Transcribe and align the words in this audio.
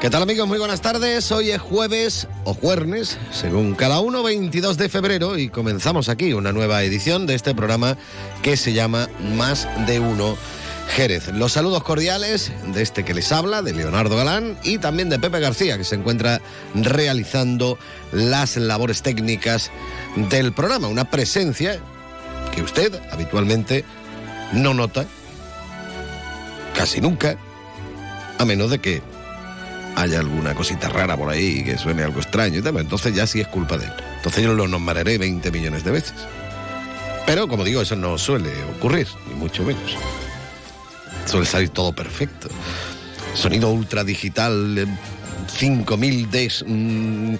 ¿Qué 0.00 0.10
tal 0.10 0.22
amigos? 0.22 0.46
Muy 0.46 0.58
buenas 0.58 0.82
tardes. 0.82 1.32
Hoy 1.32 1.50
es 1.50 1.60
jueves 1.60 2.28
o 2.44 2.52
jueves, 2.52 3.16
según 3.32 3.74
cada 3.74 4.00
uno, 4.00 4.22
22 4.22 4.76
de 4.76 4.90
febrero 4.90 5.38
y 5.38 5.48
comenzamos 5.48 6.10
aquí 6.10 6.34
una 6.34 6.52
nueva 6.52 6.82
edición 6.82 7.26
de 7.26 7.34
este 7.34 7.54
programa 7.54 7.96
que 8.42 8.58
se 8.58 8.74
llama 8.74 9.08
Más 9.36 9.66
de 9.86 9.98
uno 9.98 10.36
Jerez. 10.88 11.28
Los 11.28 11.52
saludos 11.52 11.82
cordiales 11.82 12.52
de 12.74 12.82
este 12.82 13.06
que 13.06 13.14
les 13.14 13.32
habla, 13.32 13.62
de 13.62 13.72
Leonardo 13.72 14.16
Galán 14.16 14.58
y 14.62 14.76
también 14.76 15.08
de 15.08 15.18
Pepe 15.18 15.40
García, 15.40 15.78
que 15.78 15.84
se 15.84 15.94
encuentra 15.94 16.42
realizando 16.74 17.78
las 18.12 18.58
labores 18.58 19.00
técnicas 19.00 19.70
del 20.14 20.52
programa. 20.52 20.88
Una 20.88 21.10
presencia 21.10 21.80
que 22.54 22.60
usted 22.60 22.92
habitualmente 23.10 23.82
no 24.52 24.74
nota 24.74 25.06
casi 26.74 27.00
nunca, 27.00 27.38
a 28.36 28.44
menos 28.44 28.70
de 28.70 28.78
que 28.78 29.15
haya 29.96 30.20
alguna 30.20 30.54
cosita 30.54 30.88
rara 30.90 31.16
por 31.16 31.30
ahí 31.30 31.64
que 31.64 31.78
suene 31.78 32.04
algo 32.04 32.20
extraño 32.20 32.58
y 32.58 32.62
tal, 32.62 32.76
entonces 32.76 33.14
ya 33.14 33.26
sí 33.26 33.40
es 33.40 33.48
culpa 33.48 33.78
de 33.78 33.86
él. 33.86 33.92
Entonces 34.16 34.44
yo 34.44 34.54
lo 34.54 34.68
nombraré 34.68 35.18
20 35.18 35.50
millones 35.50 35.84
de 35.84 35.90
veces. 35.90 36.14
Pero 37.26 37.48
como 37.48 37.64
digo, 37.64 37.80
eso 37.80 37.96
no 37.96 38.16
suele 38.18 38.50
ocurrir, 38.76 39.08
ni 39.28 39.34
mucho 39.34 39.64
menos. 39.64 39.96
Suele 41.24 41.46
salir 41.46 41.70
todo 41.70 41.92
perfecto. 41.92 42.48
Sonido 43.34 43.72
ultra 43.72 44.04
digital, 44.04 44.86
5000 45.48 46.30
Ds, 46.30 46.64
mm, 46.66 47.34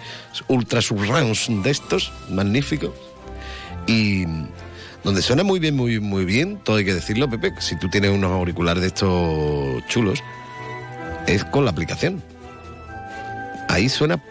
ultra 0.49 0.81
surrounds 0.81 1.49
de 1.63 1.71
estos, 1.71 2.11
magnífico. 2.31 2.95
Y 3.87 4.25
donde 5.05 5.23
suena 5.23 5.45
muy 5.45 5.61
bien, 5.61 5.77
muy, 5.77 6.01
muy 6.01 6.25
bien, 6.25 6.59
todo 6.65 6.77
hay 6.77 6.85
que 6.85 6.95
decirlo, 6.95 7.29
Pepe, 7.29 7.53
si 7.61 7.79
tú 7.79 7.89
tienes 7.89 8.11
unos 8.11 8.33
auriculares 8.33 8.81
de 8.81 8.89
estos 8.89 9.87
chulos, 9.89 10.21
es 11.27 11.45
con 11.45 11.65
la 11.65 11.71
aplicación 11.71 12.23
ahí 13.69 13.89
suena 13.89 14.23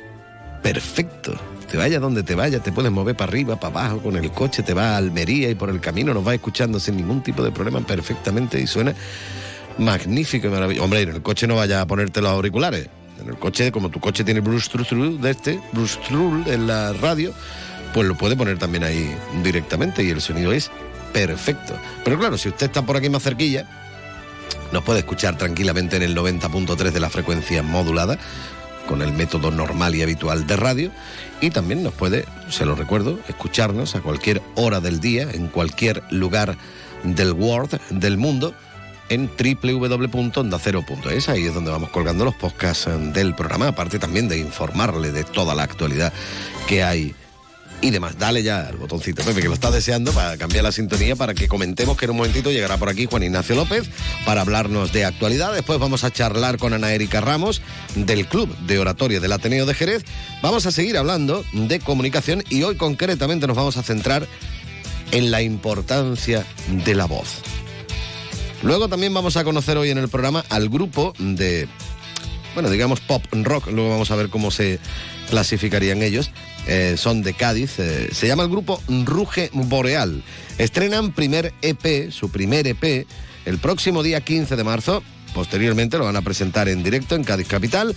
perfecto. 0.62 1.36
Te 1.70 1.78
vaya 1.78 2.00
donde 2.00 2.24
te 2.24 2.36
vaya, 2.36 2.60
te 2.60 2.72
puedes 2.72 2.92
mover 2.92 3.16
para 3.16 3.30
arriba, 3.30 3.60
para 3.60 3.80
abajo, 3.80 4.02
con 4.02 4.16
el 4.16 4.32
coche, 4.32 4.64
te 4.64 4.74
va 4.74 4.92
a 4.92 4.98
Almería 4.98 5.50
y 5.50 5.56
por 5.56 5.70
el 5.70 5.82
camino 5.82 6.14
nos 6.14 6.26
va 6.26 6.34
escuchando 6.34 6.80
sin 6.80 6.96
ningún 6.96 7.22
tipo 7.22 7.44
de 7.44 7.52
problema 7.52 7.82
perfectamente 7.82 8.60
y 8.60 8.68
suena 8.68 8.94
magnífico 9.78 10.48
y 10.48 10.50
maravilloso. 10.50 10.84
Hombre, 10.84 11.02
en 11.02 11.10
el 11.10 11.22
coche 11.22 11.48
no 11.48 11.56
vaya 11.56 11.82
a 11.82 11.88
ponerte 11.88 12.22
los 12.22 12.32
auriculares. 12.32 12.88
En 13.22 13.30
el 13.30 13.38
coche, 13.38 13.72
como 13.72 13.90
tu 13.90 14.00
coche 14.00 14.24
tiene 14.24 14.42
Bruce 14.42 14.70
de 14.78 15.32
este, 15.32 15.60
Bruce 15.72 16.00
en 16.48 16.68
la 16.68 16.94
radio, 16.94 17.34
pues 17.94 18.08
lo 18.08 18.16
puede 18.16 18.36
poner 18.36 18.58
también 18.58 18.84
ahí 18.84 19.16
directamente 19.44 20.04
y 20.04 20.10
el 20.10 20.22
sonido 20.22 20.52
es 20.52 20.70
perfecto. 21.14 21.74
Pero 22.04 22.20
claro, 22.20 22.38
si 22.38 22.50
usted 22.50 22.68
está 22.68 22.82
por 22.82 22.98
aquí 22.98 23.10
más 23.10 23.24
cerquilla, 23.24 23.68
nos 24.72 24.84
puede 24.84 25.00
escuchar 25.00 25.38
tranquilamente 25.38 25.96
en 25.96 26.04
el 26.04 26.16
90.3 26.16 26.92
de 26.92 27.00
la 27.00 27.10
frecuencia 27.10 27.64
modulada 27.64 28.18
con 28.88 29.02
el 29.02 29.14
método 29.14 29.52
normal 29.52 29.96
y 29.96 30.02
habitual 30.02 30.48
de 30.48 30.56
radio 30.56 30.92
y 31.42 31.50
también 31.50 31.84
nos 31.84 31.94
puede, 31.94 32.26
se 32.50 32.66
lo 32.66 32.76
recuerdo, 32.76 33.20
escucharnos 33.28 33.96
a 33.96 34.02
cualquier 34.02 34.42
hora 34.56 34.80
del 34.80 35.00
día, 35.00 35.28
en 35.32 35.48
cualquier 35.48 36.04
lugar 36.12 36.58
del 37.04 37.34
world, 37.34 37.80
del 37.90 38.18
mundo, 38.18 38.54
en 39.10 39.30
www.ondacero.es. 39.30 41.30
Ahí 41.30 41.46
es 41.46 41.54
donde 41.54 41.72
vamos 41.72 41.90
colgando 41.90 42.26
los 42.26 42.36
podcasts 42.36 42.90
del 43.14 43.36
programa, 43.36 43.70
aparte 43.70 44.00
también 44.00 44.28
de 44.28 44.40
informarle 44.40 45.12
de 45.12 45.24
toda 45.24 45.56
la 45.56 45.64
actualidad 45.64 46.14
que 46.68 46.84
hay 46.84 47.16
y 47.82 47.92
demás. 47.92 48.18
Dale 48.18 48.42
ya 48.42 48.68
al 48.68 48.78
botoncito, 48.78 49.24
Pepe, 49.24 49.42
que 49.42 49.48
lo 49.48 49.54
está 49.54 49.72
deseando 49.72 50.12
para 50.12 50.38
cambiar 50.38 50.64
la 50.64 50.72
sintonía, 50.72 51.16
para 51.16 51.34
que 51.34 51.48
comentemos 51.48 51.98
que 51.98 52.06
en 52.06 52.12
un 52.12 52.18
momentito 52.18 52.52
llegará 52.52 52.78
por 52.78 52.90
aquí 52.90 53.06
Juan 53.06 53.24
Ignacio 53.24 53.56
López 53.56 53.90
para 54.26 54.42
hablarnos 54.42 54.92
de 54.92 55.06
actualidad. 55.06 55.54
Después 55.54 55.80
vamos 55.80 56.04
a 56.04 56.12
charlar 56.12 56.58
con 56.58 56.74
Ana 56.74 56.94
Erika 56.94 57.22
Ramos 57.22 57.62
del 57.96 58.28
Club 58.28 58.56
de 58.60 58.80
Oratoria 58.80 59.20
del 59.20 59.32
Ateneo 59.32 59.66
de 59.66 59.74
Jerez. 59.74 60.04
Vamos 60.42 60.66
a 60.66 60.72
seguir 60.72 60.98
hablando 60.98 61.44
de 61.54 61.80
comunicación 61.80 62.44
y 62.50 62.64
hoy 62.64 62.76
concretamente 62.76 63.48
nos 63.48 63.56
vamos 63.56 63.78
a 63.78 63.84
centrar 63.84 64.28
en 65.12 65.32
la 65.32 65.42
importancia 65.42 66.46
de 66.86 66.96
la 66.96 67.06
voz. 67.06 67.42
Luego 68.64 68.90
también 68.90 69.14
vamos 69.14 69.38
a 69.38 69.44
conocer 69.44 69.78
hoy 69.78 69.92
en 69.92 69.98
el 69.98 70.10
programa 70.10 70.44
al 70.50 70.70
grupo 70.70 71.14
de, 71.20 71.68
bueno, 72.54 72.70
digamos 72.70 73.00
pop 73.00 73.24
rock, 73.32 73.68
luego 73.68 73.90
vamos 73.90 74.12
a 74.12 74.16
ver 74.16 74.30
cómo 74.30 74.50
se 74.52 74.80
clasificarían 75.30 76.02
ellos, 76.02 76.32
eh, 76.68 76.96
son 76.98 77.22
de 77.22 77.34
Cádiz. 77.34 77.80
Eh, 77.80 78.10
se 78.12 78.28
llama 78.28 78.44
el 78.44 78.50
grupo 78.50 78.82
Ruge 78.88 79.50
Boreal. 79.54 80.24
Estrenan 80.58 81.12
primer 81.12 81.54
EP, 81.62 82.12
su 82.12 82.30
primer 82.30 82.68
EP, 82.68 83.06
el 83.46 83.58
próximo 83.60 84.04
día 84.04 84.22
15 84.22 84.56
de 84.56 84.64
marzo 84.64 85.04
Posteriormente 85.36 85.98
lo 85.98 86.06
van 86.06 86.16
a 86.16 86.22
presentar 86.22 86.70
en 86.70 86.82
directo 86.82 87.14
en 87.14 87.26
Cádiz 87.26 87.50
Capital. 87.50 87.94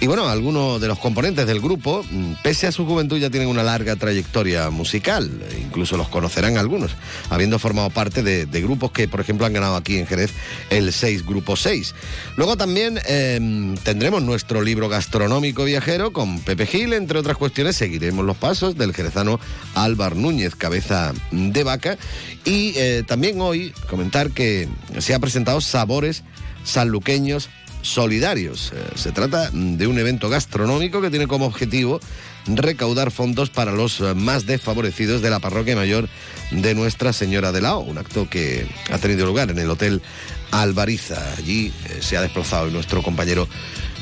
Y 0.00 0.06
bueno, 0.06 0.26
algunos 0.26 0.80
de 0.80 0.88
los 0.88 0.98
componentes 0.98 1.46
del 1.46 1.60
grupo, 1.60 2.02
mm, 2.10 2.32
pese 2.42 2.66
a 2.66 2.72
su 2.72 2.86
juventud, 2.86 3.18
ya 3.18 3.28
tienen 3.28 3.50
una 3.50 3.62
larga 3.62 3.94
trayectoria 3.96 4.70
musical. 4.70 5.30
Incluso 5.60 5.98
los 5.98 6.08
conocerán 6.08 6.56
algunos, 6.56 6.92
habiendo 7.28 7.58
formado 7.58 7.90
parte 7.90 8.22
de, 8.22 8.46
grupos 8.62 8.90
que, 8.90 9.06
por 9.06 9.20
ejemplo, 9.20 9.44
han 9.44 9.52
ganado 9.52 9.76
aquí 9.76 9.98
en 9.98 10.06
Jerez 10.06 10.32
el 10.70 10.90
6 10.90 11.26
Grupo 11.26 11.56
6. 11.56 11.94
Luego 12.36 12.56
también 12.56 12.98
em, 13.04 13.76
tendremos 13.76 14.22
nuestro 14.22 14.62
libro 14.62 14.88
gastronómico 14.88 15.64
viajero 15.64 16.14
con 16.14 16.40
Pepe 16.40 16.64
Gil, 16.64 16.94
entre 16.94 17.18
otras 17.18 17.36
cuestiones. 17.36 17.76
Seguiremos 17.76 18.24
los 18.24 18.38
pasos 18.38 18.78
del 18.78 18.94
jerezano 18.94 19.38
Álvar 19.74 20.16
Núñez, 20.16 20.54
cabeza 20.54 21.12
de 21.32 21.64
vaca. 21.64 21.98
Y 22.46 22.72
eh, 22.76 23.04
también 23.06 23.42
hoy 23.42 23.74
comentar 23.90 24.30
que 24.30 24.68
se 24.98 25.12
ha 25.12 25.18
presentado 25.18 25.60
Sabores 25.60 26.24
sanluqueños 26.68 27.48
solidarios. 27.82 28.72
Eh, 28.74 28.82
se 28.96 29.12
trata 29.12 29.50
de 29.50 29.86
un 29.86 29.98
evento 29.98 30.28
gastronómico 30.28 31.00
que 31.00 31.10
tiene 31.10 31.26
como 31.26 31.46
objetivo 31.46 32.00
recaudar 32.46 33.10
fondos 33.10 33.50
para 33.50 33.72
los 33.72 34.00
eh, 34.00 34.14
más 34.14 34.46
desfavorecidos 34.46 35.22
de 35.22 35.30
la 35.30 35.38
parroquia 35.38 35.76
mayor 35.76 36.08
de 36.50 36.74
Nuestra 36.74 37.12
Señora 37.12 37.52
de 37.52 37.60
Lao, 37.60 37.80
un 37.80 37.98
acto 37.98 38.28
que 38.28 38.66
ha 38.90 38.98
tenido 38.98 39.26
lugar 39.26 39.50
en 39.50 39.58
el 39.58 39.70
Hotel 39.70 40.02
Alvariza. 40.50 41.34
Allí 41.36 41.72
eh, 41.88 41.98
se 42.00 42.16
ha 42.16 42.22
desplazado 42.22 42.70
nuestro 42.70 43.02
compañero 43.02 43.48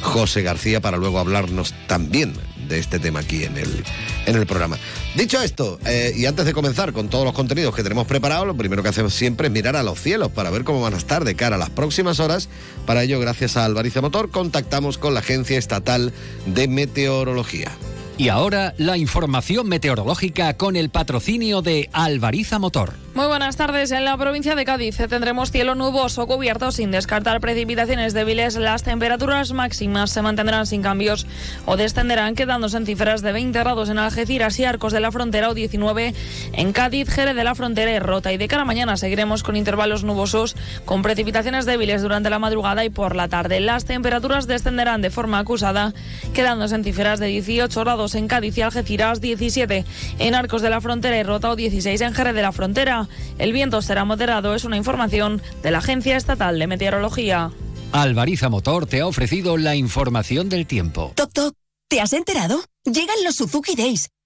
José 0.00 0.42
García 0.42 0.80
para 0.80 0.96
luego 0.96 1.18
hablarnos 1.18 1.74
también 1.86 2.34
de 2.68 2.78
este 2.78 2.98
tema 2.98 3.20
aquí 3.20 3.44
en 3.44 3.56
el, 3.56 3.84
en 4.26 4.36
el 4.36 4.46
programa. 4.46 4.76
Dicho 5.14 5.40
esto, 5.40 5.78
eh, 5.86 6.12
y 6.16 6.26
antes 6.26 6.44
de 6.44 6.52
comenzar 6.52 6.92
con 6.92 7.08
todos 7.08 7.24
los 7.24 7.34
contenidos 7.34 7.74
que 7.74 7.82
tenemos 7.82 8.06
preparados, 8.06 8.46
lo 8.46 8.56
primero 8.56 8.82
que 8.82 8.88
hacemos 8.88 9.14
siempre 9.14 9.46
es 9.46 9.52
mirar 9.52 9.76
a 9.76 9.82
los 9.82 10.00
cielos 10.00 10.30
para 10.30 10.50
ver 10.50 10.64
cómo 10.64 10.80
van 10.80 10.94
a 10.94 10.98
estar 10.98 11.24
de 11.24 11.34
cara 11.34 11.56
a 11.56 11.58
las 11.58 11.70
próximas 11.70 12.20
horas. 12.20 12.48
Para 12.86 13.02
ello, 13.02 13.20
gracias 13.20 13.56
a 13.56 13.64
Alvariza 13.64 14.00
Motor, 14.00 14.30
contactamos 14.30 14.98
con 14.98 15.14
la 15.14 15.20
Agencia 15.20 15.58
Estatal 15.58 16.12
de 16.46 16.68
Meteorología. 16.68 17.70
Y 18.18 18.28
ahora 18.28 18.74
la 18.78 18.96
información 18.96 19.68
meteorológica 19.68 20.56
con 20.56 20.74
el 20.76 20.88
patrocinio 20.88 21.60
de 21.60 21.90
Alvariza 21.92 22.58
Motor. 22.58 23.05
Muy 23.16 23.28
buenas 23.28 23.56
tardes. 23.56 23.92
En 23.92 24.04
la 24.04 24.14
provincia 24.18 24.54
de 24.54 24.66
Cádiz 24.66 24.98
tendremos 25.08 25.50
cielo 25.50 25.74
nuboso 25.74 26.26
cubierto 26.26 26.70
sin 26.70 26.90
descartar 26.90 27.40
precipitaciones 27.40 28.12
débiles. 28.12 28.56
Las 28.56 28.82
temperaturas 28.82 29.54
máximas 29.54 30.10
se 30.10 30.20
mantendrán 30.20 30.66
sin 30.66 30.82
cambios 30.82 31.26
o 31.64 31.78
descenderán 31.78 32.34
quedándose 32.34 32.76
en 32.76 32.84
cifras 32.84 33.22
de 33.22 33.32
20 33.32 33.58
grados 33.58 33.88
en 33.88 33.96
Algeciras 33.96 34.60
y 34.60 34.66
Arcos 34.66 34.92
de 34.92 35.00
la 35.00 35.10
Frontera 35.10 35.48
o 35.48 35.54
19 35.54 36.12
en 36.52 36.72
Cádiz, 36.74 37.08
Jerez 37.08 37.34
de 37.34 37.42
la 37.42 37.54
Frontera 37.54 37.90
y 37.90 37.98
Rota. 38.00 38.34
Y 38.34 38.36
de 38.36 38.48
cara 38.48 38.64
a 38.64 38.66
mañana 38.66 38.98
seguiremos 38.98 39.42
con 39.42 39.56
intervalos 39.56 40.04
nubosos 40.04 40.54
con 40.84 41.00
precipitaciones 41.00 41.64
débiles 41.64 42.02
durante 42.02 42.28
la 42.28 42.38
madrugada 42.38 42.84
y 42.84 42.90
por 42.90 43.16
la 43.16 43.28
tarde. 43.28 43.60
Las 43.60 43.86
temperaturas 43.86 44.46
descenderán 44.46 45.00
de 45.00 45.08
forma 45.08 45.38
acusada 45.38 45.94
quedándose 46.34 46.74
en 46.74 46.84
cifras 46.84 47.18
de 47.18 47.28
18 47.28 47.80
grados 47.80 48.14
en 48.14 48.28
Cádiz 48.28 48.58
y 48.58 48.60
Algeciras, 48.60 49.22
17 49.22 49.86
en 50.18 50.34
Arcos 50.34 50.60
de 50.60 50.68
la 50.68 50.82
Frontera 50.82 51.16
y 51.16 51.22
Rota 51.22 51.48
o 51.48 51.56
16 51.56 51.98
en 52.02 52.12
Jerez 52.12 52.34
de 52.34 52.42
la 52.42 52.52
Frontera. 52.52 53.05
El 53.38 53.52
viento 53.52 53.82
será 53.82 54.04
moderado, 54.04 54.54
es 54.54 54.64
una 54.64 54.76
información 54.76 55.42
de 55.62 55.70
la 55.70 55.78
Agencia 55.78 56.16
Estatal 56.16 56.58
de 56.58 56.66
Meteorología. 56.66 57.50
Alvariza 57.92 58.48
Motor 58.48 58.86
te 58.86 59.00
ha 59.00 59.06
ofrecido 59.06 59.56
la 59.56 59.74
información 59.74 60.48
del 60.48 60.66
tiempo. 60.66 61.12
Toc, 61.14 61.32
toc, 61.32 61.54
¿te 61.88 62.00
has 62.00 62.12
enterado? 62.12 62.62
Llegan 62.84 63.16
los 63.24 63.36
Suzuki 63.36 63.74
Days. 63.74 64.08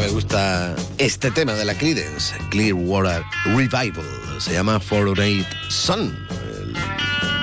Me 0.00 0.08
gusta 0.08 0.76
este 0.98 1.30
tema 1.30 1.54
de 1.54 1.64
la 1.64 1.74
Creedence, 1.74 2.34
Clearwater 2.50 3.22
Revival. 3.46 4.04
Se 4.38 4.52
llama 4.52 4.78
Fortunate 4.78 5.46
Son. 5.70 6.14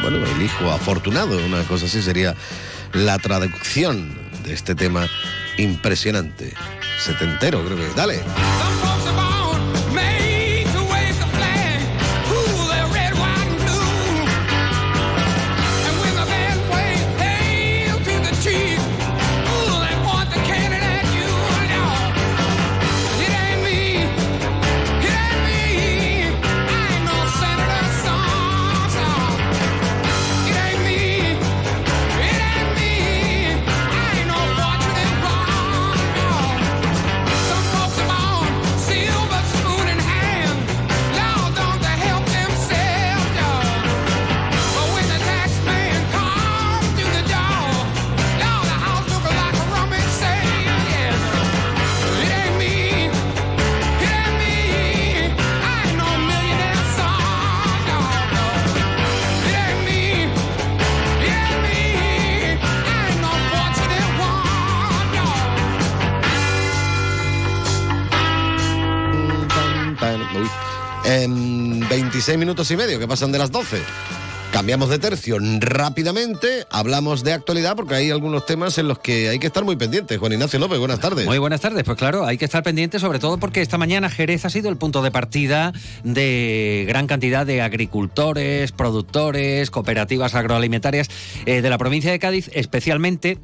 Bueno, 0.03 0.17
el 0.17 0.41
hijo 0.41 0.69
afortunado, 0.71 1.43
una 1.45 1.63
cosa 1.63 1.87
así 1.87 2.01
sería 2.01 2.35
la 2.93 3.17
traducción 3.17 4.15
de 4.43 4.53
este 4.53 4.75
tema 4.75 5.07
impresionante. 5.57 6.53
Setentero, 7.03 7.65
creo 7.65 7.77
que. 7.77 7.87
Dale. 7.95 8.21
En 71.21 71.87
26 71.87 72.39
minutos 72.39 72.71
y 72.71 72.75
medio, 72.75 72.97
que 72.97 73.07
pasan 73.07 73.31
de 73.31 73.37
las 73.37 73.51
12. 73.51 73.77
Cambiamos 74.51 74.89
de 74.89 74.97
tercio 74.97 75.37
rápidamente, 75.59 76.65
hablamos 76.71 77.23
de 77.23 77.33
actualidad 77.33 77.75
porque 77.75 77.93
hay 77.93 78.09
algunos 78.09 78.47
temas 78.47 78.79
en 78.79 78.87
los 78.87 78.97
que 78.97 79.29
hay 79.29 79.37
que 79.37 79.45
estar 79.45 79.63
muy 79.63 79.75
pendientes. 79.75 80.17
Juan 80.17 80.31
Ignacio 80.31 80.57
López, 80.57 80.79
buenas 80.79 80.99
tardes. 80.99 81.27
Muy 81.27 81.37
buenas 81.37 81.61
tardes, 81.61 81.83
pues 81.83 81.97
claro, 81.99 82.25
hay 82.25 82.39
que 82.39 82.45
estar 82.45 82.63
pendientes 82.63 82.99
sobre 83.01 83.19
todo 83.19 83.37
porque 83.37 83.61
esta 83.61 83.77
mañana 83.77 84.09
Jerez 84.09 84.43
ha 84.45 84.49
sido 84.49 84.69
el 84.69 84.77
punto 84.77 85.03
de 85.03 85.11
partida 85.11 85.71
de 86.03 86.85
gran 86.87 87.05
cantidad 87.05 87.45
de 87.45 87.61
agricultores, 87.61 88.71
productores, 88.71 89.69
cooperativas 89.69 90.33
agroalimentarias 90.33 91.09
eh, 91.45 91.61
de 91.61 91.69
la 91.69 91.77
provincia 91.77 92.11
de 92.11 92.17
Cádiz, 92.17 92.49
especialmente 92.53 93.37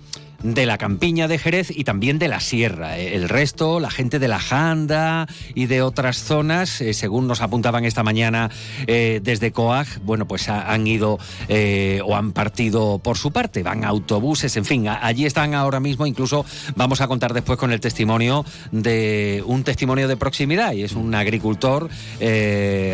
de 0.44 0.66
la 0.66 0.78
campiña 0.78 1.28
de 1.28 1.38
Jerez 1.38 1.70
y 1.76 1.84
también 1.84 2.20
de 2.20 2.28
la 2.28 2.40
sierra. 2.40 2.98
Eh, 2.98 3.16
El 3.16 3.28
resto, 3.30 3.80
la 3.80 3.90
gente 3.92 4.20
de 4.20 4.28
la 4.28 4.40
Janda 4.40 5.28
y 5.54 5.66
de 5.66 5.82
otras 5.82 6.24
zonas, 6.24 6.80
eh, 6.82 6.94
según 6.94 7.28
nos 7.28 7.42
apuntaban 7.42 7.84
esta 7.86 8.04
mañana 8.04 8.50
eh, 8.88 9.20
desde 9.24 9.52
COAG, 9.52 10.00
bueno, 10.04 10.28
pues 10.28 10.48
ha- 10.50 10.72
han 10.72 10.88
ido 10.88 11.20
eh, 11.48 12.02
o 12.06 12.16
han 12.16 12.32
partido 12.32 13.00
por 13.00 13.18
su 13.18 13.32
parte, 13.32 13.64
van 13.64 13.84
autobuses, 13.84 14.56
en 14.58 14.66
fin, 14.66 14.88
a- 14.88 15.06
allí 15.06 15.26
están 15.26 15.54
ahora 15.54 15.80
mismo, 15.80 16.06
incluso 16.08 16.46
vamos 16.76 17.02
a 17.02 17.08
contar 17.08 17.34
después 17.34 17.58
con 17.60 17.72
el 17.72 17.80
testimonio 17.80 18.46
de 18.72 19.44
un 19.46 19.64
testimonio 19.64 20.08
de 20.08 20.16
proximidad 20.18 20.72
y 20.74 20.84
es 20.84 20.94
un 20.94 21.14
agricultor 21.16 21.90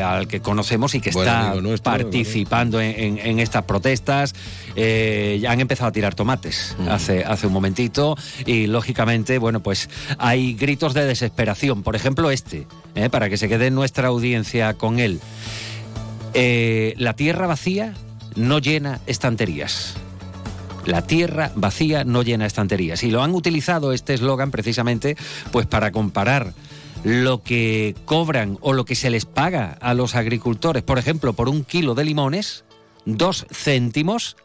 al 0.03 0.27
que 0.27 0.39
conocemos 0.42 0.95
y 0.95 1.01
que 1.01 1.09
está 1.09 1.53
nuestro, 1.62 1.92
participando 1.92 2.81
en, 2.81 2.95
en- 3.00 3.18
en 3.19 3.39
estas 3.39 3.63
protestas. 3.65 4.33
Ya 4.75 5.51
han 5.51 5.59
empezado 5.62 5.89
a 5.89 5.92
tirar 5.92 6.15
tomates 6.15 6.75
hace, 6.89 7.24
hace 7.35 7.47
un 7.47 7.53
momentito 7.53 8.17
y 8.45 8.67
lógicamente, 8.67 9.37
bueno, 9.37 9.61
pues 9.61 9.89
hay 10.17 10.55
gritos 10.55 10.93
de 10.93 11.05
desesperación. 11.05 11.83
Por 11.83 11.95
ejemplo, 11.95 12.31
este, 12.31 12.67
eh, 12.95 13.09
para 13.09 13.29
que 13.29 13.37
se 13.37 13.47
quede 13.47 13.71
nuestra 13.71 14.07
audiencia 14.07 14.73
con 14.73 14.99
él. 14.99 15.19
Eh, 16.33 16.93
la 16.97 17.15
tierra 17.15 17.47
vacía 17.47 17.93
no 18.35 18.59
llena 18.59 18.99
estanterías. 19.05 19.95
La 20.85 21.01
tierra 21.01 21.51
vacía 21.55 22.03
no 22.03 22.21
llena 22.21 22.45
estanterías. 22.45 23.03
Y 23.03 23.11
lo 23.11 23.23
han 23.23 23.33
utilizado 23.33 23.93
este 23.93 24.13
eslogan 24.13 24.51
precisamente 24.51 25.17
pues 25.51 25.65
para 25.65 25.91
comparar 25.91 26.53
lo 27.03 27.43
que 27.43 27.95
cobran 28.05 28.57
o 28.61 28.73
lo 28.73 28.85
que 28.85 28.95
se 28.95 29.09
les 29.09 29.25
paga 29.25 29.77
a 29.79 29.93
los 29.93 30.15
agricultores, 30.15 30.83
por 30.83 30.97
ejemplo, 30.97 31.33
por 31.33 31.49
un 31.49 31.63
kilo 31.63 31.93
de 31.93 32.03
limones, 32.03 32.65
dos 33.05 33.45
céntimos, 33.51 34.37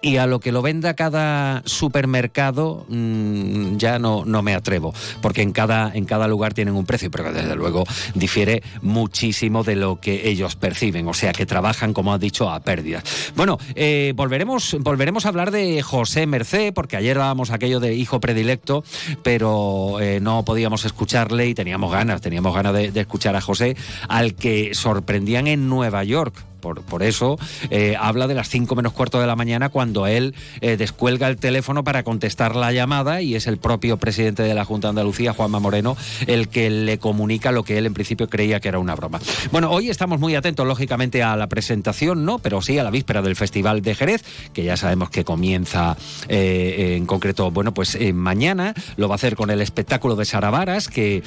y 0.00 0.16
a 0.16 0.26
lo 0.26 0.40
que 0.40 0.52
lo 0.52 0.62
venda 0.62 0.94
cada 0.94 1.62
supermercado 1.64 2.86
mm, 2.88 3.76
ya 3.76 3.98
no, 3.98 4.24
no 4.24 4.42
me 4.42 4.54
atrevo, 4.54 4.94
porque 5.20 5.42
en 5.42 5.52
cada, 5.52 5.92
en 5.94 6.04
cada 6.04 6.28
lugar 6.28 6.54
tienen 6.54 6.74
un 6.74 6.86
precio, 6.86 7.10
pero 7.10 7.32
desde 7.32 7.56
luego 7.56 7.84
difiere 8.14 8.62
muchísimo 8.82 9.64
de 9.64 9.76
lo 9.76 10.00
que 10.00 10.28
ellos 10.28 10.56
perciben, 10.56 11.08
o 11.08 11.14
sea 11.14 11.32
que 11.32 11.46
trabajan, 11.46 11.92
como 11.92 12.12
ha 12.12 12.18
dicho, 12.18 12.50
a 12.50 12.60
pérdidas. 12.60 13.32
Bueno, 13.34 13.58
eh, 13.74 14.12
volveremos, 14.14 14.76
volveremos 14.80 15.26
a 15.26 15.28
hablar 15.28 15.50
de 15.50 15.82
José 15.82 16.26
Mercé, 16.26 16.72
porque 16.72 16.96
ayer 16.96 17.18
dábamos 17.18 17.50
aquello 17.50 17.80
de 17.80 17.94
hijo 17.94 18.20
predilecto, 18.20 18.84
pero 19.22 20.00
eh, 20.00 20.20
no 20.20 20.44
podíamos 20.44 20.84
escucharle 20.84 21.48
y 21.48 21.54
teníamos 21.54 21.92
ganas, 21.92 22.20
teníamos 22.20 22.54
ganas 22.54 22.72
de 22.72 23.00
escuchar 23.00 23.36
a 23.36 23.40
José, 23.40 23.76
al 24.08 24.34
que 24.34 24.74
sorprendían 24.74 25.46
en 25.46 25.68
Nueva 25.68 26.04
York. 26.04 26.47
Por, 26.60 26.82
por 26.82 27.02
eso 27.02 27.38
eh, 27.70 27.96
habla 27.98 28.26
de 28.26 28.34
las 28.34 28.48
5 28.48 28.74
menos 28.74 28.92
cuarto 28.92 29.20
de 29.20 29.26
la 29.26 29.36
mañana 29.36 29.68
cuando 29.68 30.06
él 30.06 30.34
eh, 30.60 30.76
descuelga 30.76 31.28
el 31.28 31.36
teléfono 31.36 31.84
para 31.84 32.02
contestar 32.02 32.56
la 32.56 32.72
llamada 32.72 33.22
y 33.22 33.34
es 33.34 33.46
el 33.46 33.58
propio 33.58 33.96
presidente 33.96 34.42
de 34.42 34.54
la 34.54 34.64
Junta 34.64 34.88
de 34.88 34.90
Andalucía, 34.90 35.32
Juanma 35.32 35.60
Moreno, 35.60 35.96
el 36.26 36.48
que 36.48 36.70
le 36.70 36.98
comunica 36.98 37.52
lo 37.52 37.64
que 37.64 37.78
él 37.78 37.86
en 37.86 37.94
principio 37.94 38.28
creía 38.28 38.60
que 38.60 38.68
era 38.68 38.78
una 38.78 38.94
broma. 38.94 39.20
Bueno, 39.52 39.70
hoy 39.70 39.90
estamos 39.90 40.18
muy 40.20 40.34
atentos, 40.34 40.66
lógicamente, 40.66 41.22
a 41.22 41.36
la 41.36 41.48
presentación, 41.48 42.24
¿no? 42.24 42.38
Pero 42.38 42.62
sí 42.62 42.78
a 42.78 42.84
la 42.84 42.90
víspera 42.90 43.22
del 43.22 43.36
Festival 43.36 43.82
de 43.82 43.94
Jerez, 43.94 44.24
que 44.52 44.64
ya 44.64 44.76
sabemos 44.76 45.10
que 45.10 45.24
comienza 45.24 45.96
eh, 46.28 46.94
en 46.96 47.06
concreto, 47.06 47.50
bueno, 47.50 47.74
pues 47.74 47.98
mañana 48.14 48.74
lo 48.96 49.08
va 49.08 49.14
a 49.14 49.16
hacer 49.16 49.36
con 49.36 49.50
el 49.50 49.60
espectáculo 49.60 50.16
de 50.16 50.24
Saravaras, 50.24 50.88
que, 50.88 51.22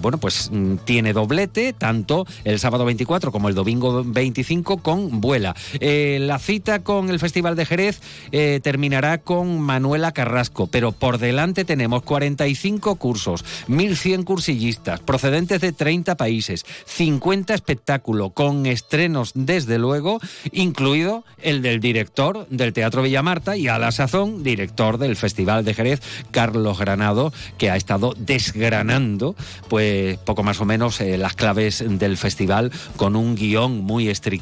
bueno, 0.00 0.18
pues 0.18 0.50
mm, 0.52 0.76
tiene 0.84 1.12
doblete, 1.12 1.72
tanto 1.72 2.26
el 2.44 2.58
sábado 2.58 2.84
24 2.84 3.32
como 3.32 3.48
el 3.48 3.54
domingo 3.54 4.02
25 4.04 4.40
con 4.50 5.20
Vuela. 5.20 5.54
Eh, 5.78 6.18
la 6.20 6.40
cita 6.40 6.80
con 6.82 7.08
el 7.08 7.20
Festival 7.20 7.54
de 7.54 7.66
Jerez 7.66 8.00
eh, 8.32 8.58
terminará 8.60 9.18
con 9.18 9.60
Manuela 9.60 10.10
Carrasco, 10.10 10.66
pero 10.66 10.90
por 10.90 11.18
delante 11.18 11.64
tenemos 11.64 12.02
45 12.02 12.96
cursos, 12.96 13.44
1.100 13.68 14.24
cursillistas, 14.24 14.98
procedentes 14.98 15.60
de 15.60 15.70
30 15.70 16.16
países, 16.16 16.66
50 16.86 17.54
espectáculos, 17.54 18.32
con 18.32 18.66
estrenos 18.66 19.30
desde 19.36 19.78
luego, 19.78 20.18
incluido 20.50 21.24
el 21.40 21.62
del 21.62 21.78
director 21.78 22.48
del 22.48 22.72
Teatro 22.72 23.02
Villamarta 23.02 23.56
y 23.56 23.68
a 23.68 23.78
la 23.78 23.92
sazón 23.92 24.42
director 24.42 24.98
del 24.98 25.14
Festival 25.14 25.64
de 25.64 25.74
Jerez, 25.74 26.00
Carlos 26.32 26.76
Granado, 26.76 27.32
que 27.56 27.70
ha 27.70 27.76
estado 27.76 28.14
desgranando, 28.18 29.36
pues 29.68 30.18
poco 30.18 30.42
más 30.42 30.60
o 30.60 30.64
menos 30.64 31.00
eh, 31.00 31.16
las 31.18 31.34
claves 31.34 31.84
del 31.86 32.16
festival 32.16 32.72
con 32.96 33.14
un 33.14 33.36
guion 33.36 33.78
muy 33.78 34.08
estricto 34.08 34.39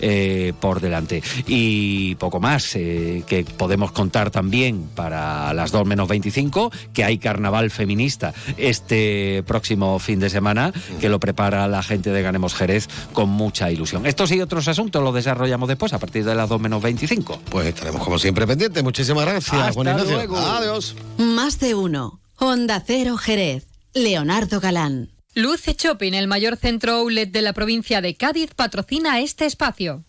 eh, 0.00 0.52
por 0.60 0.80
delante. 0.80 1.22
Y 1.46 2.14
poco 2.16 2.40
más 2.40 2.74
eh, 2.76 3.22
que 3.26 3.44
podemos 3.44 3.92
contar 3.92 4.30
también 4.30 4.88
para 4.94 5.52
las 5.54 5.72
2 5.72 5.86
menos 5.86 6.08
25, 6.08 6.70
que 6.92 7.04
hay 7.04 7.18
carnaval 7.18 7.70
feminista 7.70 8.34
este 8.56 9.42
próximo 9.46 9.98
fin 9.98 10.20
de 10.20 10.30
semana, 10.30 10.72
que 11.00 11.08
lo 11.08 11.20
prepara 11.20 11.68
la 11.68 11.82
gente 11.82 12.10
de 12.10 12.22
Ganemos 12.22 12.54
Jerez 12.54 12.88
con 13.12 13.28
mucha 13.28 13.70
ilusión. 13.70 14.06
Estos 14.06 14.30
y 14.32 14.40
otros 14.40 14.68
asuntos 14.68 15.02
los 15.02 15.14
desarrollamos 15.14 15.68
después 15.68 15.92
a 15.92 15.98
partir 15.98 16.24
de 16.24 16.34
las 16.34 16.48
2 16.48 16.60
menos 16.60 16.82
25. 16.82 17.40
Pues 17.50 17.66
estaremos 17.68 18.02
como 18.02 18.18
siempre 18.18 18.46
pendientes. 18.46 18.82
Muchísimas 18.82 19.24
gracias, 19.24 19.54
Hasta 19.54 19.72
Juan 19.72 19.88
Ignacio. 19.88 20.12
luego. 20.14 20.38
Adiós. 20.38 20.94
Más 21.18 21.58
de 21.58 21.74
uno. 21.74 22.20
Honda 22.36 22.82
Cero 22.86 23.16
Jerez. 23.16 23.66
Leonardo 23.94 24.60
Galán. 24.60 25.10
Luce 25.34 25.74
Shopping, 25.74 26.14
el 26.14 26.26
mayor 26.26 26.56
centro 26.56 26.92
outlet 26.92 27.30
de 27.30 27.42
la 27.42 27.52
provincia 27.52 28.00
de 28.00 28.14
Cádiz, 28.14 28.54
patrocina 28.54 29.20
este 29.20 29.46
espacio. 29.46 30.04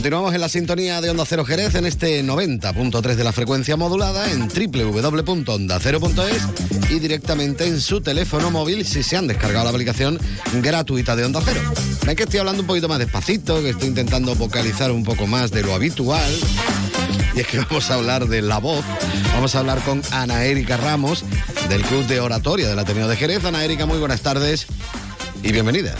Continuamos 0.00 0.32
en 0.32 0.40
la 0.40 0.48
sintonía 0.48 1.02
de 1.02 1.10
Onda 1.10 1.26
Cero 1.26 1.44
Jerez 1.44 1.74
en 1.74 1.84
este 1.84 2.24
90.3 2.24 3.16
de 3.16 3.22
la 3.22 3.32
frecuencia 3.32 3.76
modulada 3.76 4.32
en 4.32 4.48
www.ondacero.es 4.48 6.88
y 6.88 7.00
directamente 7.00 7.66
en 7.66 7.82
su 7.82 8.00
teléfono 8.00 8.50
móvil 8.50 8.86
si 8.86 9.02
se 9.02 9.18
han 9.18 9.26
descargado 9.26 9.64
la 9.64 9.72
aplicación 9.72 10.18
gratuita 10.62 11.16
de 11.16 11.26
Onda 11.26 11.42
Cero. 11.44 11.60
Ven 12.06 12.16
que 12.16 12.22
estoy 12.22 12.40
hablando 12.40 12.62
un 12.62 12.66
poquito 12.66 12.88
más 12.88 12.98
despacito, 12.98 13.60
que 13.60 13.68
estoy 13.68 13.88
intentando 13.88 14.34
vocalizar 14.36 14.90
un 14.90 15.04
poco 15.04 15.26
más 15.26 15.50
de 15.50 15.64
lo 15.64 15.74
habitual. 15.74 16.32
Y 17.36 17.40
es 17.40 17.46
que 17.46 17.58
vamos 17.58 17.90
a 17.90 17.94
hablar 17.96 18.26
de 18.26 18.40
la 18.40 18.56
voz. 18.56 18.82
Vamos 19.34 19.54
a 19.54 19.58
hablar 19.58 19.84
con 19.84 20.00
Ana 20.12 20.44
Erika 20.44 20.78
Ramos 20.78 21.26
del 21.68 21.82
Club 21.82 22.06
de 22.06 22.20
Oratoria 22.20 22.68
del 22.68 22.78
Ateneo 22.78 23.06
de 23.06 23.16
Jerez. 23.16 23.44
Ana 23.44 23.66
Erika, 23.66 23.84
muy 23.84 23.98
buenas 23.98 24.22
tardes 24.22 24.66
y 25.42 25.52
bienvenida. 25.52 25.94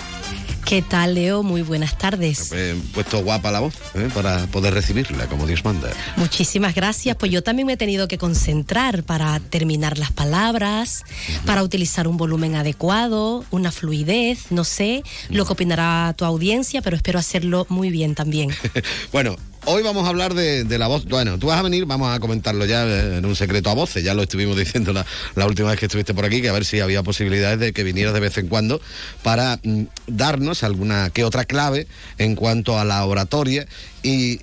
¿Qué 0.70 0.82
tal, 0.82 1.16
Leo? 1.16 1.42
Muy 1.42 1.62
buenas 1.62 1.98
tardes. 1.98 2.52
He 2.52 2.76
puesto 2.94 3.24
guapa 3.24 3.50
la 3.50 3.58
voz 3.58 3.74
¿eh? 3.96 4.08
para 4.14 4.46
poder 4.46 4.72
recibirla 4.72 5.26
como 5.26 5.44
Dios 5.44 5.64
manda. 5.64 5.90
Muchísimas 6.14 6.76
gracias. 6.76 7.16
Pues 7.16 7.32
yo 7.32 7.42
también 7.42 7.66
me 7.66 7.72
he 7.72 7.76
tenido 7.76 8.06
que 8.06 8.18
concentrar 8.18 9.02
para 9.02 9.40
terminar 9.40 9.98
las 9.98 10.12
palabras, 10.12 11.02
para 11.44 11.64
utilizar 11.64 12.06
un 12.06 12.16
volumen 12.16 12.54
adecuado, 12.54 13.44
una 13.50 13.72
fluidez, 13.72 14.52
no 14.52 14.62
sé 14.62 15.02
lo 15.28 15.44
que 15.44 15.54
opinará 15.54 16.14
tu 16.16 16.24
audiencia, 16.24 16.82
pero 16.82 16.94
espero 16.94 17.18
hacerlo 17.18 17.66
muy 17.68 17.90
bien 17.90 18.14
también. 18.14 18.50
bueno, 19.12 19.34
Hoy 19.72 19.84
vamos 19.84 20.04
a 20.04 20.08
hablar 20.08 20.34
de, 20.34 20.78
la 20.78 20.88
voz. 20.88 21.04
Bueno, 21.04 21.38
tú 21.38 21.46
vas 21.46 21.60
a 21.60 21.62
venir, 21.62 21.86
vamos 21.86 22.12
a 22.12 22.18
comentarlo 22.18 22.64
ya 22.64 22.82
en 23.18 23.24
un 23.24 23.36
secreto 23.36 23.70
a 23.70 23.74
voces. 23.74 24.02
Ya 24.02 24.14
lo 24.14 24.22
estuvimos 24.22 24.56
diciendo 24.58 24.92
la, 24.92 25.46
última 25.46 25.70
vez 25.70 25.78
que 25.78 25.86
estuviste 25.86 26.12
por 26.12 26.24
aquí, 26.24 26.42
que 26.42 26.48
a 26.48 26.52
ver 26.52 26.64
si 26.64 26.80
había 26.80 27.04
posibilidades 27.04 27.60
de 27.60 27.72
que 27.72 27.84
vinieras 27.84 28.12
de 28.12 28.18
vez 28.18 28.36
en 28.38 28.48
cuando 28.48 28.80
para 29.22 29.60
mm, 29.62 29.84
darnos 30.08 30.64
alguna 30.64 31.10
que 31.10 31.22
otra 31.22 31.44
clave 31.44 31.86
en 32.18 32.34
cuanto 32.34 32.80
a 32.80 32.84
la 32.84 33.04
oratoria. 33.04 33.68
Y 34.02 34.40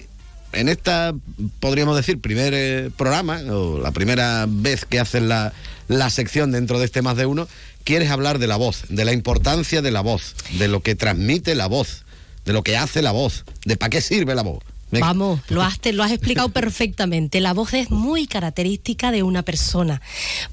en 0.54 0.70
esta, 0.70 1.14
podríamos 1.60 1.98
decir, 1.98 2.22
primer 2.22 2.54
eh, 2.56 2.90
programa, 2.96 3.42
o 3.52 3.82
la 3.82 3.92
primera 3.92 4.46
vez 4.48 4.86
que 4.86 4.98
haces 4.98 5.24
la, 5.24 5.52
la 5.90 6.10
sección 6.10 6.54
dentro 6.54 6.80
de 6.80 6.86
este 6.86 7.02
más 7.02 7.18
de 7.18 7.26
uno, 7.26 7.50
quieres 7.84 8.12
hablar 8.12 8.40
de 8.40 8.48
la 8.48 8.56
voz, 8.56 8.86
de 8.88 9.04
la 9.04 9.12
importancia 9.12 9.82
de 9.82 9.92
la 9.92 10.00
voz, 10.00 10.36
de 10.58 10.70
lo 10.70 10.80
que 10.80 10.96
transmite 10.96 11.54
la 11.54 11.68
voz, 11.68 12.06
de 12.46 12.54
lo 12.54 12.64
que 12.64 12.78
hace 12.78 13.02
la 13.02 13.12
voz, 13.12 13.44
de 13.66 13.76
para 13.76 13.90
qué 13.90 14.00
sirve 14.00 14.34
la 14.34 14.44
voz. 14.44 14.64
Vamos, 14.90 15.42
lo 15.50 15.62
has, 15.64 15.80
lo 15.92 16.04
has 16.04 16.12
explicado 16.12 16.50
perfectamente. 16.50 17.42
La 17.42 17.54
voz 17.54 17.74
es 17.74 17.92
muy 17.92 18.26
característica 18.26 19.12
de 19.12 19.22
una 19.22 19.44
persona, 19.44 20.02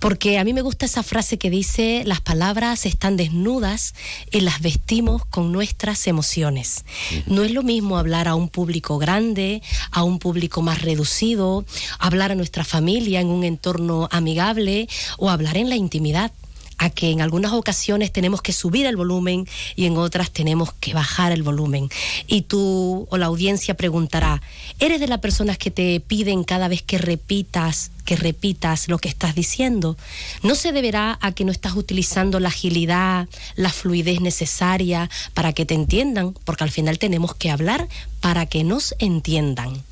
porque 0.00 0.38
a 0.38 0.44
mí 0.44 0.52
me 0.52 0.62
gusta 0.62 0.86
esa 0.86 1.02
frase 1.04 1.38
que 1.38 1.50
dice, 1.50 2.02
las 2.04 2.20
palabras 2.20 2.84
están 2.84 3.16
desnudas 3.16 3.94
y 4.32 4.40
las 4.40 4.60
vestimos 4.60 5.24
con 5.26 5.52
nuestras 5.52 6.06
emociones. 6.08 6.84
No 7.26 7.44
es 7.44 7.52
lo 7.52 7.62
mismo 7.62 7.96
hablar 7.96 8.26
a 8.26 8.34
un 8.34 8.48
público 8.48 8.98
grande, 8.98 9.62
a 9.92 10.02
un 10.02 10.18
público 10.18 10.62
más 10.62 10.82
reducido, 10.82 11.64
hablar 11.98 12.32
a 12.32 12.34
nuestra 12.34 12.64
familia 12.64 13.20
en 13.20 13.28
un 13.28 13.44
entorno 13.44 14.08
amigable 14.10 14.88
o 15.18 15.30
hablar 15.30 15.56
en 15.56 15.68
la 15.68 15.76
intimidad 15.76 16.32
a 16.78 16.90
que 16.90 17.10
en 17.10 17.20
algunas 17.20 17.52
ocasiones 17.52 18.12
tenemos 18.12 18.42
que 18.42 18.52
subir 18.52 18.86
el 18.86 18.96
volumen 18.96 19.46
y 19.76 19.86
en 19.86 19.96
otras 19.96 20.30
tenemos 20.30 20.72
que 20.74 20.94
bajar 20.94 21.32
el 21.32 21.42
volumen. 21.42 21.88
Y 22.26 22.42
tú 22.42 23.06
o 23.10 23.16
la 23.16 23.26
audiencia 23.26 23.74
preguntará, 23.74 24.42
¿eres 24.78 25.00
de 25.00 25.08
las 25.08 25.20
personas 25.20 25.58
que 25.58 25.70
te 25.70 26.00
piden 26.00 26.44
cada 26.44 26.68
vez 26.68 26.82
que 26.82 26.98
repitas, 26.98 27.90
que 28.04 28.16
repitas 28.16 28.88
lo 28.88 28.98
que 28.98 29.08
estás 29.08 29.34
diciendo? 29.34 29.96
¿No 30.42 30.54
se 30.54 30.72
deberá 30.72 31.18
a 31.20 31.32
que 31.32 31.44
no 31.44 31.52
estás 31.52 31.74
utilizando 31.74 32.40
la 32.40 32.48
agilidad, 32.48 33.28
la 33.56 33.70
fluidez 33.70 34.20
necesaria 34.20 35.10
para 35.34 35.52
que 35.52 35.66
te 35.66 35.74
entiendan? 35.74 36.34
Porque 36.44 36.64
al 36.64 36.70
final 36.70 36.98
tenemos 36.98 37.34
que 37.34 37.50
hablar 37.50 37.88
para 38.20 38.46
que 38.46 38.64
nos 38.64 38.94
entiendan. 38.98 39.82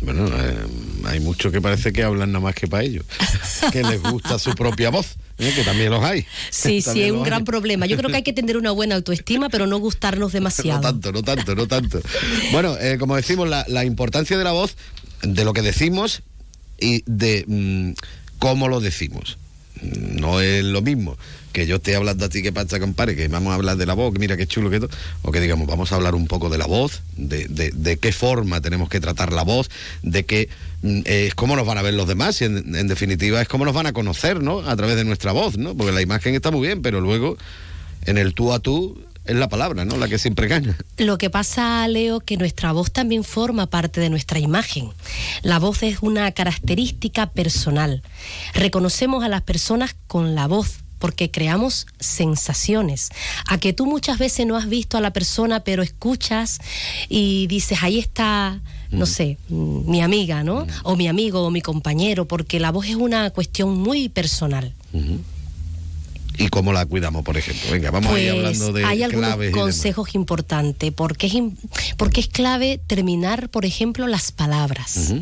Bueno, 0.00 0.26
eh, 0.28 0.66
hay 1.06 1.20
muchos 1.20 1.52
que 1.52 1.60
parece 1.60 1.92
que 1.92 2.02
hablan 2.02 2.32
nada 2.32 2.44
más 2.44 2.54
que 2.54 2.68
para 2.68 2.84
ellos, 2.84 3.04
que 3.72 3.82
les 3.82 4.02
gusta 4.02 4.38
su 4.38 4.54
propia 4.54 4.90
voz. 4.90 5.16
¿eh? 5.38 5.52
que 5.54 5.62
también 5.62 5.90
los 5.90 6.02
hay. 6.02 6.26
Sí, 6.50 6.82
sí, 6.82 7.02
es 7.02 7.12
un 7.12 7.22
gran 7.22 7.44
problema. 7.44 7.86
Yo 7.86 7.96
creo 7.96 8.10
que 8.10 8.16
hay 8.16 8.22
que 8.22 8.32
tener 8.32 8.56
una 8.56 8.70
buena 8.72 8.96
autoestima, 8.96 9.48
pero 9.48 9.66
no 9.66 9.78
gustarnos 9.78 10.32
demasiado. 10.38 10.80
no 10.80 10.88
tanto, 10.88 11.12
no 11.12 11.22
tanto, 11.22 11.54
no 11.54 11.66
tanto. 11.66 12.00
Bueno, 12.52 12.76
eh, 12.78 12.98
como 12.98 13.16
decimos, 13.16 13.48
la, 13.48 13.84
importancia 13.84 14.36
de 14.36 14.44
la 14.44 14.52
voz, 14.52 14.76
de 15.22 15.44
lo 15.44 15.52
que 15.52 15.62
decimos 15.62 16.22
y 16.80 17.02
de 17.06 17.44
mm, 17.46 17.92
cómo 18.38 18.68
lo 18.68 18.80
decimos. 18.80 19.38
No 19.82 20.40
es 20.40 20.64
lo 20.64 20.82
mismo 20.82 21.16
que 21.52 21.66
yo 21.66 21.76
esté 21.76 21.96
hablando 21.96 22.24
a 22.24 22.28
ti 22.28 22.42
que 22.42 22.52
pasa, 22.52 22.78
compadre, 22.78 23.16
que 23.16 23.26
vamos 23.28 23.50
a 23.52 23.54
hablar 23.54 23.76
de 23.76 23.86
la 23.86 23.94
voz, 23.94 24.14
mira 24.18 24.36
qué 24.36 24.46
chulo 24.46 24.70
que 24.70 24.80
todo, 24.80 24.90
o 25.22 25.32
que 25.32 25.40
digamos, 25.40 25.66
vamos 25.66 25.90
a 25.92 25.96
hablar 25.96 26.14
un 26.14 26.26
poco 26.26 26.50
de 26.50 26.58
la 26.58 26.66
voz, 26.66 27.02
de, 27.16 27.48
de, 27.48 27.96
qué 27.96 28.12
forma 28.12 28.60
tenemos 28.60 28.88
que 28.88 29.00
tratar 29.00 29.32
la 29.32 29.42
voz, 29.42 29.70
de 30.02 30.24
qué 30.24 30.48
mm, 30.82 31.00
es 31.04 31.34
cómo 31.34 31.56
nos 31.56 31.66
van 31.66 31.78
a 31.78 31.82
ver 31.82 31.94
los 31.94 32.06
demás 32.06 32.40
y 32.42 32.44
en, 32.44 32.86
definitiva 32.86 33.40
es 33.40 33.48
cómo 33.48 33.64
nos 33.64 33.74
van 33.74 33.86
a 33.86 33.92
conocer, 33.92 34.42
¿no? 34.42 34.60
A 34.60 34.76
través 34.76 34.96
de 34.96 35.04
nuestra 35.04 35.32
voz, 35.32 35.58
¿no? 35.58 35.74
Porque 35.74 35.92
la 35.92 36.02
imagen 36.02 36.34
está 36.34 36.50
muy 36.50 36.66
bien, 36.66 36.82
pero 36.82 37.00
luego 37.00 37.36
en 38.04 38.18
el 38.18 38.34
tú 38.34 38.52
a 38.52 38.60
tú 38.60 39.02
es 39.28 39.36
la 39.36 39.48
palabra, 39.48 39.84
¿no? 39.84 39.96
La 39.96 40.08
que 40.08 40.18
siempre 40.18 40.48
gana. 40.48 40.76
Lo 40.96 41.18
que 41.18 41.30
pasa, 41.30 41.86
Leo, 41.86 42.20
que 42.20 42.36
nuestra 42.36 42.72
voz 42.72 42.90
también 42.90 43.24
forma 43.24 43.66
parte 43.66 44.00
de 44.00 44.10
nuestra 44.10 44.38
imagen. 44.38 44.90
La 45.42 45.58
voz 45.58 45.82
es 45.82 45.98
una 46.00 46.32
característica 46.32 47.30
personal. 47.30 48.02
Reconocemos 48.54 49.22
a 49.22 49.28
las 49.28 49.42
personas 49.42 49.94
con 50.06 50.34
la 50.34 50.46
voz 50.46 50.78
porque 50.98 51.30
creamos 51.30 51.86
sensaciones. 52.00 53.10
A 53.46 53.58
que 53.58 53.72
tú 53.72 53.86
muchas 53.86 54.18
veces 54.18 54.46
no 54.46 54.56
has 54.56 54.68
visto 54.68 54.96
a 54.98 55.00
la 55.00 55.12
persona, 55.12 55.60
pero 55.60 55.82
escuchas 55.82 56.58
y 57.08 57.46
dices, 57.46 57.78
ahí 57.82 57.98
está, 57.98 58.60
no 58.90 59.04
mm. 59.04 59.08
sé, 59.08 59.38
mi 59.48 60.00
amiga, 60.00 60.42
¿no? 60.42 60.64
Mm. 60.64 60.68
O 60.84 60.96
mi 60.96 61.06
amigo 61.06 61.42
o 61.42 61.50
mi 61.50 61.60
compañero, 61.60 62.26
porque 62.26 62.58
la 62.58 62.72
voz 62.72 62.86
es 62.86 62.96
una 62.96 63.30
cuestión 63.30 63.78
muy 63.78 64.08
personal 64.08 64.74
y 66.38 66.48
cómo 66.48 66.72
la 66.72 66.86
cuidamos, 66.86 67.24
por 67.24 67.36
ejemplo. 67.36 67.70
Venga, 67.70 67.90
vamos 67.90 68.14
a 68.14 68.18
ir 68.18 68.30
pues, 68.30 68.46
hablando 68.46 68.72
de 68.72 68.84
hay 68.84 69.02
algunos 69.02 69.36
consejos 69.52 70.14
importantes, 70.14 70.92
porque 70.92 71.26
es, 71.26 71.34
porque 71.96 72.20
es 72.20 72.28
clave 72.28 72.80
terminar, 72.86 73.48
por 73.48 73.64
ejemplo, 73.64 74.06
las 74.06 74.32
palabras. 74.32 75.12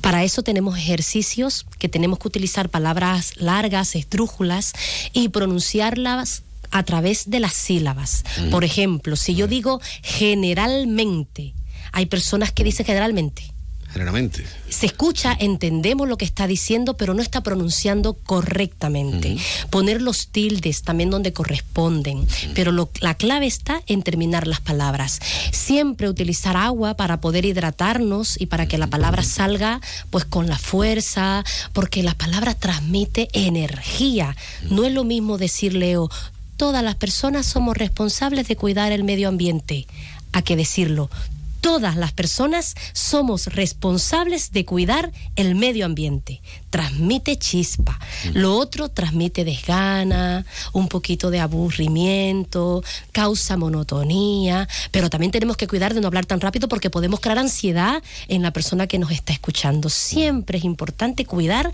Para 0.00 0.22
eso 0.24 0.42
tenemos 0.42 0.78
ejercicios 0.78 1.66
que 1.78 1.88
tenemos 1.88 2.20
que 2.20 2.28
utilizar 2.28 2.68
palabras 2.68 3.34
largas, 3.36 3.96
esdrújulas 3.96 4.72
y 5.12 5.28
pronunciarlas 5.30 6.44
a 6.70 6.84
través 6.84 7.28
de 7.28 7.40
las 7.40 7.54
sílabas. 7.54 8.24
Por 8.50 8.64
ejemplo, 8.64 9.16
si 9.16 9.34
yo 9.34 9.48
digo 9.48 9.80
generalmente, 10.02 11.54
hay 11.92 12.06
personas 12.06 12.52
que 12.52 12.62
dicen 12.62 12.86
generalmente 12.86 13.49
generalmente. 13.92 14.44
Se 14.68 14.86
escucha, 14.86 15.36
entendemos 15.38 16.08
lo 16.08 16.16
que 16.16 16.24
está 16.24 16.46
diciendo, 16.46 16.96
pero 16.96 17.14
no 17.14 17.22
está 17.22 17.42
pronunciando 17.42 18.14
correctamente. 18.14 19.36
Poner 19.70 20.00
los 20.00 20.28
tildes 20.28 20.82
también 20.82 21.10
donde 21.10 21.32
corresponden, 21.32 22.26
pero 22.54 22.72
la 23.00 23.14
clave 23.14 23.46
está 23.46 23.82
en 23.86 24.02
terminar 24.02 24.46
las 24.46 24.60
palabras. 24.60 25.20
Siempre 25.52 26.08
utilizar 26.08 26.56
agua 26.56 26.94
para 26.94 27.20
poder 27.20 27.44
hidratarnos 27.44 28.40
y 28.40 28.46
para 28.46 28.66
que 28.66 28.78
la 28.78 28.86
palabra 28.86 29.22
salga 29.22 29.80
pues 30.10 30.24
con 30.24 30.46
la 30.46 30.58
fuerza, 30.58 31.44
porque 31.72 32.02
la 32.02 32.14
palabra 32.14 32.54
transmite 32.54 33.28
energía. 33.32 34.36
No 34.70 34.84
es 34.84 34.92
lo 34.92 35.04
mismo 35.04 35.38
decir, 35.38 35.74
Leo, 35.74 36.08
todas 36.56 36.84
las 36.84 36.94
personas 36.94 37.46
somos 37.46 37.76
responsables 37.76 38.46
de 38.46 38.56
cuidar 38.56 38.92
el 38.92 39.02
medio 39.02 39.28
ambiente, 39.28 39.86
a 40.32 40.42
que 40.42 40.56
decirlo, 40.56 41.10
todas 41.60 41.96
las 41.96 42.12
personas 42.12 42.74
somos 42.92 43.46
responsables 43.46 44.52
de 44.52 44.64
cuidar 44.64 45.12
el 45.36 45.54
medio 45.54 45.86
ambiente. 45.86 46.40
Transmite 46.70 47.36
chispa. 47.36 47.98
Lo 48.32 48.56
otro 48.56 48.88
transmite 48.88 49.44
desgana, 49.44 50.44
un 50.72 50.88
poquito 50.88 51.30
de 51.30 51.40
aburrimiento, 51.40 52.82
causa 53.12 53.56
monotonía, 53.56 54.68
pero 54.90 55.10
también 55.10 55.32
tenemos 55.32 55.56
que 55.56 55.66
cuidar 55.66 55.94
de 55.94 56.00
no 56.00 56.06
hablar 56.06 56.26
tan 56.26 56.40
rápido 56.40 56.68
porque 56.68 56.90
podemos 56.90 57.20
crear 57.20 57.38
ansiedad 57.38 58.02
en 58.28 58.42
la 58.42 58.52
persona 58.52 58.86
que 58.86 58.98
nos 58.98 59.10
está 59.10 59.32
escuchando. 59.32 59.88
Siempre 59.88 60.58
es 60.58 60.64
importante 60.64 61.24
cuidar 61.24 61.70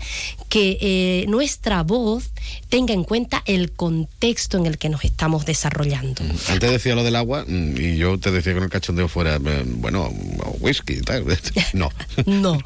que 0.49 0.77
eh, 0.81 1.25
nuestra 1.27 1.83
voz 1.83 2.31
tenga 2.69 2.93
en 2.93 3.03
cuenta 3.03 3.43
el 3.45 3.71
contexto 3.71 4.57
en 4.57 4.65
el 4.65 4.77
que 4.77 4.89
nos 4.89 5.03
estamos 5.03 5.45
desarrollando. 5.45 6.23
Antes 6.49 6.71
decía 6.71 6.95
lo 6.95 7.03
del 7.03 7.15
agua 7.15 7.45
mm, 7.47 7.77
y 7.77 7.97
yo 7.97 8.19
te 8.19 8.31
decía 8.31 8.53
con 8.53 8.63
el 8.63 8.69
cachondeo 8.69 9.07
fuera 9.07 9.39
bueno, 9.77 10.09
whisky 10.59 10.93
y 10.93 11.01
tal. 11.01 11.25
No. 11.73 11.89
No. 12.25 12.57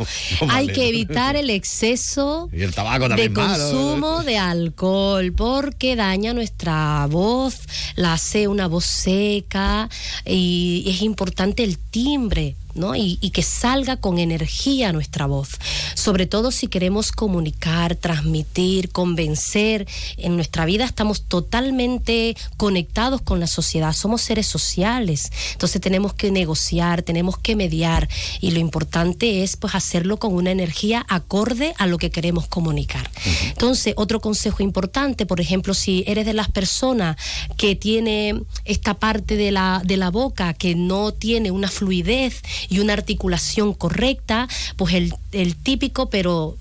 Hay 0.42 0.68
vale. 0.68 0.74
que 0.74 0.90
evitar 0.90 1.36
el 1.36 1.50
exceso 1.50 2.50
Y 2.52 2.62
el 2.62 2.74
tabaco 2.74 3.10
de 3.10 3.30
malo. 3.30 3.70
consumo 3.70 4.24
de 4.24 4.38
alcohol 4.38 5.34
porque 5.34 5.96
daña 5.96 6.34
nuestra 6.34 7.08
voz, 7.10 7.60
la 7.96 8.14
hace 8.14 8.48
una 8.48 8.68
voz 8.68 8.86
seca 8.86 9.90
y 10.26 10.84
es 10.88 11.02
importante 11.02 11.64
el 11.64 11.78
timbre. 11.78 12.56
¿No? 12.74 12.96
Y, 12.96 13.18
y 13.22 13.32
que 13.32 13.44
salga 13.44 13.98
con 13.98 14.20
energía 14.20 14.94
nuestra 14.94 15.26
voz, 15.26 15.50
sobre 15.96 16.26
todo 16.26 16.52
si 16.52 16.68
queremos 16.68 17.12
comunicar, 17.12 17.96
transmitir, 17.96 18.92
convencer. 18.92 19.88
En 20.18 20.36
nuestra 20.36 20.66
vida 20.66 20.86
estamos 20.86 21.24
totalmente 21.24 22.36
conectados 22.58 23.22
con 23.22 23.40
la 23.40 23.48
sociedad, 23.48 23.94
somos 23.94 24.22
seres 24.22 24.48
sociales, 24.48 25.32
entonces 25.54 25.82
tenemos 25.82 26.14
que 26.14 26.32
negociar, 26.32 27.02
tenemos 27.04 27.38
que 27.38 27.56
mediar 27.56 28.10
y 28.40 28.52
lo 28.52 28.60
importante 28.60 29.44
es 29.44 29.58
pues 29.58 29.76
hacerlo 29.76 30.18
con 30.18 30.34
una 30.34 30.52
energía 30.52 31.06
acorde 31.08 31.74
a 31.78 31.88
lo 31.88 31.98
que 31.98 32.10
queremos 32.10 32.48
comunicar. 32.48 33.10
Entonces, 33.48 33.94
otro 33.98 34.20
consejo 34.20 34.64
importante, 34.64 35.26
por 35.26 35.40
ejemplo, 35.40 35.74
si 35.74 36.04
eres 36.08 36.26
de 36.26 36.34
las 36.34 36.50
personas 36.50 37.18
que 37.58 37.76
tiene 37.76 38.42
esta 38.66 38.96
parte 38.96 39.38
de 39.38 39.52
la, 39.52 39.82
de 39.86 39.98
la 39.98 40.10
boca 40.10 40.54
que 40.54 40.76
no 40.76 41.12
tiene 41.14 41.52
una 41.52 41.70
fluidez 41.70 42.42
y 42.70 42.80
una 42.80 42.94
articulación 42.94 43.74
correcta, 43.74 44.48
pues 44.78 44.94
el, 44.94 45.14
el 45.32 45.56
típico, 45.56 46.10
pero 46.10 46.58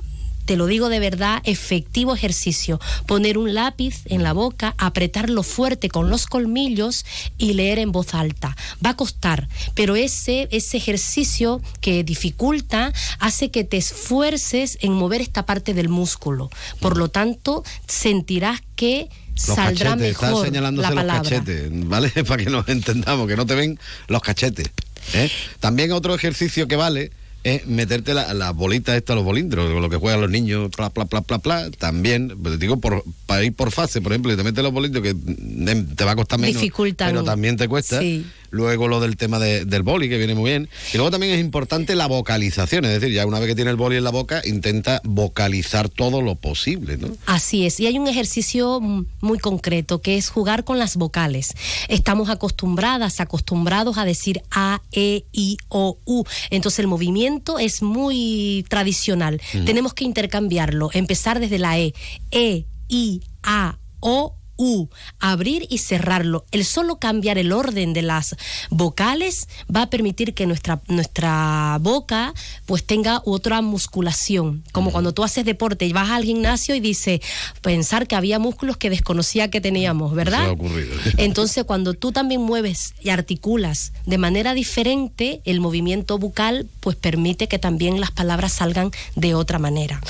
te 0.50 0.56
lo 0.56 0.66
digo 0.66 0.88
de 0.88 0.98
verdad, 0.98 1.40
efectivo 1.44 2.12
ejercicio. 2.12 2.80
Poner 3.06 3.38
un 3.38 3.54
lápiz 3.54 4.00
en 4.06 4.24
la 4.24 4.32
boca, 4.32 4.74
apretarlo 4.78 5.44
fuerte 5.44 5.88
con 5.88 6.10
los 6.10 6.26
colmillos 6.26 7.04
y 7.38 7.52
leer 7.52 7.78
en 7.78 7.92
voz 7.92 8.14
alta. 8.14 8.56
Va 8.84 8.90
a 8.90 8.96
costar, 8.96 9.48
pero 9.74 9.94
ese, 9.94 10.48
ese 10.50 10.76
ejercicio 10.76 11.60
que 11.80 12.02
dificulta 12.02 12.92
hace 13.20 13.52
que 13.52 13.62
te 13.62 13.76
esfuerces 13.76 14.78
en 14.80 14.92
mover 14.92 15.20
esta 15.20 15.46
parte 15.46 15.72
del 15.72 15.88
músculo. 15.88 16.50
Por 16.80 16.96
lo 16.96 17.08
tanto, 17.08 17.62
sentirás 17.86 18.60
que 18.74 19.08
Los 19.46 19.54
saldrá 19.54 19.90
cachetes, 19.90 20.12
están 20.12 20.30
mejor 20.30 20.46
señalándose 20.46 20.88
la 20.88 20.94
los 20.94 21.00
palabra. 21.04 21.22
cachetes, 21.30 21.70
¿vale? 21.72 22.10
Para 22.26 22.42
que 22.42 22.50
nos 22.50 22.68
entendamos, 22.68 23.28
que 23.28 23.36
no 23.36 23.46
te 23.46 23.54
ven 23.54 23.78
los 24.08 24.20
cachetes. 24.20 24.68
¿Eh? 25.14 25.30
También 25.60 25.92
otro 25.92 26.14
ejercicio 26.14 26.68
que 26.68 26.76
vale 26.76 27.10
es 27.42 27.66
meterte 27.66 28.12
las 28.12 28.34
la 28.34 28.52
bolitas 28.52 28.96
estas, 28.96 29.16
los 29.16 29.24
bolindros, 29.24 29.72
con 29.72 29.80
lo 29.80 29.88
que 29.88 29.96
juegan 29.96 30.20
los 30.20 30.30
niños, 30.30 30.70
pla, 30.76 30.90
pla, 30.90 31.06
pla, 31.06 31.22
pla, 31.22 31.38
pla, 31.38 31.70
también, 31.70 32.36
pues, 32.42 32.58
digo, 32.58 32.78
por, 32.78 33.02
para 33.26 33.42
ir 33.44 33.54
por 33.54 33.70
fase, 33.70 34.00
por 34.00 34.12
ejemplo, 34.12 34.32
y 34.32 34.36
te 34.36 34.42
metes 34.42 34.62
los 34.62 34.72
bolindros 34.72 35.02
que 35.02 35.14
mm, 35.14 35.94
te 35.94 36.04
va 36.04 36.12
a 36.12 36.16
costar 36.16 36.38
menos, 36.38 36.60
Dificultan. 36.60 37.10
pero 37.10 37.24
también 37.24 37.56
te 37.56 37.66
cuesta. 37.66 38.00
Sí. 38.00 38.26
Luego 38.50 38.88
lo 38.88 39.00
del 39.00 39.16
tema 39.16 39.38
de- 39.38 39.64
del 39.64 39.82
boli, 39.82 40.08
que 40.08 40.18
viene 40.18 40.34
muy 40.34 40.50
bien. 40.50 40.68
Y 40.92 40.96
luego 40.96 41.10
también 41.10 41.32
es 41.32 41.40
importante 41.40 41.94
la 41.94 42.06
vocalización, 42.06 42.84
es 42.84 43.00
decir, 43.00 43.14
ya 43.14 43.26
una 43.26 43.38
vez 43.38 43.48
que 43.48 43.54
tiene 43.54 43.70
el 43.70 43.76
boli 43.76 43.96
en 43.96 44.04
la 44.04 44.10
boca, 44.10 44.42
intenta 44.44 45.00
vocalizar 45.04 45.88
todo 45.88 46.20
lo 46.22 46.34
posible, 46.34 46.96
¿no? 46.96 47.08
Así 47.26 47.66
es, 47.66 47.78
y 47.80 47.86
hay 47.86 47.98
un 47.98 48.08
ejercicio 48.08 48.80
muy 49.20 49.38
concreto 49.38 50.00
que 50.02 50.16
es 50.16 50.28
jugar 50.30 50.64
con 50.64 50.78
las 50.78 50.96
vocales. 50.96 51.54
Estamos 51.88 52.28
acostumbradas, 52.30 53.20
acostumbrados 53.20 53.98
a 53.98 54.04
decir 54.04 54.42
A, 54.50 54.80
E, 54.92 55.24
I, 55.32 55.56
O, 55.68 55.98
U. 56.04 56.24
Entonces 56.50 56.78
el 56.80 56.86
movimiento 56.86 57.58
es 57.58 57.82
muy 57.82 58.64
tradicional. 58.68 59.40
Tenemos 59.64 59.94
que 59.94 60.04
intercambiarlo, 60.04 60.90
empezar 60.92 61.40
desde 61.40 61.58
la 61.58 61.78
E. 61.78 61.94
E, 62.30 62.66
I, 62.88 63.20
A, 63.42 63.78
O, 64.00 64.34
U, 64.62 64.90
abrir 65.20 65.66
y 65.70 65.78
cerrarlo. 65.78 66.44
El 66.50 66.66
solo 66.66 66.98
cambiar 66.98 67.38
el 67.38 67.50
orden 67.50 67.94
de 67.94 68.02
las 68.02 68.36
vocales 68.68 69.48
va 69.74 69.82
a 69.82 69.90
permitir 69.90 70.34
que 70.34 70.46
nuestra, 70.46 70.82
nuestra 70.86 71.78
boca 71.80 72.34
pues 72.66 72.84
tenga 72.84 73.22
otra 73.24 73.62
musculación. 73.62 74.62
Como 74.72 74.92
cuando 74.92 75.14
tú 75.14 75.24
haces 75.24 75.46
deporte 75.46 75.86
y 75.86 75.94
vas 75.94 76.10
al 76.10 76.24
gimnasio 76.24 76.74
y 76.74 76.80
dices, 76.80 77.20
pensar 77.62 78.06
que 78.06 78.16
había 78.16 78.38
músculos 78.38 78.76
que 78.76 78.90
desconocía 78.90 79.48
que 79.48 79.62
teníamos, 79.62 80.14
¿verdad? 80.14 80.50
Ocurrido. 80.50 80.94
Entonces 81.16 81.64
cuando 81.64 81.94
tú 81.94 82.12
también 82.12 82.42
mueves 82.42 82.92
y 83.00 83.08
articulas 83.08 83.94
de 84.04 84.18
manera 84.18 84.52
diferente, 84.52 85.40
el 85.46 85.60
movimiento 85.60 86.18
bucal 86.18 86.68
pues 86.80 86.96
permite 86.96 87.48
que 87.48 87.58
también 87.58 87.98
las 87.98 88.10
palabras 88.10 88.52
salgan 88.52 88.90
de 89.16 89.34
otra 89.34 89.58
manera. 89.58 90.02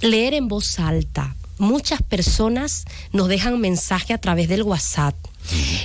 Leer 0.00 0.32
en 0.32 0.48
voz 0.48 0.78
alta. 0.78 1.36
Muchas 1.62 2.02
personas 2.02 2.86
nos 3.12 3.28
dejan 3.28 3.60
mensaje 3.60 4.12
a 4.12 4.18
través 4.18 4.48
del 4.48 4.64
WhatsApp. 4.64 5.14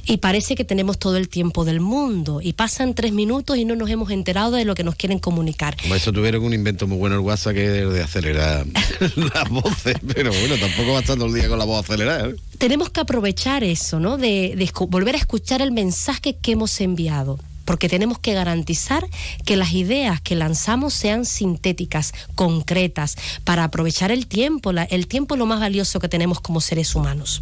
Y 0.07 0.17
parece 0.17 0.55
que 0.55 0.65
tenemos 0.65 0.97
todo 0.97 1.17
el 1.17 1.29
tiempo 1.29 1.65
del 1.65 1.81
mundo. 1.81 2.39
Y 2.41 2.53
pasan 2.53 2.95
tres 2.95 3.11
minutos 3.11 3.57
y 3.57 3.65
no 3.65 3.75
nos 3.75 3.87
hemos 3.91 4.09
enterado 4.09 4.53
de 4.53 4.65
lo 4.65 4.73
que 4.73 4.83
nos 4.83 4.95
quieren 4.95 5.19
comunicar. 5.19 5.77
Como 5.79 5.93
eso 5.93 6.11
tuvieron 6.11 6.43
un 6.43 6.53
invento 6.55 6.87
muy 6.87 6.97
bueno 6.97 7.17
el 7.17 7.21
WhatsApp 7.21 7.53
que 7.53 7.83
es 7.83 7.93
de 7.93 8.01
acelerar 8.01 8.65
las 9.15 9.49
voces, 9.49 9.97
pero 10.15 10.31
bueno, 10.31 10.55
tampoco 10.57 10.93
va 10.93 11.03
todo 11.03 11.27
el 11.27 11.33
día 11.35 11.47
con 11.47 11.59
la 11.59 11.65
voz 11.65 11.85
acelerada. 11.85 12.29
¿eh? 12.29 12.35
tenemos 12.57 12.89
que 12.89 13.01
aprovechar 13.01 13.63
eso, 13.63 13.99
¿no? 13.99 14.17
De, 14.17 14.55
de 14.57 14.71
volver 14.87 15.13
a 15.13 15.19
escuchar 15.19 15.61
el 15.61 15.71
mensaje 15.71 16.37
que 16.37 16.53
hemos 16.53 16.81
enviado. 16.81 17.37
Porque 17.67 17.87
tenemos 17.89 18.17
que 18.17 18.33
garantizar 18.33 19.05
que 19.45 19.57
las 19.57 19.73
ideas 19.73 20.21
que 20.21 20.35
lanzamos 20.35 20.93
sean 20.95 21.25
sintéticas, 21.25 22.13
concretas, 22.33 23.15
para 23.43 23.65
aprovechar 23.65 24.09
el 24.09 24.25
tiempo. 24.25 24.71
La- 24.71 24.83
el 24.85 25.05
tiempo 25.07 25.35
es 25.35 25.39
lo 25.39 25.45
más 25.45 25.59
valioso 25.59 25.99
que 25.99 26.07
tenemos 26.09 26.39
como 26.41 26.61
seres 26.61 26.95
humanos. 26.95 27.41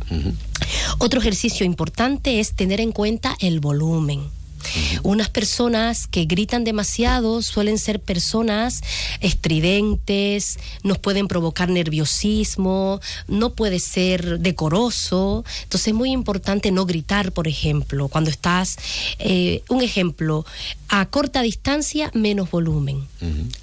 Otro 0.97 1.19
ejercicio 1.21 1.65
importante 1.65 2.39
es 2.39 2.53
tener 2.55 2.81
en 2.81 2.91
cuenta 2.91 3.38
el 3.39 3.59
volumen. 3.59 4.23
Unas 5.04 5.30
personas 5.30 6.08
que 6.08 6.25
gritan 6.25 6.63
demasiado 6.63 7.41
suelen 7.41 7.78
ser 7.78 7.99
personas 7.99 8.82
estridentes, 9.19 10.60
nos 10.84 10.97
pueden 10.97 11.28
provocar 11.28 11.69
nerviosismo, 11.69 12.99
no 13.28 13.51
puede 13.51 13.80
ser 13.80 14.39
decoroso. 14.39 15.43
Entonces 15.63 15.89
es 15.89 15.93
muy 15.93 16.12
importante 16.12 16.71
no 16.71 16.86
gritar, 16.86 17.32
por 17.32 17.47
ejemplo, 17.47 18.08
cuando 18.08 18.30
estás, 18.30 18.78
eh, 19.19 19.63
un 19.69 19.82
ejemplo, 19.82 20.45
a 20.88 21.06
corta 21.08 21.41
distancia 21.41 22.12
menos 22.13 22.51
volumen. 22.51 23.08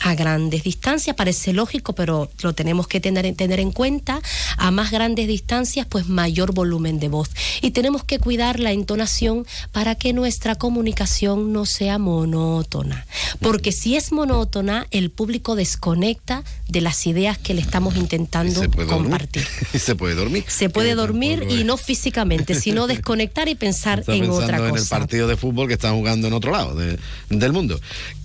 A 0.01 0.15
grandes 0.15 0.65
distancias 0.65 1.15
parece 1.15 1.53
lógico, 1.53 1.95
pero 1.95 2.31
lo 2.43 2.53
tenemos 2.53 2.89
que 2.89 3.01
tener, 3.01 3.33
tener 3.37 3.61
en 3.61 3.71
cuenta. 3.71 4.21
A 4.57 4.71
más 4.71 4.91
grandes 4.91 5.29
distancias, 5.29 5.87
pues 5.89 6.09
mayor 6.09 6.53
volumen 6.53 6.99
de 6.99 7.09
voz. 7.09 7.31
Y 7.61 7.71
tenemos 7.71 8.03
que 8.03 8.19
cuidar 8.19 8.59
la 8.59 8.73
entonación 8.73 9.47
para 9.71 9.95
que 9.95 10.13
nuestra 10.13 10.57
comunicación 10.57 10.92
no 11.37 11.67
sea 11.67 11.99
monótona. 11.99 13.07
Porque 13.41 13.73
si 13.73 13.97
es 13.97 14.13
monótona, 14.13 14.87
el 14.91 15.11
público 15.11 15.55
desconecta 15.57 16.43
de 16.69 16.81
las 16.81 17.07
ideas 17.07 17.39
que 17.39 17.55
le 17.55 17.61
estamos 17.61 17.97
intentando 17.97 18.61
dormir. 18.61 18.87
compartir. 18.87 19.47
Y 19.75 19.79
se 19.79 19.95
puede 19.95 20.15
dormir. 20.15 20.45
Se 20.49 20.69
puede 20.69 20.95
dormir 20.95 21.47
y 21.49 21.65
no 21.65 21.77
físicamente, 21.77 22.55
sino 22.55 22.87
desconectar 22.89 23.49
y 23.49 23.55
pensar 23.55 24.01
Está 24.01 24.15
en 24.15 24.31
otra 24.31 24.59
en 24.59 24.65
el 24.67 24.71
cosa. 24.71 24.99
partido 24.99 25.27
de 25.29 25.37
fútbol 25.37 25.69
que 25.69 25.75
están 25.75 25.95
jugando 25.97 26.29
en 26.29 26.33
otro 26.35 26.53
lado 26.53 26.75
de- 26.75 26.99
del 27.31 27.53
mundo. 27.53 27.81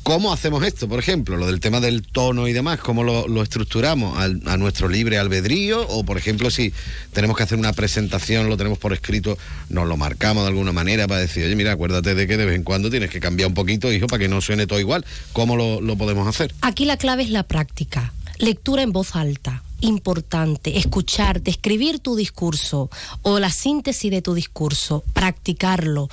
¿Cómo 0.08 0.32
hacemos 0.32 0.64
esto, 0.64 0.88
por 0.88 1.00
ejemplo? 1.00 1.36
Lo 1.36 1.48
del 1.48 1.60
tema 1.60 1.82
del 1.82 2.02
tono 2.02 2.48
y 2.48 2.54
demás, 2.54 2.80
¿cómo 2.80 3.04
lo, 3.04 3.44
estructuramos? 3.44 4.18
¿Al- 4.18 4.42
¿A 4.46 4.56
nuestro 4.56 4.88
libre 4.88 5.18
albedrío? 5.18 5.86
O, 5.90 6.06
por 6.06 6.18
ejemplo, 6.18 6.50
si 6.50 6.72
tenemos 7.12 7.36
que 7.36 7.44
hacer 7.44 7.58
una 7.58 7.74
presentación, 7.74 8.48
lo 8.48 8.56
tenemos 8.56 8.80
por 8.80 8.94
escrito, 8.94 9.38
nos 9.68 9.86
lo 9.86 9.98
marcamos 9.98 10.44
de 10.44 10.48
alguna 10.48 10.72
manera 10.72 11.10
para 11.10 11.20
decir, 11.20 11.44
oye, 11.44 11.58
mira, 11.58 11.74
acuérdate 11.74 12.16
de 12.16 12.26
que 12.26 12.38
de 12.38 12.46
vez 12.46 12.56
en 12.56 12.64
cuando 12.64 12.90
tienes 12.90 13.10
que 13.10 13.20
cambiar 13.20 13.50
un 13.50 13.54
poquito, 13.54 13.92
hijo, 13.92 14.08
para 14.08 14.20
que 14.20 14.30
no 14.30 14.40
suene 14.40 14.66
todo 14.66 14.80
igual. 14.80 15.04
¿Cómo 15.34 15.58
lo 15.58 15.98
podemos 15.98 16.26
hacer? 16.26 16.54
Aquí 16.62 16.86
la 16.86 16.96
clave 16.96 17.24
es 17.24 17.30
la 17.30 17.44
práctica. 17.44 18.14
Lectura 18.38 18.84
en 18.84 18.94
voz 18.94 19.14
alta. 19.14 19.62
Importante, 19.82 20.78
escuchar, 20.78 21.42
escribir 21.46 22.00
tu 22.00 22.16
discurso 22.16 22.90
o 23.22 23.40
la 23.40 23.52
síntesis 23.52 24.10
de 24.10 24.22
tu 24.22 24.34
discurso, 24.34 25.04
practicarlo, 25.14 26.10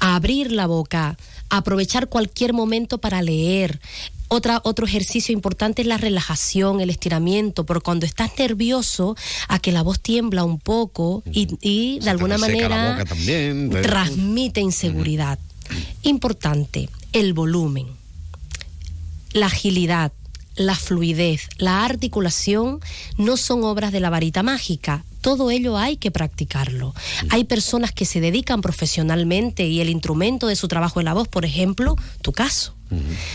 abrir 0.00 0.50
la 0.50 0.66
boca, 0.66 1.16
aprovechar 1.48 2.08
cualquier 2.08 2.52
momento 2.52 2.98
para 2.98 3.22
leer. 3.22 3.80
Otra, 4.28 4.60
otro 4.64 4.86
ejercicio 4.86 5.32
importante 5.32 5.82
es 5.82 5.88
la 5.88 5.96
relajación, 5.96 6.80
el 6.80 6.90
estiramiento, 6.90 7.64
porque 7.64 7.84
cuando 7.84 8.04
estás 8.04 8.30
nervioso, 8.38 9.16
a 9.48 9.60
que 9.60 9.70
la 9.70 9.82
voz 9.82 10.00
tiembla 10.00 10.42
un 10.42 10.58
poco 10.58 11.22
y, 11.30 12.00
de 12.00 12.10
alguna 12.10 12.38
manera 12.38 13.04
transmite 13.82 14.60
inseguridad. 14.60 15.38
Importante, 16.02 16.88
el 17.12 17.32
volumen 17.32 17.86
la 19.34 19.46
agilidad, 19.46 20.12
la 20.56 20.74
fluidez, 20.74 21.48
la 21.58 21.84
articulación 21.84 22.80
no 23.18 23.36
son 23.36 23.64
obras 23.64 23.92
de 23.92 24.00
la 24.00 24.10
varita 24.10 24.42
mágica. 24.42 25.04
Todo 25.20 25.50
ello 25.50 25.78
hay 25.78 25.96
que 25.96 26.10
practicarlo. 26.10 26.94
Hay 27.30 27.44
personas 27.44 27.92
que 27.92 28.04
se 28.04 28.20
dedican 28.20 28.60
profesionalmente 28.60 29.66
y 29.66 29.80
el 29.80 29.88
instrumento 29.88 30.46
de 30.46 30.56
su 30.56 30.68
trabajo 30.68 31.00
es 31.00 31.04
la 31.04 31.14
voz, 31.14 31.28
por 31.28 31.44
ejemplo, 31.44 31.96
tu 32.20 32.32
caso. 32.32 32.74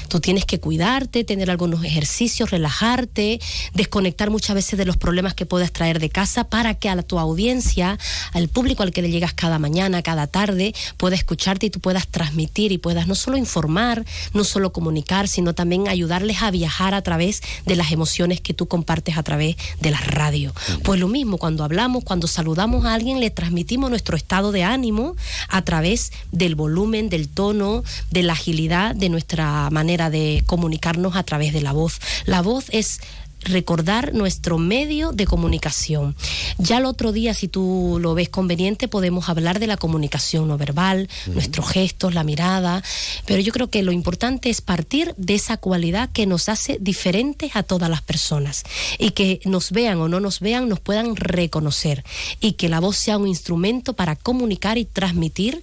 Tú 0.08 0.20
tienes 0.20 0.46
que 0.46 0.60
cuidarte, 0.60 1.24
tener 1.24 1.50
algunos 1.50 1.84
ejercicios, 1.84 2.52
relajarte, 2.52 3.40
desconectar 3.74 4.30
muchas 4.30 4.56
veces 4.56 4.78
de 4.78 4.86
los 4.86 4.98
problemas 4.98 5.34
que 5.34 5.46
puedas 5.46 5.72
traer 5.72 6.00
de 6.00 6.10
casa 6.10 6.44
para 6.44 6.76
que 6.76 6.90
a 6.90 7.00
tu 7.04 7.20
audiencia, 7.20 7.98
al 8.34 8.50
público 8.50 8.84
al 8.84 8.92
que 8.92 9.02
le 9.02 9.10
llegas 9.10 9.34
cada 9.34 9.60
mañana, 9.60 10.02
cada 10.02 10.28
tarde, 10.28 10.74
pueda 10.98 11.16
escucharte 11.16 11.68
y 11.68 11.70
tú 11.70 11.80
puedas 11.80 12.08
transmitir 12.08 12.72
y 12.72 12.78
puedas 12.78 13.08
no 13.08 13.16
solo 13.16 13.38
informar, 13.38 14.06
no 14.34 14.44
solo 14.44 14.72
comunicar, 14.72 15.28
sino 15.28 15.54
también 15.54 15.88
ayudarles 15.88 16.42
a 16.42 16.52
viajar 16.52 16.94
a 16.94 17.02
través 17.02 17.42
de 17.66 17.76
las 17.76 17.92
emociones 17.92 18.42
que 18.42 18.54
tú 18.54 18.68
compartes 18.68 19.18
a 19.18 19.24
través 19.24 19.56
de 19.80 19.92
la 19.92 20.00
radio. 20.00 20.54
Pues 20.84 21.00
lo 21.00 21.08
mismo, 21.08 21.38
cuando 21.38 21.64
hablamos, 21.64 22.04
cuando 22.04 22.28
saludamos 22.28 22.86
a 22.86 22.94
alguien, 22.94 23.20
le 23.20 23.30
transmitimos 23.30 23.90
nuestro 23.90 24.18
estado 24.18 24.52
de 24.52 24.64
ánimo 24.64 25.16
a 25.48 25.62
través 25.64 26.12
del 26.32 26.56
volumen, 26.56 27.10
del 27.10 27.30
tono, 27.30 27.84
de 28.12 28.24
la 28.24 28.34
agilidad 28.34 28.96
de 28.96 29.10
nuestra 29.10 29.49
manera 29.72 30.10
de 30.10 30.44
comunicarnos 30.46 31.16
a 31.16 31.24
través 31.24 31.54
de 31.54 31.62
la 31.62 31.72
voz. 31.72 32.00
La 32.26 32.42
voz 32.42 32.66
es 32.70 33.00
recordar 33.42 34.14
nuestro 34.14 34.58
medio 34.58 35.12
de 35.12 35.26
comunicación. 35.26 36.16
Ya 36.58 36.78
el 36.78 36.86
otro 36.86 37.12
día, 37.12 37.34
si 37.34 37.48
tú 37.48 37.98
lo 38.02 38.14
ves 38.14 38.30
conveniente, 38.30 38.88
podemos 38.88 39.30
hablar 39.30 39.60
de 39.60 39.68
la 39.68 39.78
comunicación 39.78 40.48
no 40.48 40.58
verbal, 40.58 41.10
nuestros 41.28 41.68
gestos, 41.70 42.14
la 42.14 42.24
mirada, 42.24 42.84
pero 43.26 43.40
yo 43.40 43.54
creo 43.54 43.70
que 43.70 43.84
lo 43.84 43.92
importante 43.92 44.50
es 44.50 44.62
partir 44.62 45.14
de 45.18 45.36
esa 45.36 45.58
cualidad 45.58 46.10
que 46.12 46.26
nos 46.26 46.50
hace 46.50 46.78
diferentes 46.82 47.56
a 47.56 47.64
todas 47.64 47.90
las 47.90 48.02
personas 48.02 48.64
y 48.98 49.12
que 49.12 49.40
nos 49.46 49.72
vean 49.72 50.00
o 50.00 50.08
no 50.08 50.20
nos 50.20 50.40
vean, 50.40 50.68
nos 50.68 50.80
puedan 50.80 51.16
reconocer 51.16 52.04
y 52.40 52.54
que 52.54 52.70
la 52.70 52.80
voz 52.80 52.98
sea 52.98 53.18
un 53.18 53.28
instrumento 53.28 53.94
para 53.94 54.16
comunicar 54.16 54.78
y 54.78 54.86
transmitir 54.86 55.62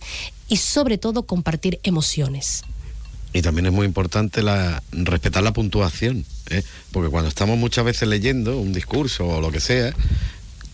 y 0.48 0.56
sobre 0.56 0.98
todo 0.98 1.24
compartir 1.24 1.80
emociones. 1.82 2.64
Y 3.32 3.42
también 3.42 3.66
es 3.66 3.72
muy 3.72 3.86
importante 3.86 4.42
la, 4.42 4.82
respetar 4.92 5.42
la 5.42 5.52
puntuación, 5.52 6.24
¿eh? 6.50 6.62
porque 6.92 7.10
cuando 7.10 7.28
estamos 7.28 7.58
muchas 7.58 7.84
veces 7.84 8.08
leyendo 8.08 8.58
un 8.58 8.72
discurso 8.72 9.26
o 9.26 9.40
lo 9.40 9.50
que 9.52 9.60
sea, 9.60 9.92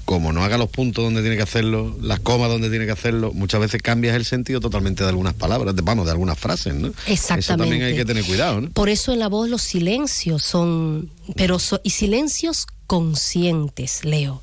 como 0.04 0.32
no 0.32 0.44
haga 0.44 0.58
los 0.58 0.68
puntos 0.68 1.02
donde 1.04 1.22
tiene 1.22 1.36
que 1.36 1.42
hacerlo, 1.42 1.96
las 2.02 2.20
comas 2.20 2.48
donde 2.50 2.68
tiene 2.70 2.84
que 2.86 2.92
hacerlo, 2.92 3.32
muchas 3.32 3.60
veces 3.60 3.80
cambias 3.82 4.14
el 4.14 4.24
sentido 4.24 4.60
totalmente 4.60 5.02
de 5.02 5.08
algunas 5.08 5.34
palabras, 5.34 5.74
de, 5.74 5.82
vamos, 5.82 6.04
de 6.06 6.10
algunas 6.12 6.38
frases, 6.38 6.74
¿no? 6.74 6.88
Exactamente. 7.06 7.40
Eso 7.40 7.56
también 7.56 7.82
hay 7.82 7.94
que 7.96 8.04
tener 8.04 8.24
cuidado, 8.24 8.60
¿no? 8.60 8.70
Por 8.70 8.88
eso 8.88 9.12
en 9.12 9.20
la 9.20 9.28
voz 9.28 9.48
los 9.48 9.62
silencios 9.62 10.42
son, 10.42 11.10
pero 11.36 11.58
so- 11.58 11.80
y 11.82 11.90
silencios 11.90 12.66
conscientes, 12.92 14.04
Leo. 14.04 14.42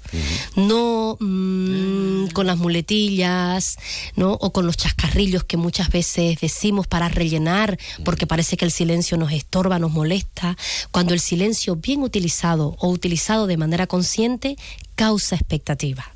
No 0.56 1.18
mm, 1.20 2.30
con 2.34 2.48
las 2.48 2.58
muletillas, 2.58 3.78
¿no? 4.16 4.32
O 4.42 4.52
con 4.52 4.66
los 4.66 4.76
chascarrillos 4.76 5.44
que 5.44 5.56
muchas 5.56 5.92
veces 5.92 6.40
decimos 6.42 6.88
para 6.88 7.10
rellenar, 7.10 7.78
porque 8.04 8.26
parece 8.26 8.58
que 8.58 8.66
el 8.66 8.72
silencio 8.72 9.18
nos 9.18 9.34
estorba, 9.34 9.78
nos 9.78 9.92
molesta. 9.92 10.58
Cuando 10.90 11.14
el 11.14 11.20
silencio 11.20 11.76
bien 11.76 12.02
utilizado 12.02 12.76
o 12.80 12.90
utilizado 12.90 13.46
de 13.46 13.58
manera 13.58 13.86
consciente 13.86 14.58
causa 14.96 15.36
expectativa. 15.36 16.12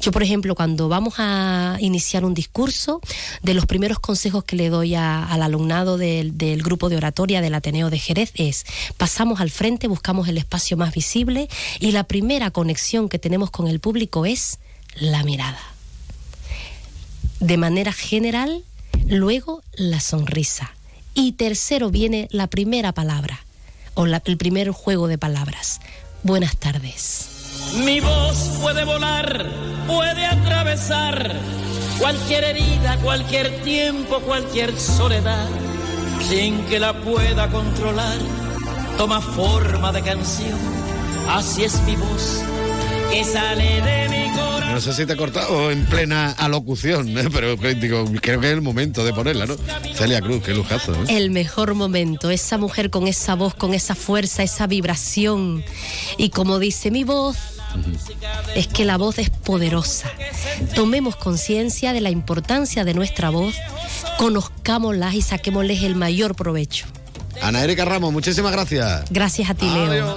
Yo, 0.00 0.12
por 0.12 0.22
ejemplo, 0.22 0.54
cuando 0.54 0.88
vamos 0.88 1.14
a 1.18 1.76
iniciar 1.80 2.24
un 2.24 2.34
discurso, 2.34 3.00
de 3.42 3.54
los 3.54 3.66
primeros 3.66 3.98
consejos 3.98 4.44
que 4.44 4.56
le 4.56 4.68
doy 4.68 4.94
a- 4.94 5.24
al 5.24 5.42
alumnado 5.42 5.98
del, 5.98 6.32
grupo 6.62 6.88
de 6.88 6.96
oratoria 6.96 7.40
del 7.40 7.54
Ateneo 7.54 7.90
de 7.90 7.98
Jerez 7.98 8.32
es, 8.34 8.64
pasamos 8.96 9.40
al 9.40 9.50
frente, 9.50 9.88
buscamos 9.88 10.28
el 10.28 10.38
espacio 10.38 10.76
más 10.76 10.92
visible 10.92 11.48
y 11.80 11.92
la 11.92 12.04
primera 12.04 12.50
conexión 12.50 13.08
que 13.08 13.18
tenemos 13.18 13.50
con 13.50 13.68
el 13.68 13.80
público 13.80 14.26
es 14.26 14.58
la 14.96 15.22
mirada. 15.24 15.60
De 17.40 17.56
manera 17.56 17.92
general, 17.92 18.64
luego 19.06 19.62
la 19.76 20.00
sonrisa. 20.00 20.72
Y 21.14 21.32
tercero 21.32 21.90
viene 21.90 22.28
la 22.30 22.46
primera 22.46 22.92
palabra, 22.92 23.44
o 23.94 24.06
el 24.06 24.36
primer 24.36 24.70
juego 24.70 25.08
de 25.08 25.18
palabras. 25.18 25.80
Buenas 26.22 26.56
tardes. 26.56 27.37
Mi 27.76 28.00
voz 28.00 28.58
puede 28.60 28.84
volar, 28.84 29.46
puede 29.86 30.24
atravesar 30.24 31.32
cualquier 31.98 32.44
herida, 32.44 32.96
cualquier 33.02 33.62
tiempo, 33.62 34.20
cualquier 34.20 34.78
soledad, 34.78 35.48
sin 36.28 36.64
que 36.66 36.78
la 36.78 36.94
pueda 37.00 37.48
controlar. 37.50 38.18
Toma 38.96 39.20
forma 39.20 39.92
de 39.92 40.02
canción, 40.02 40.58
así 41.28 41.64
es 41.64 41.80
mi 41.82 41.94
voz, 41.94 42.42
que 43.12 43.22
sale 43.24 43.80
de 43.82 44.08
mi 44.08 44.36
corazón. 44.36 44.72
No 44.74 44.80
sé 44.80 44.92
si 44.92 45.06
te 45.06 45.12
he 45.12 45.16
cortado 45.16 45.70
en 45.70 45.84
plena 45.86 46.32
alocución, 46.32 47.16
¿eh? 47.16 47.28
pero 47.32 47.54
digo, 47.56 48.04
creo 48.20 48.40
que 48.40 48.46
es 48.48 48.52
el 48.54 48.60
momento 48.60 49.04
de 49.04 49.12
ponerla, 49.12 49.46
¿no? 49.46 49.56
Celia 49.94 50.20
Cruz, 50.20 50.42
qué 50.42 50.52
lujazo, 50.52 50.94
¿eh? 50.94 50.98
el 51.08 51.30
mejor 51.30 51.74
momento, 51.74 52.30
esa 52.30 52.58
mujer 52.58 52.90
con 52.90 53.06
esa 53.06 53.34
voz, 53.34 53.54
con 53.54 53.72
esa 53.72 53.94
fuerza, 53.94 54.42
esa 54.42 54.66
vibración. 54.66 55.64
Y 56.16 56.30
como 56.30 56.58
dice 56.58 56.90
mi 56.90 57.04
voz, 57.04 57.36
es 58.54 58.66
que 58.66 58.84
la 58.84 58.96
voz 58.96 59.18
es 59.18 59.30
poderosa. 59.30 60.10
Tomemos 60.74 61.16
conciencia 61.16 61.92
de 61.92 62.00
la 62.00 62.10
importancia 62.10 62.84
de 62.84 62.94
nuestra 62.94 63.30
voz, 63.30 63.54
conozcámosla 64.18 65.14
y 65.14 65.22
saquémosles 65.22 65.82
el 65.82 65.94
mayor 65.94 66.34
provecho. 66.34 66.86
Ana 67.40 67.62
Erika 67.62 67.84
Ramos, 67.84 68.12
muchísimas 68.12 68.52
gracias. 68.52 69.04
Gracias 69.10 69.50
a 69.50 69.54
ti, 69.54 69.68
Leo. 69.68 70.16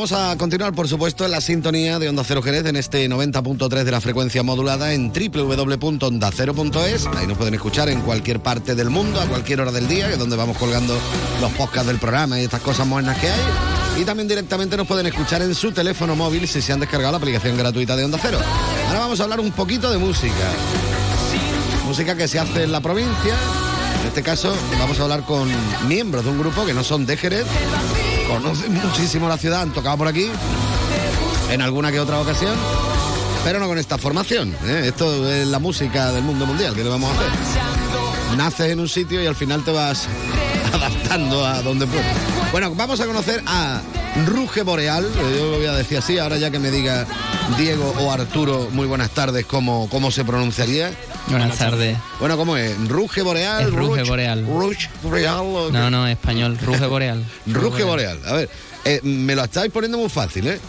vamos 0.00 0.12
a 0.12 0.34
continuar, 0.38 0.72
por 0.72 0.88
supuesto, 0.88 1.26
en 1.26 1.30
la 1.30 1.42
sintonía 1.42 1.98
de 1.98 2.08
Onda 2.08 2.24
Cero 2.24 2.40
Jerez 2.40 2.64
en 2.64 2.76
este 2.76 3.06
90.3 3.06 3.84
de 3.84 3.90
la 3.90 4.00
frecuencia 4.00 4.42
modulada 4.42 4.94
en 4.94 5.12
www.ondacero.es. 5.12 7.06
Ahí 7.18 7.26
nos 7.26 7.36
pueden 7.36 7.52
escuchar 7.52 7.90
en 7.90 8.00
cualquier 8.00 8.40
parte 8.40 8.74
del 8.74 8.88
mundo, 8.88 9.20
a 9.20 9.26
cualquier 9.26 9.60
hora 9.60 9.72
del 9.72 9.88
día, 9.88 10.06
que 10.06 10.14
es 10.14 10.18
donde 10.18 10.36
vamos 10.36 10.56
colgando 10.56 10.98
los 11.42 11.52
podcasts 11.52 11.86
del 11.86 11.98
programa 11.98 12.40
y 12.40 12.44
estas 12.44 12.62
cosas 12.62 12.86
modernas 12.86 13.18
que 13.18 13.28
hay. 13.28 13.40
Y 14.00 14.06
también 14.06 14.26
directamente 14.26 14.74
nos 14.74 14.86
pueden 14.86 15.04
escuchar 15.04 15.42
en 15.42 15.54
su 15.54 15.70
teléfono 15.70 16.16
móvil 16.16 16.48
si 16.48 16.62
se 16.62 16.72
han 16.72 16.80
descargado 16.80 17.12
la 17.12 17.18
aplicación 17.18 17.58
gratuita 17.58 17.94
de 17.94 18.06
Onda 18.06 18.18
Cero. 18.22 18.38
Ahora 18.86 19.00
vamos 19.00 19.20
a 19.20 19.24
hablar 19.24 19.40
un 19.40 19.52
poquito 19.52 19.90
de 19.90 19.98
música. 19.98 20.32
Música 21.84 22.16
que 22.16 22.26
se 22.26 22.38
hace 22.38 22.62
en 22.62 22.72
la 22.72 22.80
provincia. 22.80 23.34
En 24.00 24.08
este 24.08 24.22
caso 24.22 24.50
vamos 24.78 24.98
a 24.98 25.02
hablar 25.02 25.26
con 25.26 25.46
miembros 25.88 26.24
de 26.24 26.30
un 26.30 26.38
grupo 26.38 26.64
que 26.64 26.72
no 26.72 26.84
son 26.84 27.04
de 27.04 27.18
Jerez, 27.18 27.44
conocen 28.30 28.72
muchísimo 28.72 29.28
la 29.28 29.36
ciudad, 29.36 29.62
han 29.62 29.72
tocado 29.72 29.98
por 29.98 30.08
aquí 30.08 30.30
en 31.50 31.62
alguna 31.62 31.90
que 31.90 31.98
otra 31.98 32.20
ocasión, 32.20 32.54
pero 33.44 33.58
no 33.58 33.66
con 33.66 33.76
esta 33.76 33.98
formación. 33.98 34.54
¿eh? 34.66 34.84
Esto 34.86 35.28
es 35.28 35.46
la 35.48 35.58
música 35.58 36.12
del 36.12 36.22
mundo 36.22 36.46
mundial, 36.46 36.74
¿qué 36.74 36.84
le 36.84 36.90
vamos 36.90 37.10
a 37.10 37.14
hacer? 37.14 38.36
Naces 38.36 38.70
en 38.70 38.80
un 38.80 38.88
sitio 38.88 39.22
y 39.22 39.26
al 39.26 39.34
final 39.34 39.64
te 39.64 39.72
vas 39.72 40.06
adaptando 40.72 41.44
a 41.44 41.60
donde 41.62 41.86
puedes. 41.86 42.06
Bueno, 42.52 42.72
vamos 42.74 43.00
a 43.00 43.06
conocer 43.06 43.42
a 43.46 43.80
Ruge 44.26 44.62
Boreal, 44.62 45.04
eh, 45.04 45.36
yo 45.36 45.50
lo 45.50 45.56
voy 45.58 45.66
a 45.66 45.72
decir 45.72 45.98
así, 45.98 46.18
ahora 46.18 46.36
ya 46.36 46.50
que 46.50 46.60
me 46.60 46.70
diga 46.70 47.06
Diego 47.58 47.92
o 47.98 48.12
Arturo, 48.12 48.68
muy 48.72 48.86
buenas 48.86 49.10
tardes, 49.10 49.44
¿cómo, 49.44 49.88
cómo 49.90 50.12
se 50.12 50.24
pronunciaría? 50.24 50.92
Buenas 51.28 51.58
tardes. 51.58 51.96
Bueno, 52.18 52.36
¿cómo 52.36 52.56
es? 52.56 52.76
¿Ruge 52.88 53.22
Boreal? 53.22 53.64
Es 53.64 53.72
Ruge 53.72 54.02
Boreal. 54.02 54.46
Ruch 54.46 54.88
Boreal. 55.02 55.72
No, 55.72 55.90
no, 55.90 56.06
español. 56.06 56.58
Ruge 56.60 56.86
Boreal. 56.86 57.24
Ruge 57.46 57.84
Boreal. 57.84 58.18
A 58.26 58.32
ver, 58.32 58.50
eh, 58.84 59.00
me 59.02 59.34
lo 59.34 59.44
estáis 59.44 59.70
poniendo 59.70 59.98
muy 59.98 60.08
fácil, 60.08 60.48
¿eh? 60.48 60.60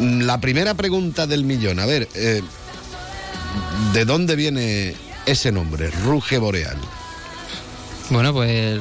La 0.00 0.40
primera 0.40 0.74
pregunta 0.74 1.26
del 1.26 1.44
millón. 1.44 1.78
A 1.78 1.86
ver, 1.86 2.08
eh, 2.14 2.42
¿de 3.92 4.04
dónde 4.04 4.36
viene 4.36 4.94
ese 5.26 5.52
nombre, 5.52 5.90
Ruge 5.90 6.38
Boreal? 6.38 6.76
Bueno, 8.08 8.32
pues 8.32 8.80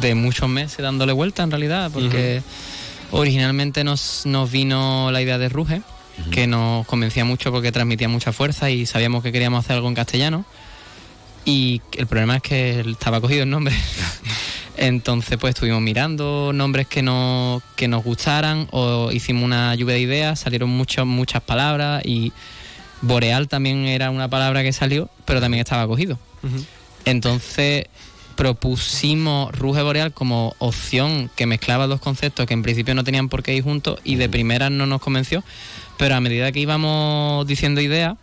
de 0.00 0.14
muchos 0.14 0.48
meses 0.48 0.78
dándole 0.78 1.12
vuelta 1.12 1.42
en 1.42 1.50
realidad, 1.50 1.90
porque 1.92 2.42
originalmente 3.10 3.84
nos, 3.84 4.26
nos 4.26 4.50
vino 4.50 5.10
la 5.10 5.22
idea 5.22 5.38
de 5.38 5.48
Ruge 5.48 5.82
que 6.30 6.46
nos 6.46 6.86
convencía 6.86 7.24
mucho 7.24 7.52
porque 7.52 7.72
transmitía 7.72 8.08
mucha 8.08 8.32
fuerza 8.32 8.70
y 8.70 8.86
sabíamos 8.86 9.22
que 9.22 9.32
queríamos 9.32 9.64
hacer 9.64 9.76
algo 9.76 9.88
en 9.88 9.94
castellano. 9.94 10.44
Y 11.44 11.80
el 11.96 12.06
problema 12.06 12.36
es 12.36 12.42
que 12.42 12.80
estaba 12.80 13.20
cogido 13.20 13.44
el 13.44 13.50
nombre. 13.50 13.74
Entonces, 14.76 15.38
pues 15.38 15.54
estuvimos 15.54 15.80
mirando 15.80 16.52
nombres 16.52 16.86
que, 16.86 17.02
no, 17.02 17.62
que 17.76 17.88
nos 17.88 18.04
gustaran 18.04 18.68
o 18.72 19.10
hicimos 19.10 19.44
una 19.44 19.74
lluvia 19.74 19.94
de 19.94 20.00
ideas, 20.00 20.40
salieron 20.40 20.68
muchas 20.68 21.06
muchas 21.06 21.42
palabras 21.42 22.02
y 22.04 22.32
Boreal 23.00 23.48
también 23.48 23.86
era 23.86 24.10
una 24.10 24.28
palabra 24.28 24.62
que 24.62 24.72
salió, 24.72 25.08
pero 25.24 25.40
también 25.40 25.60
estaba 25.60 25.86
cogido. 25.86 26.18
Entonces 27.04 27.86
propusimos 28.36 29.50
Ruge 29.52 29.82
Boreal 29.82 30.12
como 30.12 30.54
opción 30.58 31.30
que 31.34 31.46
mezclaba 31.46 31.86
dos 31.86 32.00
conceptos 32.00 32.46
que 32.46 32.52
en 32.52 32.62
principio 32.62 32.94
no 32.94 33.02
tenían 33.02 33.30
por 33.30 33.42
qué 33.42 33.54
ir 33.54 33.64
juntos 33.64 33.98
y 34.04 34.16
de 34.16 34.28
primera 34.28 34.68
no 34.68 34.86
nos 34.86 35.00
convenció, 35.00 35.42
pero 35.96 36.14
a 36.14 36.20
medida 36.20 36.52
que 36.52 36.60
íbamos 36.60 37.46
diciendo 37.46 37.80
ideas, 37.80 38.16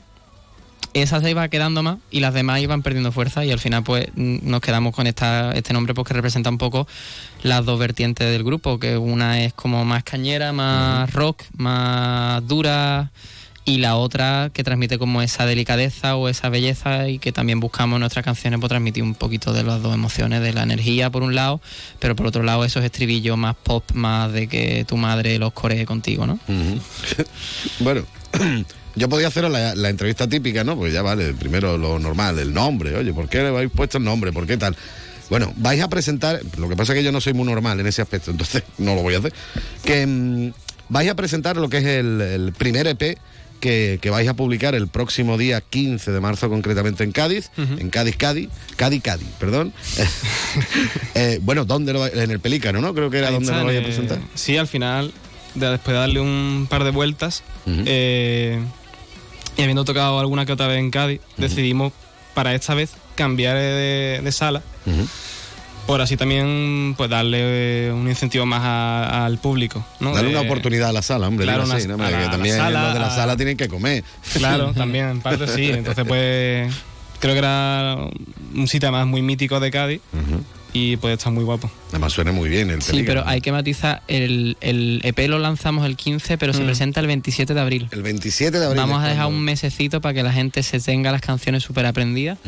esa 0.93 1.19
se 1.21 1.29
iba 1.31 1.47
quedando 1.47 1.81
más 1.81 1.97
y 2.11 2.19
las 2.19 2.33
demás 2.33 2.59
iban 2.59 2.83
perdiendo 2.83 3.11
fuerza 3.11 3.43
y 3.45 3.51
al 3.51 3.59
final 3.59 3.83
pues 3.83 4.07
mm, 4.15 4.37
nos 4.43 4.61
quedamos 4.61 4.95
con 4.95 5.07
esta, 5.07 5.51
este 5.53 5.73
nombre 5.73 5.93
porque 5.93 6.13
representa 6.13 6.49
un 6.49 6.57
poco 6.57 6.87
las 7.41 7.65
dos 7.65 7.79
vertientes 7.79 8.31
del 8.31 8.43
grupo, 8.43 8.79
que 8.79 8.97
una 8.97 9.43
es 9.43 9.53
como 9.53 9.85
más 9.85 10.03
cañera, 10.03 10.53
más 10.53 11.11
rock, 11.11 11.43
más 11.57 12.47
dura 12.47 13.11
y 13.65 13.77
la 13.77 13.95
otra 13.95 14.51
que 14.53 14.63
transmite 14.63 14.97
como 14.97 15.21
esa 15.21 15.45
delicadeza 15.45 16.15
o 16.15 16.27
esa 16.27 16.49
belleza 16.49 17.07
y 17.07 17.19
que 17.19 17.31
también 17.31 17.59
buscamos 17.59 17.95
en 17.97 18.01
nuestras 18.01 18.25
canciones 18.25 18.59
por 18.59 18.69
transmitir 18.69 19.03
un 19.03 19.15
poquito 19.15 19.53
de 19.53 19.63
las 19.63 19.81
dos 19.81 19.93
emociones, 19.93 20.41
de 20.41 20.53
la 20.53 20.63
energía 20.63 21.09
por 21.09 21.23
un 21.23 21.33
lado, 21.33 21.61
pero 21.99 22.15
por 22.15 22.27
otro 22.27 22.43
lado 22.43 22.65
esos 22.65 22.83
estribillos 22.83 23.37
más 23.37 23.55
pop, 23.55 23.83
más 23.93 24.33
de 24.33 24.47
que 24.47 24.83
tu 24.85 24.97
madre 24.97 25.39
los 25.39 25.53
coree 25.53 25.85
contigo, 25.85 26.25
¿no? 26.25 26.39
Bueno, 27.79 28.03
yo 28.95 29.09
podía 29.09 29.27
hacer 29.27 29.49
la, 29.49 29.75
la 29.75 29.89
entrevista 29.89 30.27
típica, 30.27 30.63
¿no? 30.63 30.75
Pues 30.75 30.93
ya 30.93 31.01
vale, 31.01 31.33
primero 31.33 31.77
lo 31.77 31.99
normal, 31.99 32.39
el 32.39 32.53
nombre. 32.53 32.95
Oye, 32.95 33.13
¿por 33.13 33.29
qué 33.29 33.39
le 33.39 33.47
habéis 33.47 33.71
puesto 33.71 33.97
el 33.97 34.03
nombre? 34.03 34.31
¿Por 34.31 34.45
qué 34.45 34.57
tal? 34.57 34.75
Bueno, 35.29 35.53
vais 35.57 35.81
a 35.81 35.87
presentar, 35.87 36.41
lo 36.57 36.67
que 36.67 36.75
pasa 36.75 36.93
es 36.93 36.99
que 36.99 37.03
yo 37.03 37.11
no 37.11 37.21
soy 37.21 37.33
muy 37.33 37.45
normal 37.45 37.79
en 37.79 37.87
ese 37.87 38.01
aspecto, 38.01 38.31
entonces 38.31 38.63
no 38.77 38.95
lo 38.95 39.01
voy 39.01 39.15
a 39.15 39.19
hacer. 39.19 39.33
Que 39.85 40.05
mm, 40.05 40.51
vais 40.89 41.09
a 41.09 41.15
presentar 41.15 41.55
lo 41.55 41.69
que 41.69 41.77
es 41.77 41.85
el 41.85 42.53
primer 42.57 42.87
EP 42.87 43.17
que, 43.63 43.97
que 44.01 44.09
vais 44.09 44.27
a 44.27 44.33
publicar 44.33 44.75
el 44.75 44.89
próximo 44.89 45.37
día 45.37 45.61
15 45.61 46.11
de 46.11 46.19
marzo, 46.19 46.49
concretamente 46.49 47.05
en 47.05 47.13
Cádiz, 47.13 47.49
en 47.55 47.89
Cádiz, 47.89 48.17
Cádiz, 48.17 48.49
Cádiz, 48.75 49.01
Cádiz, 49.01 49.27
perdón. 49.39 49.71
Eh, 51.15 51.39
bueno, 51.41 51.63
¿dónde 51.63 51.93
lo 51.93 51.99
vais- 52.05 52.15
En 52.17 52.31
el 52.31 52.39
Pelícano, 52.39 52.81
¿no? 52.81 52.93
Creo 52.93 53.09
que 53.09 53.19
era 53.19 53.27
Ahí 53.27 53.33
donde 53.35 53.47
está, 53.51 53.59
lo 53.59 53.65
vais 53.67 53.77
a 53.77 53.81
eh, 53.81 53.83
presentar. 53.85 54.19
Sí, 54.35 54.57
al 54.57 54.67
final, 54.67 55.13
de- 55.55 55.69
después 55.69 55.93
de 55.93 55.99
darle 55.99 56.19
un 56.19 56.67
par 56.69 56.83
de 56.83 56.91
vueltas, 56.91 57.43
eh, 57.67 58.59
y 59.55 59.61
habiendo 59.61 59.85
tocado 59.85 60.19
alguna 60.19 60.45
que 60.45 60.51
otra 60.51 60.67
vez 60.67 60.79
en 60.79 60.91
Cádiz, 60.91 61.21
decidimos 61.37 61.93
para 62.33 62.53
esta 62.55 62.73
vez 62.73 62.91
cambiar 63.15 63.55
de, 63.55 64.21
de 64.23 64.31
sala, 64.31 64.61
por 65.85 66.01
así 66.01 66.15
también 66.17 66.93
pues 66.97 67.09
darle 67.09 67.87
eh, 67.87 67.91
un 67.91 68.07
incentivo 68.07 68.45
más 68.45 68.61
a- 68.63 69.25
al 69.25 69.37
público. 69.37 69.85
¿no? 69.99 70.13
Darle 70.13 70.29
De- 70.31 70.37
una 70.37 70.45
oportunidad 70.45 70.89
a 70.89 70.93
la 70.93 71.01
sala, 71.01 71.27
hombre. 71.27 71.45
Claro, 71.45 71.63
así, 71.63 71.85
una- 71.85 71.97
¿no? 71.97 72.03
a 72.03 72.07
Porque 72.09 72.25
la- 72.25 72.31
también 72.31 72.57
sala, 72.57 72.83
los 72.85 72.93
de 72.93 72.99
la 72.99 73.07
a- 73.07 73.15
sala 73.15 73.35
tienen 73.37 73.57
que 73.57 73.67
comer. 73.67 74.03
Claro, 74.33 74.71
también, 74.75 75.09
en 75.09 75.21
parte 75.21 75.47
sí. 75.47 75.69
Entonces, 75.71 76.05
pues 76.07 76.73
creo 77.19 77.33
que 77.33 77.39
era 77.39 77.97
un 78.55 78.67
sitio 78.67 78.89
además 78.89 79.07
muy 79.07 79.21
mítico 79.21 79.59
de 79.59 79.71
Cádiz 79.71 80.01
y 80.75 80.97
pues 80.97 81.13
está 81.17 81.29
muy 81.29 81.43
guapo. 81.43 81.69
Además 81.89 82.13
suena 82.13 82.31
muy 82.31 82.49
bien 82.49 82.69
el 82.71 82.81
Sí, 82.81 83.03
pero 83.05 83.23
hay 83.27 83.41
que 83.41 83.51
matizar, 83.51 84.01
el, 84.07 84.57
el 84.61 85.01
EP 85.03 85.27
lo 85.27 85.37
lanzamos 85.37 85.85
el 85.85 85.95
15, 85.95 86.37
pero 86.39 86.51
se 86.53 86.61
Mm. 86.61 86.65
presenta 86.65 86.99
el 86.99 87.07
27 87.07 87.53
de 87.53 87.61
abril. 87.61 87.87
El 87.91 88.01
27 88.01 88.57
de 88.59 88.65
abril. 88.65 88.79
Vamos 88.79 88.99
a 89.03 89.07
dejar 89.07 89.25
cuando- 89.25 89.37
un 89.37 89.43
mesecito 89.43 90.01
para 90.01 90.13
que 90.15 90.23
la 90.23 90.33
gente 90.33 90.63
se 90.63 90.79
tenga 90.79 91.11
las 91.11 91.21
canciones 91.21 91.61
súper 91.63 91.85
aprendidas. 91.85 92.39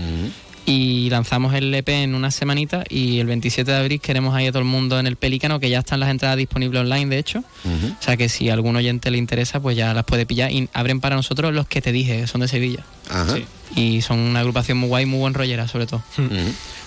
Y 0.68 1.10
lanzamos 1.12 1.54
el 1.54 1.74
EP 1.74 1.90
en 1.90 2.16
una 2.16 2.32
semanita 2.32 2.84
y 2.90 3.20
el 3.20 3.28
27 3.28 3.70
de 3.70 3.78
abril 3.78 4.02
queremos 4.02 4.34
ahí 4.34 4.48
a 4.48 4.52
todo 4.52 4.60
el 4.60 4.68
mundo 4.68 5.00
en 5.00 5.06
el 5.06 5.16
Pelícano, 5.16 5.60
que 5.60 5.70
ya 5.70 5.80
están 5.80 6.00
las 6.00 6.10
entradas 6.10 6.38
disponibles 6.38 6.82
online, 6.82 7.08
de 7.08 7.20
hecho. 7.20 7.44
O 7.66 8.04
sea 8.04 8.18
que 8.18 8.30
si 8.30 8.50
a 8.50 8.54
algún 8.54 8.76
oyente 8.76 9.12
le 9.12 9.20
interesa, 9.20 9.60
pues 9.60 9.78
ya 9.78 9.94
las 9.94 10.06
puede 10.06 10.26
pillar. 10.26 10.52
Y 10.52 10.68
abren 10.74 11.02
para 11.02 11.16
nosotros 11.16 11.54
los 11.54 11.68
que 11.68 11.82
te 11.82 11.92
dije, 11.92 12.22
que 12.22 12.28
son 12.28 12.42
de 12.42 12.48
Sevilla. 12.48 12.84
Ajá. 13.10 13.36
Y 13.76 14.02
son 14.02 14.20
una 14.20 14.40
agrupación 14.40 14.80
muy 14.80 14.90
guay, 14.90 15.06
muy 15.06 15.20
buen 15.20 15.36
rollera, 15.36 15.68
sobre 15.68 15.86
todo. 15.86 16.02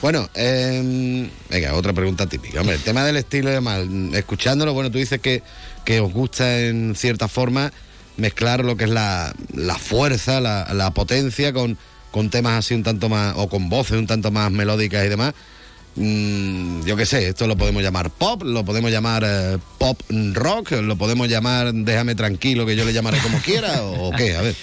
Bueno, 0.02 0.28
eh, 0.34 1.28
venga, 1.48 1.74
otra 1.74 1.92
pregunta 1.92 2.26
típica. 2.26 2.60
Hombre, 2.60 2.74
el 2.74 2.82
tema 2.82 3.04
del 3.04 3.16
estilo 3.16 3.50
y 3.50 3.52
demás, 3.52 3.82
escuchándolo, 4.12 4.74
bueno, 4.74 4.90
tú 4.90 4.98
dices 4.98 5.20
que, 5.20 5.44
que 5.84 6.00
os 6.00 6.12
gusta 6.12 6.60
en 6.62 6.96
cierta 6.96 7.28
forma 7.28 7.72
mezclar 8.16 8.64
lo 8.64 8.76
que 8.76 8.84
es 8.84 8.90
la, 8.90 9.32
la 9.54 9.76
fuerza, 9.76 10.40
la, 10.40 10.72
la 10.74 10.90
potencia 10.92 11.52
con, 11.52 11.78
con 12.10 12.30
temas 12.30 12.58
así 12.58 12.74
un 12.74 12.82
tanto 12.82 13.08
más, 13.08 13.34
o 13.36 13.48
con 13.48 13.68
voces 13.68 13.98
un 13.98 14.06
tanto 14.06 14.30
más 14.30 14.50
melódicas 14.50 15.04
y 15.04 15.08
demás. 15.08 15.34
Mm, 15.98 16.84
yo 16.86 16.96
qué 16.96 17.04
sé, 17.06 17.28
esto 17.28 17.46
lo 17.46 17.56
podemos 17.56 17.82
llamar 17.82 18.10
pop, 18.10 18.42
lo 18.44 18.64
podemos 18.64 18.90
llamar 18.90 19.24
eh, 19.26 19.58
pop 19.78 20.00
rock, 20.32 20.72
lo 20.82 20.96
podemos 20.96 21.28
llamar 21.28 21.72
déjame 21.74 22.14
tranquilo 22.14 22.64
que 22.66 22.76
yo 22.76 22.84
le 22.84 22.92
llamaré 22.92 23.18
como 23.18 23.38
quiera, 23.40 23.82
o, 23.82 24.08
o 24.08 24.12
qué, 24.12 24.36
a 24.36 24.42
ver. 24.42 24.54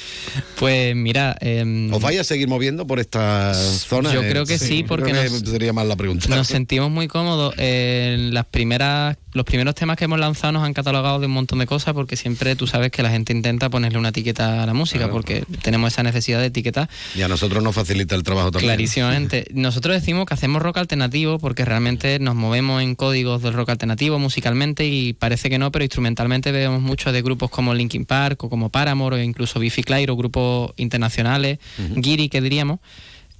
Pues 0.58 0.96
mira... 0.96 1.36
em, 1.42 1.94
¿Os 1.94 2.02
vais 2.02 2.20
a 2.20 2.24
seguir 2.24 2.48
moviendo 2.48 2.88
por 2.88 3.00
esta 3.00 3.54
zona? 3.54 4.14
Yo 4.14 4.22
creo 4.22 4.46
que 4.46 4.58
sí, 4.58 4.84
porque 4.88 5.12
que 5.12 5.30
nos- 5.30 5.40
sería 5.42 5.74
más 5.74 5.86
la 5.86 5.96
pregunta. 5.96 6.28
Nos 6.30 6.48
sentimos 6.48 6.90
muy 6.90 7.08
cómodos. 7.08 7.54
En 7.58 8.34
las 8.34 8.46
primeras, 8.46 9.18
los 9.34 9.46
primeros 9.46 9.76
temas 9.76 9.98
que 9.98 10.06
hemos 10.06 10.20
lanzado 10.20 10.54
nos 10.54 10.64
han 10.64 10.74
catalogado 10.74 11.20
de 11.20 11.26
un 11.28 11.34
montón 11.34 11.60
de 11.60 11.66
cosas 11.66 11.94
porque 11.94 12.16
siempre 12.16 12.56
tú 12.56 12.68
sabes 12.68 12.92
que 12.92 13.04
la 13.04 13.10
gente 13.10 13.34
intenta 13.34 13.70
ponerle 13.70 13.98
una 14.00 14.10
etiqueta 14.10 14.64
a 14.64 14.66
la 14.66 14.74
música 14.74 15.00
Claro. 15.06 15.14
porque 15.14 15.44
tenemos 15.62 15.92
esa 15.94 16.04
necesidad 16.04 16.40
de 16.40 16.46
etiquetar. 16.48 16.90
Y 17.16 17.22
a 17.22 17.28
nosotros 17.28 17.62
nos 17.64 17.76
facilita 17.76 18.16
el 18.16 18.24
trabajo 18.24 18.52
también. 18.52 18.70
Clarísimamente. 18.70 19.48
Nosotros 19.54 19.96
decimos 19.96 20.26
que 20.26 20.34
hacemos 20.34 20.62
rock 20.62 20.78
alternativo 20.78 21.25
porque 21.40 21.66
realmente 21.66 22.20
nos 22.20 22.36
movemos 22.36 22.82
en 22.82 22.96
códigos 22.96 23.42
del 23.42 23.54
rock 23.54 23.70
alternativo 23.70 24.20
musicalmente 24.20 24.86
y 24.86 25.14
parece 25.14 25.50
que 25.50 25.58
no, 25.58 25.72
pero 25.72 25.84
instrumentalmente 25.84 26.52
vemos 26.52 26.82
mucho 26.82 27.12
de 27.12 27.22
grupos 27.22 27.50
como 27.50 27.74
Linkin 27.74 28.06
Park 28.06 28.44
o 28.44 28.50
como 28.50 28.70
Paramore 28.70 29.18
o 29.18 29.22
incluso 29.22 29.60
Biffy 29.60 29.84
Clyro 29.84 30.14
o 30.14 30.18
grupos 30.18 30.72
internacionales, 30.78 31.60
Giri 32.02 32.30
que 32.30 32.42
diríamos 32.42 32.80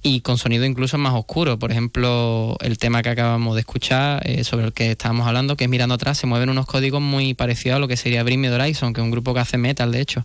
y 0.02 0.20
con 0.20 0.38
sonido 0.38 0.64
incluso 0.64 0.98
más 0.98 1.14
oscuro. 1.14 1.58
Por 1.58 1.72
ejemplo, 1.72 2.56
el 2.60 2.78
tema 2.78 3.02
que 3.02 3.08
acabamos 3.08 3.54
de 3.54 3.60
escuchar, 3.60 4.22
eh, 4.24 4.44
sobre 4.44 4.66
el 4.66 4.72
que 4.72 4.92
estábamos 4.92 5.26
hablando, 5.26 5.56
que 5.56 5.64
es 5.64 5.70
Mirando 5.70 5.96
Atrás, 5.96 6.18
se 6.18 6.28
mueven 6.28 6.48
unos 6.48 6.66
códigos 6.66 7.02
muy 7.02 7.34
parecidos 7.34 7.76
a 7.76 7.78
lo 7.80 7.88
que 7.88 7.96
sería 7.96 8.22
Bring 8.22 8.40
Me 8.40 8.48
the 8.48 8.54
Horizon, 8.54 8.92
que 8.92 9.00
es 9.00 9.04
un 9.04 9.10
grupo 9.10 9.34
que 9.34 9.40
hace 9.40 9.58
metal, 9.58 9.90
de 9.90 10.00
hecho. 10.00 10.24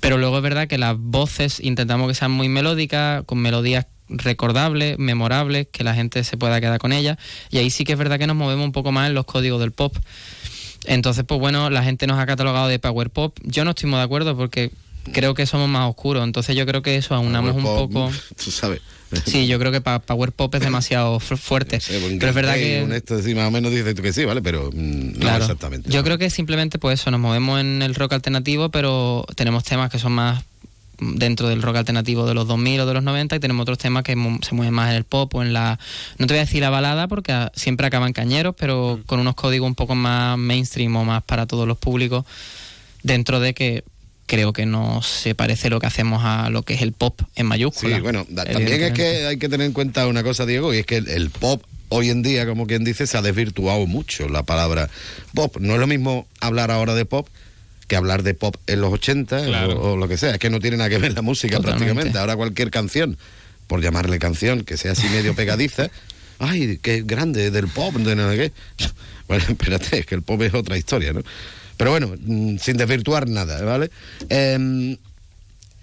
Pero 0.00 0.18
luego 0.18 0.36
es 0.36 0.42
verdad 0.42 0.68
que 0.68 0.76
las 0.76 0.98
voces 0.98 1.60
intentamos 1.60 2.08
que 2.08 2.14
sean 2.14 2.32
muy 2.32 2.48
melódicas, 2.48 3.24
con 3.24 3.38
melodías 3.38 3.86
recordables, 4.12 4.98
memorables, 4.98 5.66
que 5.70 5.84
la 5.84 5.94
gente 5.94 6.24
se 6.24 6.36
pueda 6.36 6.60
quedar 6.60 6.78
con 6.78 6.92
ellas. 6.92 7.18
Y 7.50 7.58
ahí 7.58 7.70
sí 7.70 7.84
que 7.84 7.92
es 7.92 7.98
verdad 7.98 8.18
que 8.18 8.26
nos 8.26 8.36
movemos 8.36 8.64
un 8.64 8.72
poco 8.72 8.92
más 8.92 9.08
en 9.08 9.14
los 9.14 9.24
códigos 9.24 9.60
del 9.60 9.72
pop. 9.72 9.94
Entonces, 10.84 11.24
pues 11.26 11.38
bueno, 11.40 11.70
la 11.70 11.82
gente 11.84 12.06
nos 12.06 12.18
ha 12.18 12.26
catalogado 12.26 12.68
de 12.68 12.78
power 12.78 13.10
pop. 13.10 13.36
Yo 13.44 13.64
no 13.64 13.70
estoy 13.70 13.88
muy 13.88 13.98
de 13.98 14.04
acuerdo 14.04 14.36
porque 14.36 14.70
creo 15.12 15.34
que 15.34 15.46
somos 15.46 15.68
más 15.68 15.88
oscuros. 15.88 16.24
Entonces 16.24 16.56
yo 16.56 16.66
creo 16.66 16.82
que 16.82 16.96
eso 16.96 17.14
aunamos 17.14 17.54
un 17.54 17.62
poco... 17.62 18.10
Tú 18.42 18.50
sabes. 18.50 18.80
Sí, 19.26 19.46
yo 19.46 19.58
creo 19.58 19.70
que 19.70 19.82
pa- 19.82 19.98
Power 19.98 20.32
Pop 20.32 20.54
es 20.54 20.62
demasiado 20.62 21.20
fu- 21.20 21.36
fuerte. 21.36 21.80
Pero 21.86 22.28
es 22.30 22.34
verdad 22.34 22.54
que... 22.54 22.82
un 22.82 22.92
esto, 22.94 23.20
sí, 23.20 23.34
más 23.34 23.46
o 23.46 23.50
menos 23.50 23.70
dices 23.70 23.94
tú 23.94 24.00
que 24.00 24.10
sí, 24.10 24.24
¿vale? 24.24 24.40
Pero 24.40 24.70
mm, 24.72 25.12
no 25.12 25.18
Claro. 25.20 25.44
exactamente. 25.44 25.90
Yo 25.90 26.02
creo 26.02 26.16
que 26.16 26.30
simplemente 26.30 26.78
pues 26.78 26.98
eso, 26.98 27.10
nos 27.10 27.20
movemos 27.20 27.60
en 27.60 27.82
el 27.82 27.94
rock 27.94 28.14
alternativo, 28.14 28.70
pero 28.70 29.26
tenemos 29.36 29.64
temas 29.64 29.90
que 29.90 29.98
son 29.98 30.12
más 30.12 30.42
dentro 31.14 31.48
del 31.48 31.62
rock 31.62 31.76
alternativo 31.76 32.26
de 32.26 32.34
los 32.34 32.46
2000 32.46 32.80
o 32.80 32.86
de 32.86 32.94
los 32.94 33.02
90 33.02 33.36
y 33.36 33.40
tenemos 33.40 33.62
otros 33.62 33.78
temas 33.78 34.02
que 34.04 34.12
se 34.42 34.54
mueven 34.54 34.74
más 34.74 34.90
en 34.90 34.96
el 34.96 35.04
pop 35.04 35.34
o 35.34 35.42
en 35.42 35.52
la... 35.52 35.78
No 36.18 36.26
te 36.26 36.34
voy 36.34 36.38
a 36.38 36.44
decir 36.44 36.60
la 36.60 36.70
balada 36.70 37.08
porque 37.08 37.48
siempre 37.54 37.86
acaban 37.86 38.12
cañeros, 38.12 38.54
pero 38.58 38.98
Mm. 38.98 39.02
con 39.06 39.20
unos 39.20 39.34
códigos 39.34 39.66
un 39.66 39.74
poco 39.74 39.94
más 39.94 40.38
mainstream 40.38 40.94
o 40.96 41.04
más 41.04 41.22
para 41.22 41.46
todos 41.46 41.66
los 41.66 41.78
públicos, 41.78 42.24
dentro 43.02 43.40
de 43.40 43.54
que 43.54 43.84
creo 44.26 44.52
que 44.52 44.66
no 44.66 45.02
se 45.02 45.34
parece 45.34 45.68
lo 45.68 45.80
que 45.80 45.86
hacemos 45.86 46.22
a 46.24 46.48
lo 46.50 46.62
que 46.62 46.74
es 46.74 46.82
el 46.82 46.92
pop 46.92 47.20
en 47.36 47.46
mayúscula. 47.46 47.96
Sí, 47.96 48.00
bueno, 48.02 48.26
también 48.34 48.82
es 48.82 48.92
que 48.92 49.26
hay 49.26 49.36
que 49.38 49.48
tener 49.48 49.66
en 49.66 49.72
cuenta 49.72 50.06
una 50.06 50.22
cosa, 50.22 50.46
Diego, 50.46 50.72
y 50.72 50.78
es 50.78 50.86
que 50.86 50.96
el, 50.98 51.08
el 51.08 51.30
pop 51.30 51.62
hoy 51.90 52.08
en 52.08 52.22
día, 52.22 52.46
como 52.46 52.66
quien 52.66 52.84
dice, 52.84 53.06
se 53.06 53.18
ha 53.18 53.22
desvirtuado 53.22 53.86
mucho 53.86 54.28
la 54.28 54.42
palabra 54.42 54.88
pop. 55.34 55.56
No 55.60 55.74
es 55.74 55.80
lo 55.80 55.86
mismo 55.86 56.26
hablar 56.40 56.70
ahora 56.70 56.94
de 56.94 57.04
pop 57.04 57.28
que 57.86 57.96
hablar 57.96 58.22
de 58.22 58.34
pop 58.34 58.56
en 58.66 58.80
los 58.80 58.92
80 58.92 59.44
Claro. 59.46 59.80
o, 59.80 59.92
o 59.92 59.96
lo 59.96 60.08
que 60.08 60.16
sea. 60.16 60.30
Es 60.32 60.38
que 60.38 60.50
no 60.50 60.60
tiene 60.60 60.76
nada 60.76 60.90
que 60.90 60.98
ver 60.98 61.12
la 61.12 61.22
música 61.22 61.56
Totalmente. 61.56 61.84
prácticamente. 61.84 62.18
Ahora 62.18 62.36
cualquier 62.36 62.70
canción, 62.70 63.16
por 63.66 63.80
llamarle 63.82 64.18
canción, 64.18 64.64
que 64.64 64.76
sea 64.76 64.92
así 64.92 65.06
medio 65.08 65.34
pegadiza, 65.34 65.88
ay, 66.38 66.78
qué 66.82 67.02
grande, 67.02 67.50
del 67.50 67.68
pop, 67.68 67.94
de 67.94 68.16
no 68.16 68.30
qué. 68.30 68.52
Bueno, 69.28 69.44
espérate, 69.48 70.00
es 70.00 70.06
que 70.06 70.14
el 70.14 70.22
pop 70.22 70.42
es 70.42 70.52
otra 70.52 70.76
historia, 70.76 71.12
¿no? 71.12 71.22
Pero 71.78 71.90
bueno, 71.92 72.12
mm, 72.18 72.58
sin 72.58 72.76
desvirtuar 72.76 73.28
nada, 73.28 73.62
¿vale? 73.62 73.90
Em, 74.28 74.96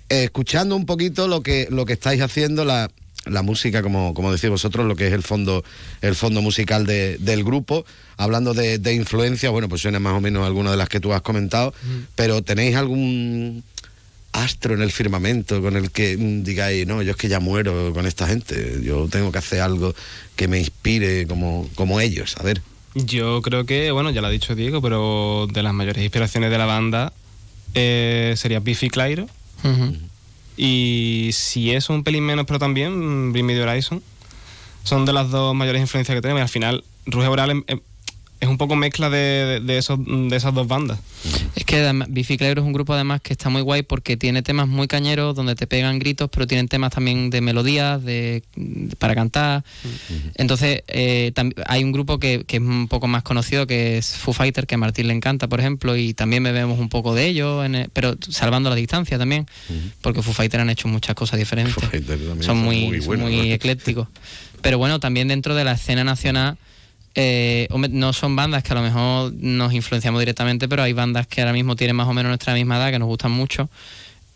escuchando 0.08 0.76
un 0.76 0.86
poquito 0.86 1.28
lo 1.28 1.42
que, 1.42 1.68
lo 1.72 1.86
que 1.86 1.94
estáis 1.94 2.22
haciendo, 2.22 2.64
la, 2.66 2.92
la 3.30 3.42
música, 3.42 3.82
como, 3.82 4.14
como 4.14 4.32
decís 4.32 4.50
vosotros, 4.50 4.86
lo 4.86 4.96
que 4.96 5.08
es 5.08 5.14
el 5.14 5.24
fondo, 5.24 5.64
el 6.02 6.16
fondo 6.16 6.42
musical 6.42 6.86
de- 6.86 7.18
del 7.20 7.44
grupo. 7.44 7.86
Hablando 8.18 8.54
de, 8.54 8.78
de 8.80 8.94
influencia, 8.94 9.50
bueno, 9.50 9.70
pues 9.70 9.82
suena 9.82 10.00
más 10.00 10.14
o 10.14 10.22
menos 10.22 10.46
alguna 10.46 10.72
de 10.72 10.78
las 10.78 10.90
que 10.90 11.00
tú 11.00 11.14
has 11.14 11.22
comentado, 11.22 11.74
pero 12.16 12.42
¿tenéis 12.42 12.76
algún 12.76 13.64
astro 14.32 14.74
en 14.76 14.82
el 14.82 14.92
firmamento 14.92 15.62
con 15.62 15.76
el 15.76 15.90
que 15.90 16.16
mm, 16.18 16.44
digáis, 16.44 16.86
no, 16.86 17.02
yo 17.02 17.12
es 17.12 17.18
que 17.18 17.28
ya 17.30 17.40
muero 17.40 17.92
con 17.94 18.06
esta 18.06 18.28
gente, 18.28 18.80
yo 18.84 19.08
tengo 19.10 19.32
que 19.32 19.40
hacer 19.40 19.62
algo 19.62 19.96
que 20.36 20.48
me 20.48 20.60
inspire 20.60 21.26
como, 21.28 21.68
como 21.76 22.00
ellos, 22.00 22.36
a 22.38 22.44
ver. 22.44 22.62
Yo 22.96 23.42
creo 23.42 23.66
que, 23.66 23.92
bueno, 23.92 24.10
ya 24.12 24.22
lo 24.22 24.28
ha 24.28 24.32
dicho 24.32 24.54
Diego, 24.56 24.82
pero 24.82 25.48
de 25.52 25.64
las 25.64 25.74
mayores 25.74 26.04
inspiraciones 26.04 26.52
de 26.52 26.58
la 26.58 26.66
banda 26.66 27.14
eh, 27.74 28.34
sería 28.38 28.60
Biffy 28.60 28.90
Clyro. 28.90 29.28
Y 30.62 31.30
si 31.32 31.72
es 31.72 31.90
un 31.90 32.04
pelín 32.04 32.26
menos, 32.26 32.46
pero 32.46 32.60
también 32.60 33.32
Bring 33.32 33.46
Me 33.46 33.62
Horizon. 33.62 34.04
Son 34.84 35.06
de 35.06 35.14
las 35.14 35.32
dos 35.32 35.56
mayores 35.56 35.82
influencias 35.82 36.14
que 36.14 36.22
tenemos. 36.22 36.42
Y 36.42 36.44
al 36.44 36.50
final, 36.50 36.84
Ruge 37.06 37.28
Oral 37.28 37.52
em- 37.52 37.64
em- 37.68 37.80
es 38.42 38.48
un 38.48 38.58
poco 38.58 38.76
mezcla 38.76 39.10
de, 39.10 39.18
de- 39.18 39.60
de 39.60 39.78
esos, 39.78 40.00
de 40.06 40.36
esas 40.36 40.54
dos 40.54 40.68
bandas. 40.68 41.00
Es 41.56 41.66
que 41.66 42.38
Clyro 42.38 42.62
es 42.62 42.66
un 42.68 42.72
grupo 42.74 42.94
además 42.94 43.20
que 43.22 43.34
está 43.34 43.50
muy 43.50 43.62
guay 43.62 43.84
porque 43.84 44.16
tiene 44.16 44.42
temas 44.44 44.68
muy 44.68 44.88
cañeros 44.88 45.36
donde 45.36 45.56
te 45.56 45.68
pegan 45.68 46.00
gritos, 46.00 46.30
pero 46.32 46.48
tienen 46.48 46.68
temas 46.70 46.92
también 46.94 47.30
de 47.32 47.42
melodías, 47.42 48.02
de 48.04 48.44
para 48.98 49.14
cantar. 49.16 49.64
Entonces, 50.36 50.84
eh, 50.88 51.34
hay 51.66 51.84
un 51.84 51.92
grupo 51.92 52.20
que, 52.20 52.44
que 52.46 52.58
es 52.58 52.62
un 52.62 52.88
poco 52.88 53.08
más 53.08 53.24
conocido 53.24 53.68
que 53.68 53.98
es 53.98 54.16
Foo 54.18 54.34
Fighter, 54.34 54.66
que 54.68 54.76
a 54.76 54.78
Martín 54.78 55.08
le 55.08 55.14
encanta, 55.14 55.48
por 55.48 55.60
ejemplo, 55.60 55.98
y 55.98 56.14
también 56.14 56.44
bebemos 56.44 56.80
un 56.80 56.90
poco 56.90 57.14
de 57.14 57.26
ellos, 57.28 57.66
en 57.66 57.76
el- 57.76 57.90
pero 57.90 58.16
salvando 58.30 58.70
la 58.70 58.76
distancia 58.76 59.18
también, 59.18 59.48
porque 60.02 60.22
Foo 60.22 60.34
Fighter 60.34 60.62
han 60.62 60.70
hecho 60.70 60.88
muchas 60.88 61.16
cosas 61.16 61.40
diferentes. 61.40 61.76
son 62.42 62.58
muy, 62.60 62.88
muy 62.88 63.02
son 63.02 63.20
muy 63.20 63.36
¿no? 63.36 63.44
eclécticos. 63.44 64.08
Pero 64.62 64.78
bueno, 64.78 65.00
también 65.00 65.28
dentro 65.28 65.56
de 65.56 65.64
la 65.64 65.74
escena 65.74 66.04
nacional, 66.04 66.58
eh, 67.16 67.68
no 67.92 68.14
son 68.14 68.36
bandas 68.36 68.64
que 68.64 68.72
a 68.74 68.76
lo 68.76 68.82
mejor 68.82 69.34
nos 69.34 69.74
influenciamos 69.74 70.20
directamente, 70.20 70.68
pero 70.68 70.84
hay 70.84 70.94
bandas 70.94 71.28
que 71.28 71.42
ahora 71.42 71.54
mismo 71.54 71.76
tienen 71.76 71.96
más 71.96 72.08
o 72.08 72.14
menos 72.14 72.30
nuestra 72.30 72.54
misma 72.54 72.78
edad, 72.78 72.92
que 72.92 73.00
nos 73.00 73.08
gustan 73.08 73.32
mucho 73.32 73.70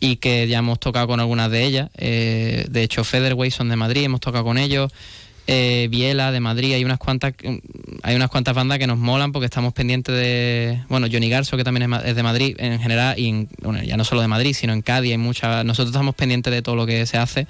y 0.00 0.16
que 0.16 0.46
ya 0.48 0.58
hemos 0.58 0.78
tocado 0.80 1.06
con 1.06 1.20
algunas 1.20 1.50
de 1.50 1.64
ellas. 1.64 1.90
Eh, 1.96 2.66
de 2.68 2.82
hecho, 2.82 3.04
Featherweight 3.04 3.52
son 3.54 3.68
de 3.68 3.76
Madrid, 3.76 4.04
hemos 4.04 4.20
tocado 4.20 4.44
con 4.44 4.58
ellos. 4.58 4.92
Eh, 5.46 5.88
Biela 5.90 6.32
de 6.32 6.40
Madrid, 6.40 6.72
hay 6.72 6.84
unas 6.86 6.98
cuantas 6.98 7.34
hay 8.02 8.16
unas 8.16 8.30
cuantas 8.30 8.54
bandas 8.54 8.78
que 8.78 8.86
nos 8.86 8.96
molan 8.96 9.30
porque 9.30 9.44
estamos 9.44 9.74
pendientes 9.74 10.14
de 10.14 10.82
bueno 10.88 11.06
Johnny 11.12 11.28
Garso 11.28 11.58
que 11.58 11.64
también 11.64 11.92
es 11.92 12.16
de 12.16 12.22
Madrid 12.22 12.56
en 12.58 12.80
general 12.80 13.18
y 13.18 13.28
en- 13.28 13.48
bueno, 13.60 13.82
ya 13.82 13.98
no 13.98 14.04
solo 14.04 14.22
de 14.22 14.28
Madrid 14.28 14.54
sino 14.58 14.72
en 14.72 14.80
Cádiz 14.80 15.10
hay 15.12 15.18
muchas 15.18 15.62
nosotros 15.66 15.90
estamos 15.90 16.14
pendientes 16.14 16.50
de 16.50 16.62
todo 16.62 16.76
lo 16.76 16.86
que 16.86 17.04
se 17.04 17.18
hace 17.18 17.46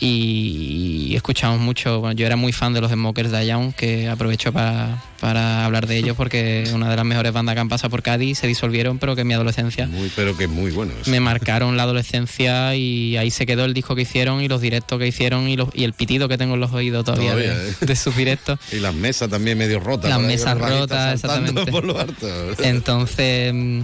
y, 0.00 1.14
escuchamos 1.14 1.60
mucho 1.60 2.00
bueno, 2.00 2.16
yo 2.16 2.26
era 2.26 2.36
muy 2.36 2.52
fan 2.52 2.72
de 2.74 2.80
los 2.80 2.90
Smokers 2.90 3.30
de 3.30 3.46
Young 3.46 3.72
que 3.74 4.08
aprovecho 4.08 4.52
para, 4.52 5.02
para 5.20 5.64
hablar 5.64 5.86
de 5.86 5.96
ellos 5.96 6.16
porque 6.16 6.68
una 6.74 6.90
de 6.90 6.96
las 6.96 7.04
mejores 7.04 7.32
bandas 7.32 7.54
que 7.54 7.60
han 7.60 7.68
pasado 7.68 7.90
por 7.90 8.02
Cádiz 8.02 8.38
se 8.38 8.46
disolvieron 8.46 8.98
pero 8.98 9.14
que 9.14 9.22
en 9.22 9.28
mi 9.28 9.34
adolescencia 9.34 9.86
Muy, 9.86 10.10
pero 10.14 10.36
que 10.36 10.48
muy 10.48 10.72
bueno. 10.72 10.92
me 11.06 11.20
marcaron 11.20 11.76
la 11.76 11.84
adolescencia 11.84 12.74
y 12.74 13.16
ahí 13.16 13.30
se 13.30 13.46
quedó 13.46 13.64
el 13.64 13.74
disco 13.74 13.94
que 13.94 14.02
hicieron 14.02 14.42
y 14.42 14.48
los 14.48 14.60
directos 14.60 14.98
que 14.98 15.06
hicieron 15.06 15.48
y, 15.48 15.56
los, 15.56 15.68
y 15.74 15.84
el 15.84 15.92
pitido 15.92 16.28
que 16.28 16.38
tengo 16.38 16.54
en 16.54 16.60
los 16.60 16.72
oídos 16.72 17.04
todavía, 17.04 17.32
Todavía, 17.32 17.54
de, 17.54 17.70
¿eh? 17.70 17.74
de 17.80 17.96
sus 17.96 18.16
directos. 18.16 18.58
Y 18.72 18.80
las 18.80 18.94
mesas 18.94 19.30
también 19.30 19.58
medio 19.58 19.80
rotas. 19.80 20.10
Las 20.10 20.20
mesas 20.20 20.58
rotas, 20.58 21.14
exactamente. 21.14 21.70
Por 21.70 21.84
lo 21.84 21.98
harto. 21.98 22.26
Entonces, 22.58 23.52
mm, 23.54 23.80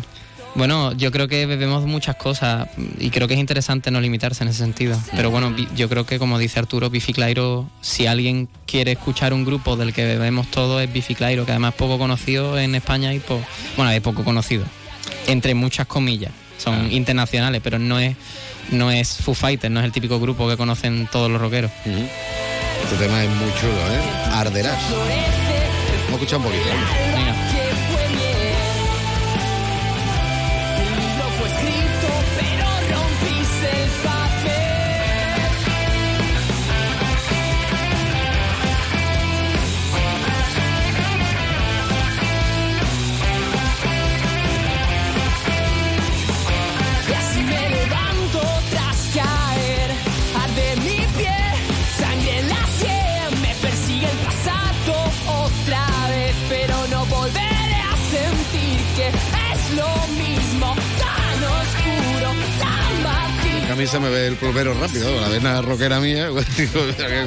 bueno, 0.55 0.93
yo 0.93 1.11
creo 1.13 1.29
que 1.29 1.47
bebemos 1.47 1.85
muchas 1.87 2.17
cosas 2.17 2.69
y 2.99 3.11
creo 3.11 3.29
que 3.29 3.35
es 3.35 3.41
interesante 3.41 3.91
no 3.91 4.01
limitarse 4.01 4.43
en 4.43 4.49
ese 4.51 4.59
sentido. 4.59 4.99
Pero 5.15 5.31
bueno, 5.31 5.55
yo 5.77 5.89
creo 5.89 6.05
que 6.07 6.19
como 6.19 6.39
dice 6.39 6.59
Arturo, 6.59 6.91
Biffy 6.91 7.13
Clyro, 7.13 7.69
si 7.81 8.07
alguien 8.07 8.49
quiere 8.67 8.93
escuchar 8.93 9.33
un 9.33 9.45
grupo 9.45 9.77
del 9.77 9.93
que 9.93 10.05
bebemos 10.05 10.49
todo 10.51 10.81
es 10.81 10.93
Biffy 10.93 11.15
Clyro, 11.15 11.45
que 11.47 11.53
además 11.53 11.75
es 11.75 11.79
poco 11.79 11.99
conocido 11.99 12.59
en 12.59 12.75
España 12.75 13.15
y 13.15 13.21
po- 13.21 13.41
bueno, 13.77 13.91
es 13.93 14.01
poco 14.01 14.25
conocido, 14.25 14.65
entre 15.27 15.55
muchas 15.55 15.87
comillas. 15.87 16.33
Son 16.59 16.93
internacionales, 16.93 17.61
pero 17.65 17.79
no 17.79 17.99
es 17.99 18.17
no 18.71 18.91
es 18.91 19.17
Foo 19.17 19.35
Fighters, 19.35 19.73
no 19.73 19.81
es 19.81 19.87
el 19.87 19.93
típico 19.93 20.21
grupo 20.21 20.49
que 20.49 20.57
conocen 20.57 21.09
todos 21.11 21.31
los 21.31 21.41
rockeros. 21.41 21.71
Este 21.87 22.97
tema 23.05 23.23
es 23.25 23.31
muy 23.31 23.51
chulo, 23.61 23.73
¿eh? 23.73 24.01
Arderás. 24.33 24.79
Vamos 24.91 26.11
a 26.11 26.13
escuchar 26.15 26.39
un 26.39 26.45
poquito. 26.45 26.65
Vacío. 63.71 63.71
Que 63.71 63.73
a 63.73 63.77
mí 63.77 63.87
se 63.87 64.01
me 64.01 64.11
ve 64.11 64.27
el 64.27 64.37
plumero 64.37 64.75
rápido, 64.75 65.21
la 65.21 65.29
vena 65.29 65.63
rockera 65.63 66.01
mía, 66.01 66.29
digo, 66.57 66.81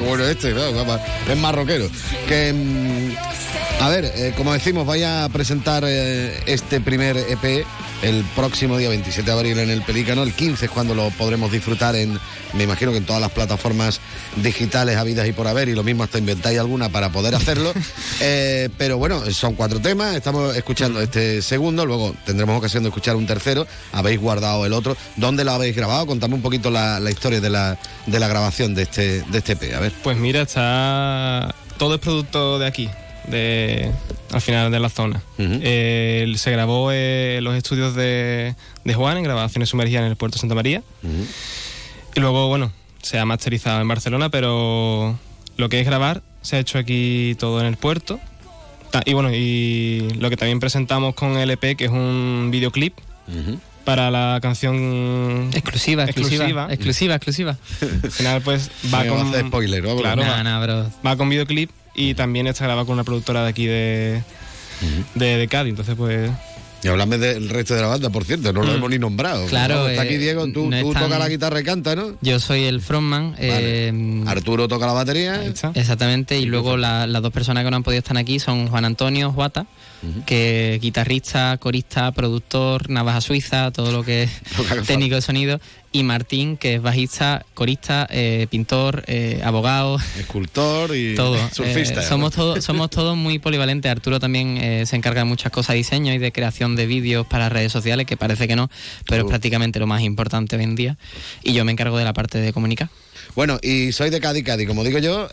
bueno 0.06 0.24
este, 0.24 0.50
es 0.52 1.36
más 1.38 1.54
rockero. 1.54 1.88
Que, 2.28 2.52
mm, 2.52 3.43
a 3.84 3.90
ver, 3.90 4.06
eh, 4.16 4.32
como 4.34 4.54
decimos, 4.54 4.86
vaya 4.86 5.24
a 5.24 5.28
presentar 5.28 5.84
eh, 5.86 6.42
este 6.46 6.80
primer 6.80 7.18
EP 7.18 7.66
el 8.00 8.24
próximo 8.34 8.78
día 8.78 8.88
27 8.88 9.30
de 9.30 9.36
abril 9.36 9.58
en 9.58 9.68
el 9.68 9.82
Pelícano, 9.82 10.22
el 10.22 10.32
15 10.32 10.64
es 10.64 10.70
cuando 10.70 10.94
lo 10.94 11.10
podremos 11.10 11.52
disfrutar 11.52 11.94
en, 11.94 12.18
me 12.54 12.64
imagino 12.64 12.92
que 12.92 12.96
en 12.96 13.04
todas 13.04 13.20
las 13.20 13.30
plataformas 13.32 14.00
digitales 14.36 14.96
habidas 14.96 15.28
y 15.28 15.32
por 15.32 15.46
haber, 15.48 15.68
y 15.68 15.74
lo 15.74 15.82
mismo 15.82 16.02
hasta 16.02 16.16
inventáis 16.16 16.58
alguna 16.58 16.88
para 16.88 17.10
poder 17.12 17.34
hacerlo. 17.34 17.72
Eh, 18.20 18.70
pero 18.78 18.96
bueno, 18.96 19.28
son 19.32 19.54
cuatro 19.54 19.80
temas, 19.80 20.14
estamos 20.14 20.56
escuchando 20.56 21.00
este 21.00 21.42
segundo, 21.42 21.84
luego 21.84 22.14
tendremos 22.24 22.56
ocasión 22.56 22.84
de 22.84 22.88
escuchar 22.88 23.16
un 23.16 23.26
tercero, 23.26 23.66
habéis 23.92 24.20
guardado 24.20 24.64
el 24.64 24.72
otro. 24.72 24.96
¿Dónde 25.16 25.44
lo 25.44 25.50
habéis 25.50 25.74
grabado? 25.74 26.06
Contame 26.06 26.34
un 26.34 26.42
poquito 26.42 26.70
la, 26.70 27.00
la 27.00 27.10
historia 27.10 27.40
de 27.40 27.50
la, 27.50 27.76
de 28.06 28.20
la 28.20 28.28
grabación 28.28 28.74
de 28.74 28.82
este, 28.82 29.22
de 29.22 29.38
este 29.38 29.52
EP, 29.52 29.74
a 29.74 29.80
ver. 29.80 29.92
Pues 30.02 30.16
mira, 30.16 30.42
está. 30.42 31.54
Todo 31.76 31.96
es 31.96 32.00
producto 32.00 32.58
de 32.58 32.66
aquí, 32.66 32.88
de 33.28 33.90
al 34.32 34.40
final 34.40 34.70
de 34.70 34.80
la 34.80 34.88
zona. 34.88 35.22
Eh, 35.38 36.32
se 36.36 36.50
grabó 36.50 36.92
en 36.92 37.42
los 37.44 37.54
estudios 37.56 37.94
de, 37.94 38.54
de 38.84 38.94
Juan, 38.94 39.16
en 39.16 39.24
grabaciones 39.24 39.68
sumergidas 39.68 40.02
en 40.04 40.10
el 40.10 40.16
puerto 40.16 40.36
de 40.36 40.40
Santa 40.40 40.54
María. 40.54 40.82
Y 42.14 42.20
luego, 42.20 42.48
bueno, 42.48 42.72
se 43.02 43.18
ha 43.18 43.24
masterizado 43.24 43.80
en 43.80 43.88
Barcelona, 43.88 44.28
pero 44.28 45.18
lo 45.56 45.68
que 45.68 45.80
es 45.80 45.86
grabar 45.86 46.22
se 46.42 46.56
ha 46.56 46.58
hecho 46.58 46.78
aquí 46.78 47.36
todo 47.38 47.60
en 47.60 47.66
el 47.66 47.76
puerto. 47.76 48.20
Y 49.06 49.12
bueno, 49.12 49.30
y 49.34 50.08
lo 50.20 50.30
que 50.30 50.36
también 50.36 50.60
presentamos 50.60 51.14
con 51.14 51.36
el 51.36 51.50
EP, 51.50 51.76
que 51.76 51.86
es 51.86 51.90
un 51.90 52.48
videoclip 52.52 52.94
para 53.84 54.10
la 54.10 54.38
canción 54.40 55.50
Exclusiva, 55.52 56.04
exclusiva, 56.04 56.68
exclusiva, 56.70 57.14
exclusiva. 57.16 57.58
Al 58.02 58.10
final, 58.10 58.40
pues 58.42 58.70
va 58.92 59.02
Me 59.04 59.10
va 59.10 59.14
a 59.16 59.18
con. 59.18 59.28
hacer 59.28 59.46
spoiler, 59.46 59.82
vamos. 59.82 60.00
Claro, 60.00 60.22
Nah, 60.22 60.30
va, 60.30 60.42
nah, 60.42 60.60
bro. 60.64 60.90
va 61.04 61.16
con 61.16 61.28
videoclip 61.28 61.70
y 61.94 62.14
también 62.14 62.46
está 62.46 62.64
grabado 62.64 62.86
con 62.86 62.94
una 62.94 63.04
productora 63.04 63.42
de 63.44 63.48
aquí 63.48 63.66
de, 63.66 64.22
de, 65.14 65.36
de 65.38 65.48
Cádiz. 65.48 65.70
Entonces, 65.70 65.94
pues. 65.96 66.30
Y 66.82 66.88
hablame 66.88 67.16
del 67.16 67.48
resto 67.48 67.74
de 67.74 67.80
la 67.80 67.86
banda, 67.86 68.10
por 68.10 68.24
cierto, 68.26 68.52
no 68.52 68.62
lo 68.62 68.74
hemos 68.74 68.90
ni 68.90 68.98
nombrado. 68.98 69.46
Claro, 69.46 69.88
Está 69.88 70.02
aquí 70.02 70.14
eh, 70.14 70.18
Diego, 70.18 70.42
tú, 70.52 70.68
no 70.68 70.78
tú 70.82 70.88
están- 70.88 71.04
tocas 71.04 71.18
la 71.18 71.28
guitarra 71.30 71.58
y 71.60 71.64
canta, 71.64 71.96
¿no? 71.96 72.14
Yo 72.20 72.38
soy 72.38 72.64
el 72.64 72.82
frontman. 72.82 73.34
eh, 73.38 74.22
Arturo 74.26 74.68
toca 74.68 74.84
la 74.86 74.92
batería. 74.92 75.42
Exactamente, 75.46 76.38
y 76.38 76.44
luego 76.44 76.76
la- 76.76 77.06
las 77.06 77.22
dos 77.22 77.32
personas 77.32 77.64
que 77.64 77.70
no 77.70 77.76
han 77.78 77.82
podido 77.84 78.00
estar 78.00 78.18
aquí 78.18 78.38
son 78.38 78.68
Juan 78.68 78.84
Antonio 78.84 79.32
Juata, 79.32 79.66
que 80.26 80.74
es 80.74 80.80
guitarrista, 80.82 81.56
corista, 81.56 82.12
productor, 82.12 82.90
navaja 82.90 83.22
suiza, 83.22 83.70
todo 83.70 83.90
lo 83.90 84.02
que 84.02 84.24
es 84.24 84.30
técnico 84.86 85.14
de 85.14 85.22
sonido, 85.22 85.60
y 85.94 86.02
Martín, 86.02 86.56
que 86.56 86.74
es 86.74 86.82
bajista, 86.82 87.46
corista, 87.54 88.08
eh, 88.10 88.48
pintor, 88.50 89.04
eh, 89.06 89.40
abogado. 89.44 89.96
Escultor 90.18 90.94
y 90.96 91.14
todo. 91.16 91.38
surfista. 91.52 92.00
Eh, 92.00 92.04
somos 92.04 92.32
todos 92.34 92.64
somos 92.64 92.90
todos 92.90 93.16
muy 93.16 93.38
polivalentes. 93.38 93.92
Arturo 93.92 94.18
también 94.18 94.86
se 94.86 94.96
encarga 94.96 95.20
de 95.20 95.26
muchas 95.26 95.52
cosas 95.52 95.76
diseño 95.76 96.12
y 96.12 96.18
de 96.18 96.32
creación 96.32 96.74
de 96.74 96.86
vídeos 96.86 97.28
para 97.28 97.48
redes 97.48 97.70
sociales, 97.70 98.06
que 98.06 98.16
parece 98.16 98.48
que 98.48 98.56
no, 98.56 98.68
pero 99.06 99.22
es 99.22 99.28
prácticamente 99.28 99.78
lo 99.78 99.86
más 99.86 100.02
importante 100.02 100.56
hoy 100.56 100.64
en 100.64 100.74
día. 100.74 100.98
Y 101.44 101.52
yo 101.52 101.64
me 101.64 101.70
encargo 101.70 101.96
de 101.96 102.04
la 102.04 102.12
parte 102.12 102.38
de 102.38 102.52
comunicar. 102.52 102.88
Bueno, 103.36 103.60
y 103.62 103.92
soy 103.92 104.10
de 104.10 104.18
Cádiz, 104.18 104.42
Cádiz, 104.42 104.66
como 104.66 104.82
digo 104.82 104.98
yo, 104.98 105.28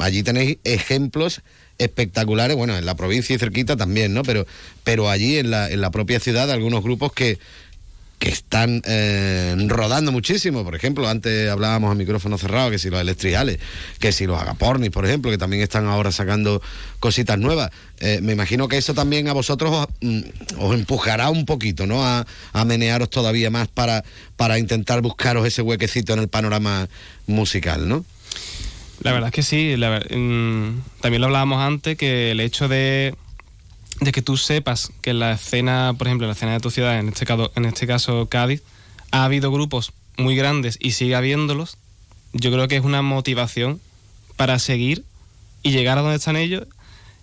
allí 0.00 0.24
tenéis 0.24 0.58
ejemplos 0.64 1.40
espectaculares, 1.78 2.56
bueno, 2.56 2.76
en 2.76 2.84
la 2.84 2.96
provincia 2.96 3.34
y 3.34 3.38
cerquita 3.38 3.76
también, 3.76 4.12
¿no? 4.12 4.22
Pero, 4.22 4.44
pero 4.82 5.08
allí 5.08 5.38
en 5.38 5.52
la, 5.52 5.70
en 5.70 5.80
la 5.80 5.92
propia 5.92 6.18
ciudad, 6.18 6.50
algunos 6.50 6.82
grupos 6.82 7.12
que, 7.12 7.38
que 8.20 8.28
están 8.28 8.82
eh, 8.84 9.56
rodando 9.66 10.12
muchísimo. 10.12 10.62
Por 10.62 10.74
ejemplo, 10.76 11.08
antes 11.08 11.48
hablábamos 11.50 11.90
a 11.90 11.94
micrófono 11.94 12.36
cerrado 12.36 12.70
que 12.70 12.78
si 12.78 12.90
los 12.90 13.00
electriales, 13.00 13.58
que 13.98 14.12
si 14.12 14.26
los 14.26 14.38
agapornis, 14.40 14.90
por 14.90 15.06
ejemplo, 15.06 15.30
que 15.30 15.38
también 15.38 15.62
están 15.62 15.86
ahora 15.86 16.12
sacando 16.12 16.60
cositas 17.00 17.38
nuevas. 17.38 17.70
Eh, 17.98 18.20
me 18.22 18.32
imagino 18.34 18.68
que 18.68 18.76
eso 18.76 18.92
también 18.92 19.26
a 19.28 19.32
vosotros 19.32 19.72
os, 19.74 19.86
mm, 20.02 20.20
os 20.58 20.74
empujará 20.74 21.30
un 21.30 21.46
poquito, 21.46 21.86
¿no? 21.86 22.04
A, 22.04 22.26
a 22.52 22.64
menearos 22.66 23.08
todavía 23.08 23.50
más 23.50 23.68
para, 23.68 24.04
para 24.36 24.58
intentar 24.58 25.00
buscaros 25.00 25.46
ese 25.46 25.62
huequecito 25.62 26.12
en 26.12 26.18
el 26.18 26.28
panorama 26.28 26.88
musical, 27.26 27.88
¿no? 27.88 28.04
La 29.02 29.12
verdad 29.12 29.28
es 29.28 29.34
que 29.34 29.42
sí. 29.42 29.76
la 29.78 29.88
ver- 29.88 30.14
mm, 30.14 30.82
también 31.00 31.22
lo 31.22 31.28
hablábamos 31.28 31.58
antes, 31.62 31.96
que 31.96 32.32
el 32.32 32.40
hecho 32.40 32.68
de, 32.68 33.14
de 34.00 34.12
que 34.12 34.22
tú 34.22 34.36
sepas 34.36 34.92
que 35.02 35.10
en 35.10 35.18
la 35.18 35.32
escena, 35.32 35.94
por 35.98 36.06
ejemplo, 36.06 36.26
en 36.26 36.30
la 36.30 36.34
escena 36.34 36.52
de 36.52 36.60
tu 36.60 36.70
ciudad, 36.70 36.98
en 36.98 37.08
este, 37.08 37.26
caso, 37.26 37.50
en 37.56 37.64
este 37.64 37.86
caso 37.86 38.26
Cádiz, 38.30 38.62
ha 39.10 39.24
habido 39.24 39.50
grupos 39.50 39.92
muy 40.16 40.36
grandes 40.36 40.78
y 40.80 40.92
sigue 40.92 41.14
habiéndolos, 41.16 41.76
yo 42.32 42.50
creo 42.52 42.68
que 42.68 42.76
es 42.76 42.84
una 42.84 43.02
motivación 43.02 43.80
para 44.36 44.58
seguir 44.58 45.04
y 45.62 45.72
llegar 45.72 45.98
a 45.98 46.02
donde 46.02 46.16
están 46.16 46.36
ellos. 46.36 46.66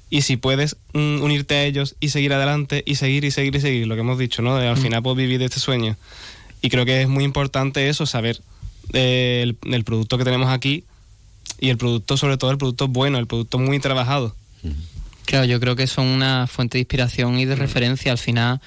Y 0.10 0.22
si 0.22 0.38
puedes 0.38 0.78
mm, 0.94 1.22
unirte 1.22 1.56
a 1.56 1.64
ellos 1.66 1.96
y 2.00 2.10
seguir 2.10 2.34
adelante 2.34 2.84
y 2.86 2.96
seguir 2.96 3.26
y 3.26 3.32
seguir 3.32 3.56
y 3.56 3.62
seguir, 3.62 3.88
lo 3.88 3.96
que 3.96 4.02
hemos 4.02 4.18
dicho, 4.18 4.42
¿no? 4.42 4.56
De 4.58 4.68
al 4.68 4.78
Mm. 4.78 4.82
final 4.82 5.04
pues 5.04 5.18
vivir 5.18 5.40
de 5.40 5.46
este 5.46 5.60
sueño. 5.60 5.98
Y 6.62 6.70
creo 6.70 6.86
que 6.86 7.02
es 7.02 7.08
muy 7.10 7.24
importante 7.24 7.90
eso, 7.90 8.06
saber 8.06 8.42
eh, 8.94 9.42
el, 9.44 9.58
el 9.74 9.84
producto 9.84 10.18
que 10.18 10.24
tenemos 10.24 10.50
aquí 10.50 10.84
y 11.60 11.70
el 11.70 11.78
producto, 11.78 12.16
sobre 12.18 12.38
todo 12.38 12.52
el 12.52 12.58
producto 12.58 12.88
bueno, 12.88 13.18
el 13.18 13.28
producto 13.28 13.58
muy 13.60 13.80
trabajado. 13.80 14.36
Claro, 15.28 15.44
yo 15.44 15.60
creo 15.60 15.76
que 15.76 15.88
son 15.88 16.08
una 16.08 16.48
fuente 16.48 16.78
de 16.78 16.84
inspiración 16.84 17.38
y 17.38 17.44
de 17.44 17.56
referencia. 17.56 18.14
Al 18.14 18.18
final, 18.18 18.62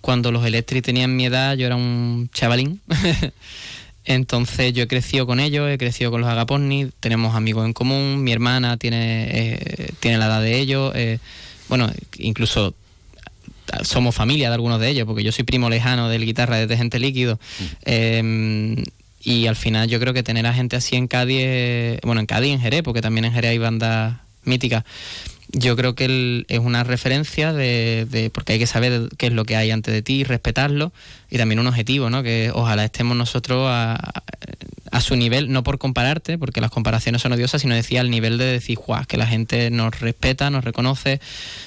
cuando 0.00 0.32
los 0.32 0.44
Electric 0.44 0.82
tenían 0.82 1.14
mi 1.14 1.26
edad, 1.26 1.54
yo 1.54 1.66
era 1.66 1.76
un 1.76 2.30
chavalín. 2.32 2.80
Entonces 4.06 4.72
yo 4.72 4.84
he 4.84 4.88
crecido 4.88 5.26
con 5.26 5.38
ellos, 5.38 5.70
he 5.70 5.76
crecido 5.76 6.10
con 6.10 6.22
los 6.22 6.30
Agaporni, 6.30 6.90
tenemos 6.98 7.36
amigos 7.36 7.66
en 7.66 7.74
común, 7.74 8.24
mi 8.24 8.32
hermana 8.32 8.78
tiene, 8.78 9.28
eh, 9.30 9.90
tiene 10.00 10.16
la 10.16 10.26
edad 10.28 10.40
de 10.40 10.58
ellos, 10.58 10.92
eh, 10.96 11.18
bueno, 11.68 11.92
incluso 12.16 12.74
somos 13.82 14.14
familia 14.14 14.48
de 14.48 14.54
algunos 14.54 14.80
de 14.80 14.88
ellos, 14.88 15.06
porque 15.06 15.22
yo 15.22 15.30
soy 15.30 15.44
primo 15.44 15.68
lejano 15.68 16.08
del 16.08 16.24
guitarra 16.24 16.56
desde 16.56 16.78
Gente 16.78 16.98
Líquido. 16.98 17.38
Eh, 17.84 18.82
y 19.20 19.46
al 19.46 19.56
final 19.56 19.88
yo 19.88 20.00
creo 20.00 20.14
que 20.14 20.22
tener 20.22 20.46
a 20.46 20.54
gente 20.54 20.76
así 20.76 20.96
en 20.96 21.06
Cádiz, 21.06 21.40
eh, 21.40 22.00
bueno, 22.02 22.20
en 22.20 22.26
Cádiz 22.26 22.54
en 22.54 22.60
Jerez, 22.60 22.82
porque 22.82 23.02
también 23.02 23.26
en 23.26 23.32
Jerez 23.32 23.50
hay 23.50 23.58
bandas 23.58 24.16
míticas, 24.44 24.84
yo 25.52 25.76
creo 25.76 25.94
que 25.94 26.04
el- 26.06 26.46
es 26.48 26.58
una 26.58 26.84
referencia 26.84 27.52
de, 27.52 28.06
de- 28.10 28.30
porque 28.30 28.54
hay 28.54 28.58
que 28.58 28.66
saber 28.66 29.08
qué 29.16 29.28
es 29.28 29.32
lo 29.32 29.44
que 29.44 29.56
hay 29.56 29.70
antes 29.70 29.92
de 29.94 30.02
ti, 30.02 30.24
respetarlo 30.24 30.92
y 31.30 31.38
también 31.38 31.58
un 31.58 31.66
objetivo, 31.66 32.10
¿no? 32.10 32.22
Que 32.22 32.50
ojalá 32.54 32.84
estemos 32.84 33.16
nosotros 33.16 33.66
a, 33.68 33.98
a 34.90 35.00
su 35.00 35.16
nivel, 35.16 35.50
no 35.52 35.62
por 35.62 35.78
compararte, 35.78 36.38
porque 36.38 36.60
las 36.60 36.70
comparaciones 36.70 37.22
son 37.22 37.32
odiosas, 37.32 37.62
sino 37.62 37.74
decía 37.74 38.00
al 38.00 38.10
nivel 38.10 38.36
de 38.38 38.44
decir, 38.44 38.78
"Guau, 38.78 39.04
que 39.06 39.16
la 39.16 39.26
gente 39.26 39.70
nos 39.70 40.00
respeta, 40.00 40.50
nos 40.50 40.64
reconoce, 40.64 41.20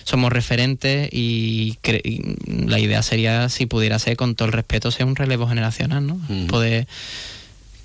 somos 0.04 0.32
referentes 0.32 1.10
y, 1.12 1.78
cre- 1.84 2.02
y 2.04 2.68
la 2.68 2.80
idea 2.80 3.02
sería, 3.04 3.50
si 3.50 3.66
pudiera 3.66 3.98
ser 4.00 4.16
con 4.18 4.36
todo 4.36 4.48
el 4.48 4.54
respeto, 4.54 4.92
ser 4.92 5.06
un 5.06 5.16
relevo 5.16 5.48
generacional, 5.48 6.06
¿no? 6.06 6.20
Poder 6.48 6.88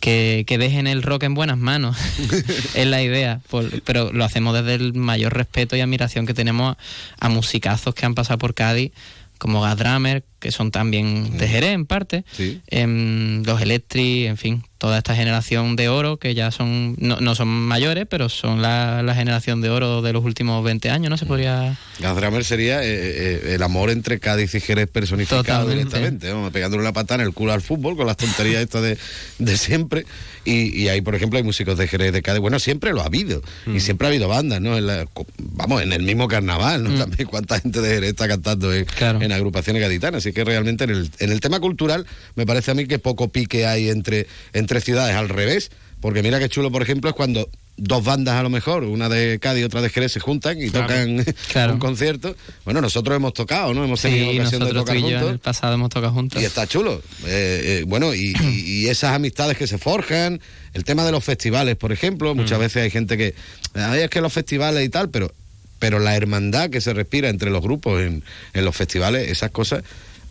que, 0.01 0.45
que 0.47 0.59
dejen 0.59 0.87
el 0.87 1.03
rock 1.03 1.25
en 1.25 1.35
buenas 1.35 1.59
manos. 1.59 1.97
es 2.75 2.87
la 2.87 3.03
idea. 3.03 3.41
Por- 3.49 3.83
pero 3.83 4.13
lo 4.13 4.25
hacemos 4.25 4.55
desde 4.55 4.75
el 4.75 4.95
mayor 4.95 5.35
respeto 5.35 5.77
y 5.77 5.81
admiración 5.81 6.27
que 6.27 6.35
tenemos 6.35 6.77
a, 7.21 7.27
a 7.27 7.29
musicazos 7.29 7.95
que 7.95 8.07
han 8.07 8.15
pasado 8.15 8.39
por 8.39 8.55
Cádiz, 8.55 8.93
como 9.39 9.61
Gaz 9.61 9.77
Drummer, 9.79 10.25
que 10.47 10.53
son 10.53 10.71
también 10.71 11.37
de 11.39 11.49
Jerez 11.49 11.71
en 11.73 11.87
parte, 11.87 12.25
em, 12.69 13.43
los 13.45 13.61
Electric, 13.61 14.27
en 14.29 14.37
fin, 14.37 14.63
toda 14.79 14.99
esta 14.99 15.17
generación 15.17 15.75
de 15.75 15.89
oro 15.89 16.19
que 16.19 16.35
ya 16.35 16.53
son, 16.53 16.95
no, 16.99 17.19
no 17.21 17.35
son 17.35 17.49
mayores, 17.49 18.07
pero 18.09 18.29
son 18.29 18.63
la, 18.63 19.03
la 19.03 19.15
generación 19.17 19.61
de 19.61 19.71
oro 19.71 20.03
de 20.03 20.13
los 20.13 20.25
últimos 20.25 20.63
20 20.63 20.89
años, 20.91 21.11
¿no? 21.11 21.17
Se 21.17 21.27
podría... 21.27 21.77
Gazdramer 21.99 22.45
sería 22.45 22.83
eh, 22.85 22.87
eh, 22.89 23.55
el 23.55 23.63
amor 23.65 23.91
entre 23.91 24.21
Cádiz 24.21 24.55
y 24.55 24.61
Jerez 24.61 24.89
personificado 24.89 25.43
Totalmente. 25.43 25.75
directamente, 25.97 26.33
vamos, 26.33 26.53
pegándole 26.53 26.83
una 26.83 26.93
patada 26.93 27.23
en 27.23 27.27
el 27.29 27.35
culo 27.35 27.53
al 27.53 27.63
fútbol 27.63 27.97
con 27.97 28.07
las 28.07 28.17
tonterías 28.17 28.63
estas 28.63 28.83
de, 28.83 28.99
de 29.39 29.57
siempre. 29.57 30.05
Y, 30.45 30.81
y 30.81 30.89
ahí, 30.91 31.01
por 31.01 31.17
ejemplo, 31.17 31.39
hay 31.39 31.43
músicos 31.43 31.77
de 31.77 31.89
Jerez, 31.89 32.13
de 32.13 32.23
Cádiz. 32.23 32.41
Bueno, 32.41 32.61
siempre 32.61 32.93
lo 32.93 33.01
ha 33.03 33.07
habido. 33.07 33.43
Y 33.67 33.81
siempre 33.81 34.07
ha 34.07 34.11
habido 34.11 34.29
bandas, 34.29 34.61
¿no? 34.61 34.77
En 34.77 34.87
la- 34.87 35.05
co- 35.07 35.27
vamos, 35.39 35.83
en 35.83 35.93
el 35.93 36.03
mismo 36.05 36.29
carnaval, 36.29 36.85
¿no? 36.85 36.91
También 36.97 37.27
cuánta 37.29 37.59
gente 37.59 37.81
de 37.81 37.89
Jerez 37.95 38.11
está 38.11 38.29
cantando 38.29 38.73
en, 38.73 38.87
en 39.21 39.33
agrupaciones 39.33 39.83
gaditanas. 39.83 40.19
Así 40.19 40.33
que 40.37 40.45
realmente 40.45 40.85
en 40.85 40.91
el, 40.91 41.11
en 41.19 41.33
el 41.33 41.41
tema 41.41 41.59
cultural 41.61 42.07
me 42.35 42.45
parece 42.47 42.71
a 42.71 42.75
mí 42.75 42.87
que 42.87 42.99
poco 42.99 43.29
pique 43.31 43.67
hay 43.67 43.89
entre, 43.89 44.27
entre 44.53 44.81
ciudades, 44.83 45.17
al 45.17 45.29
revés. 45.31 45.71
Porque 46.01 46.23
mira 46.23 46.39
qué 46.39 46.51
chulo, 46.51 46.71
por 46.71 46.83
ejemplo, 46.83 47.09
es 47.09 47.17
cuando 47.17 47.49
dos 47.79 48.05
bandas 48.05 48.35
a 48.37 48.43
lo 48.43 48.51
mejor, 48.51 48.85
una 48.85 49.09
de 49.09 49.39
Cádiz 49.39 49.63
y 49.63 49.65
otra 49.65 49.81
de 49.81 49.89
Jerez, 49.89 50.13
se 50.13 50.21
juntan 50.21 50.61
y 50.61 50.69
Claro. 50.69 50.87
tocan 50.87 51.25
Claro. 51.53 51.73
un 51.73 51.79
concierto. 51.79 52.37
Bueno, 52.67 52.83
nosotros 52.83 53.17
hemos 53.17 53.33
tocado, 53.33 53.73
¿no? 53.73 53.83
Hemos 53.83 54.03
tenido 54.03 54.31
Sí, 54.31 54.39
ocasión 54.39 54.63
de 54.65 54.73
tocar 54.75 54.95
yo 54.97 55.07
en 55.09 55.13
juntos. 55.15 55.31
el 55.33 55.39
pasado 55.39 55.73
hemos 55.75 55.89
tocado 55.89 56.13
juntos. 56.13 56.41
Y 56.41 56.45
está 56.45 56.67
chulo. 56.67 57.03
Eh, 57.27 57.81
eh, 57.81 57.85
bueno, 57.87 58.15
y, 58.15 58.87
esas 58.89 59.15
amistades 59.15 59.57
que 59.57 59.67
se 59.67 59.79
forjan, 59.79 60.39
el 60.75 60.85
tema 60.85 61.03
de 61.07 61.13
los 61.13 61.25
festivales, 61.25 61.77
por 61.77 61.93
ejemplo, 61.93 62.35
Mm. 62.35 62.39
muchas 62.39 62.59
veces 62.59 62.83
hay 62.83 62.91
gente 62.91 63.17
que, 63.17 63.35
"Ay, 63.75 64.01
es 64.03 64.11
que 64.11 64.21
los 64.21 64.33
festivales 64.35 64.85
y 64.85 64.91
tal, 64.91 65.09
pero, 65.09 65.33
pero 65.79 65.99
la 65.99 66.15
hermandad 66.15 66.69
que 66.71 66.83
se 66.83 66.93
respira 66.93 67.31
entre 67.31 67.51
los 67.51 67.63
grupos 67.63 68.03
en, 68.03 68.23
en 68.53 68.65
los 68.67 68.77
festivales, 68.77 69.31
esas 69.31 69.51
cosas, 69.51 69.83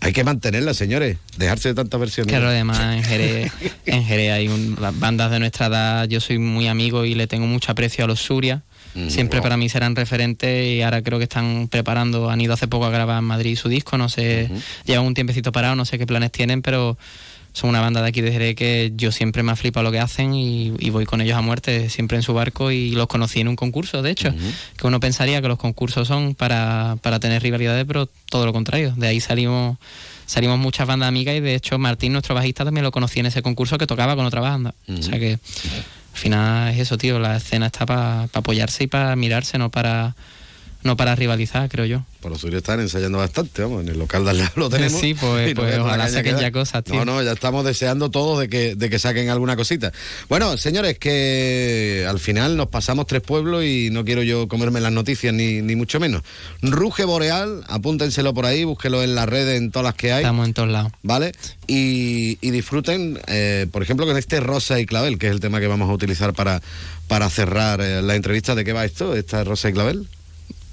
hay 0.01 0.13
que 0.13 0.23
mantenerlas, 0.23 0.77
señores, 0.77 1.17
dejarse 1.37 1.69
de 1.69 1.75
tantas 1.75 1.99
versiones. 1.99 2.31
Claro, 2.31 2.47
además 2.49 2.79
en 2.95 3.03
Jerez, 3.03 3.51
en 3.85 4.03
Jerez 4.05 4.31
hay 4.33 4.47
un- 4.47 4.77
bandas 4.99 5.31
de 5.31 5.39
nuestra 5.39 5.67
edad, 5.67 6.07
yo 6.07 6.19
soy 6.21 6.37
muy 6.37 6.67
amigo 6.67 7.05
y 7.05 7.15
le 7.15 7.27
tengo 7.27 7.47
mucho 7.47 7.71
aprecio 7.71 8.05
a 8.05 8.07
los 8.07 8.19
Suria. 8.19 8.63
Mm, 8.93 9.09
Siempre 9.09 9.39
wow. 9.39 9.43
para 9.43 9.57
mí 9.57 9.67
serán 9.67 9.95
referentes 9.95 10.65
y 10.67 10.81
ahora 10.81 11.01
creo 11.01 11.17
que 11.17 11.23
están 11.25 11.67
preparando, 11.69 12.29
han 12.29 12.39
ido 12.39 12.53
hace 12.53 12.67
poco 12.67 12.85
a 12.85 12.89
grabar 12.91 13.17
en 13.19 13.25
Madrid 13.25 13.57
su 13.57 13.67
disco, 13.67 13.97
no 13.97 14.07
sé, 14.07 14.49
llevan 14.85 15.05
un 15.05 15.13
tiempecito 15.13 15.51
parado, 15.51 15.75
no 15.75 15.83
sé 15.85 15.97
qué 15.97 16.05
planes 16.07 16.31
tienen, 16.31 16.61
pero 16.61 16.97
son 17.55 17.69
una 17.69 17.79
banda 17.79 18.01
de 18.01 18.09
aquí 18.09 18.19
de 18.19 18.33
Jerez 18.33 18.53
que 18.55 18.91
yo 18.97 19.13
siempre 19.13 19.41
me 19.41 19.53
ha 19.53 19.55
flipado 19.55 19.85
lo 19.85 19.91
que 19.91 19.99
hacen 19.99 20.33
y, 20.33 20.73
y 20.77 20.89
voy 20.89 21.05
con 21.05 21.21
ellos 21.21 21.37
a 21.37 21.41
muerte, 21.41 21.89
siempre 21.89 22.17
en 22.17 22.21
su 22.21 22.33
barco 22.33 22.69
y 22.69 22.91
los 22.91 23.07
conocí 23.07 23.39
en 23.39 23.47
un 23.47 23.55
concurso, 23.55 24.01
de 24.01 24.11
hecho, 24.11 24.33
que 24.77 24.85
uno 24.85 24.99
pensaría 24.99 25.41
que 25.41 25.47
los 25.47 25.57
concursos 25.57 26.05
son 26.05 26.35
para, 26.35 26.97
para 27.01 27.21
tener 27.21 27.41
rivalidades, 27.41 27.85
pero 27.85 28.09
todo 28.29 28.45
lo 28.45 28.51
contrario, 28.51 28.93
de 28.97 29.07
ahí 29.07 29.21
salimos 29.21 29.77
salimos 30.25 30.59
muchas 30.59 30.85
bandas 30.85 31.07
amigas 31.07 31.35
y 31.35 31.39
de 31.39 31.55
hecho 31.55 31.77
Martín, 31.77 32.11
nuestro 32.11 32.35
bajista, 32.35 32.65
también 32.65 32.83
lo 32.83 32.91
conocí 32.91 33.21
en 33.21 33.27
ese 33.27 33.41
concurso 33.41 33.77
que 33.77 33.87
tocaba 33.87 34.17
con 34.17 34.25
otra 34.25 34.41
banda. 34.41 34.75
O 34.89 35.01
sea 35.01 35.17
que 35.17 35.33
al 35.33 36.19
final 36.19 36.73
es 36.73 36.79
eso, 36.79 36.97
tío, 36.97 37.19
la 37.19 37.37
escena 37.37 37.67
está 37.67 37.85
para 37.85 38.23
apoyarse 38.33 38.83
y 38.83 38.87
para 38.87 39.15
mirarse, 39.15 39.57
no 39.57 39.71
para 39.71 40.13
no 40.85 40.95
para 40.95 41.15
rivalizar, 41.15 41.67
creo 41.67 41.85
yo. 41.85 42.03
Por 42.21 42.31
los 42.31 42.39
suyos 42.41 42.57
están 42.57 42.79
ensayando 42.79 43.17
bastante, 43.17 43.61
vamos, 43.63 43.81
en 43.83 43.89
el 43.89 43.99
local 43.99 44.23
de 44.23 44.29
al 44.31 44.37
lado 44.37 44.51
lo 44.55 44.69
tenemos. 44.69 44.99
Sí, 44.99 45.13
pues- 45.15 45.49
no 45.55 45.61
pues 45.61 45.77
ojalá 45.79 46.07
saquen 46.09 46.37
ya 46.39 46.51
cosas, 46.51 46.83
tío. 46.83 46.95
No, 46.95 47.05
no, 47.05 47.23
ya 47.23 47.31
estamos 47.33 47.65
deseando 47.65 48.09
todos 48.09 48.39
de 48.39 48.47
que, 48.49 48.75
de 48.75 48.89
que 48.89 48.99
saquen 48.99 49.29
alguna 49.29 49.55
cosita. 49.55 49.91
Bueno, 50.29 50.55
señores, 50.57 50.97
que 50.99 52.05
al 52.07 52.19
final 52.19 52.55
nos 52.55 52.67
pasamos 52.67 53.07
tres 53.07 53.21
pueblos 53.21 53.63
y 53.65 53.89
no 53.91 54.05
quiero 54.05 54.21
yo 54.23 54.47
comerme 54.47 54.79
las 54.79 54.91
noticias 54.91 55.33
ni, 55.33 55.61
ni 55.61 55.75
mucho 55.75 55.99
menos. 55.99 56.21
Ruge 56.61 57.03
Boreal, 57.05 57.63
apúntenselo 57.67 58.33
por 58.33 58.45
ahí, 58.45 58.63
búsquelo 58.63 59.03
en 59.03 59.15
las 59.15 59.27
redes, 59.27 59.57
en 59.59 59.71
todas 59.71 59.85
las 59.85 59.95
que 59.95 60.13
hay. 60.13 60.21
Estamos 60.23 60.47
en 60.47 60.53
todos 60.53 60.69
lados. 60.69 60.91
¿Vale? 61.03 61.31
Y, 61.67 62.37
y 62.41 62.51
disfruten, 62.51 63.19
eh, 63.27 63.65
por 63.71 63.81
ejemplo, 63.81 64.05
con 64.05 64.17
este 64.17 64.39
Rosa 64.39 64.79
y 64.79 64.85
Clavel, 64.85 65.17
que 65.17 65.25
es 65.27 65.31
el 65.31 65.39
tema 65.39 65.59
que 65.59 65.67
vamos 65.67 65.89
a 65.89 65.93
utilizar 65.93 66.33
para, 66.33 66.61
para 67.07 67.29
cerrar 67.29 67.81
eh, 67.81 68.01
la 68.03 68.15
entrevista. 68.15 68.53
¿De 68.55 68.63
qué 68.63 68.73
va 68.73 68.85
esto? 68.85 69.15
¿Esta 69.15 69.43
Rosa 69.43 69.69
y 69.69 69.73
Clavel? 69.73 70.07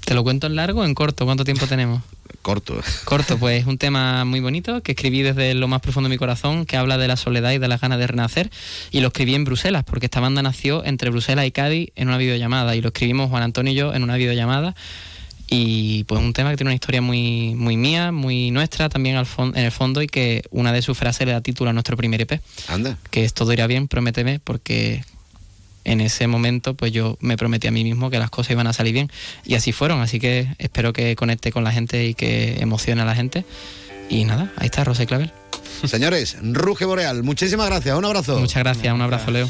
¿Te 0.05 0.13
lo 0.13 0.23
cuento 0.23 0.47
en 0.47 0.55
largo 0.55 0.81
o 0.81 0.85
en 0.85 0.93
corto? 0.93 1.25
¿Cuánto 1.25 1.45
tiempo 1.45 1.67
tenemos? 1.67 2.01
Corto. 2.41 2.75
Corto, 3.05 3.37
pues 3.37 3.61
es 3.61 3.67
un 3.67 3.77
tema 3.77 4.25
muy 4.25 4.41
bonito 4.41 4.83
que 4.83 4.91
escribí 4.91 5.21
desde 5.21 5.53
lo 5.53 5.69
más 5.69 5.79
profundo 5.79 6.09
de 6.09 6.15
mi 6.15 6.17
corazón, 6.17 6.65
que 6.65 6.75
habla 6.75 6.97
de 6.97 7.07
la 7.07 7.15
soledad 7.15 7.51
y 7.51 7.57
de 7.57 7.69
las 7.69 7.79
ganas 7.79 7.99
de 7.99 8.07
renacer. 8.07 8.51
Y 8.91 8.99
lo 8.99 9.07
escribí 9.07 9.33
en 9.33 9.45
Bruselas, 9.45 9.85
porque 9.85 10.07
esta 10.07 10.19
banda 10.19 10.41
nació 10.41 10.83
entre 10.83 11.09
Bruselas 11.09 11.45
y 11.45 11.51
Cádiz 11.51 11.89
en 11.95 12.09
una 12.09 12.17
videollamada. 12.17 12.75
Y 12.75 12.81
lo 12.81 12.89
escribimos 12.89 13.29
Juan 13.29 13.43
Antonio 13.43 13.71
y 13.71 13.75
yo 13.77 13.93
en 13.93 14.03
una 14.03 14.17
videollamada. 14.17 14.75
Y 15.47 16.03
pues 16.05 16.19
un 16.19 16.33
tema 16.33 16.49
que 16.51 16.57
tiene 16.57 16.69
una 16.69 16.75
historia 16.75 17.01
muy, 17.01 17.55
muy 17.55 17.77
mía, 17.77 18.11
muy 18.11 18.51
nuestra 18.51 18.89
también 18.89 19.15
al 19.15 19.27
en 19.37 19.63
el 19.63 19.71
fondo 19.71 20.01
y 20.01 20.07
que 20.07 20.43
una 20.51 20.73
de 20.73 20.81
sus 20.81 20.97
frases 20.97 21.25
le 21.25 21.33
da 21.33 21.41
título 21.41 21.69
a 21.69 21.73
nuestro 21.73 21.95
primer 21.95 22.21
EP. 22.21 22.41
Anda. 22.67 22.97
Que 23.09 23.23
es 23.23 23.33
todo 23.33 23.53
irá 23.53 23.67
bien, 23.67 23.87
prométeme, 23.87 24.39
porque 24.39 25.03
en 25.83 26.01
ese 26.01 26.27
momento 26.27 26.73
pues 26.73 26.91
yo 26.91 27.17
me 27.19 27.37
prometí 27.37 27.67
a 27.67 27.71
mí 27.71 27.83
mismo 27.83 28.09
que 28.09 28.19
las 28.19 28.29
cosas 28.29 28.51
iban 28.51 28.67
a 28.67 28.73
salir 28.73 28.93
bien 28.93 29.11
y 29.45 29.55
así 29.55 29.71
fueron, 29.71 30.01
así 30.01 30.19
que 30.19 30.47
espero 30.57 30.93
que 30.93 31.15
conecte 31.15 31.51
con 31.51 31.63
la 31.63 31.71
gente 31.71 32.05
y 32.05 32.13
que 32.13 32.57
emocione 32.59 33.01
a 33.01 33.05
la 33.05 33.15
gente 33.15 33.45
y 34.09 34.25
nada, 34.25 34.51
ahí 34.57 34.65
está 34.65 34.83
Rosa 34.83 35.03
y 35.03 35.07
Clavel. 35.07 35.31
Señores, 35.85 36.37
Ruge 36.41 36.85
Boreal, 36.85 37.23
muchísimas 37.23 37.67
gracias, 37.67 37.97
un 37.97 38.05
abrazo. 38.05 38.39
Muchas 38.39 38.63
gracias, 38.63 38.93
un 38.93 39.01
abrazo 39.01 39.31
Leo. 39.31 39.49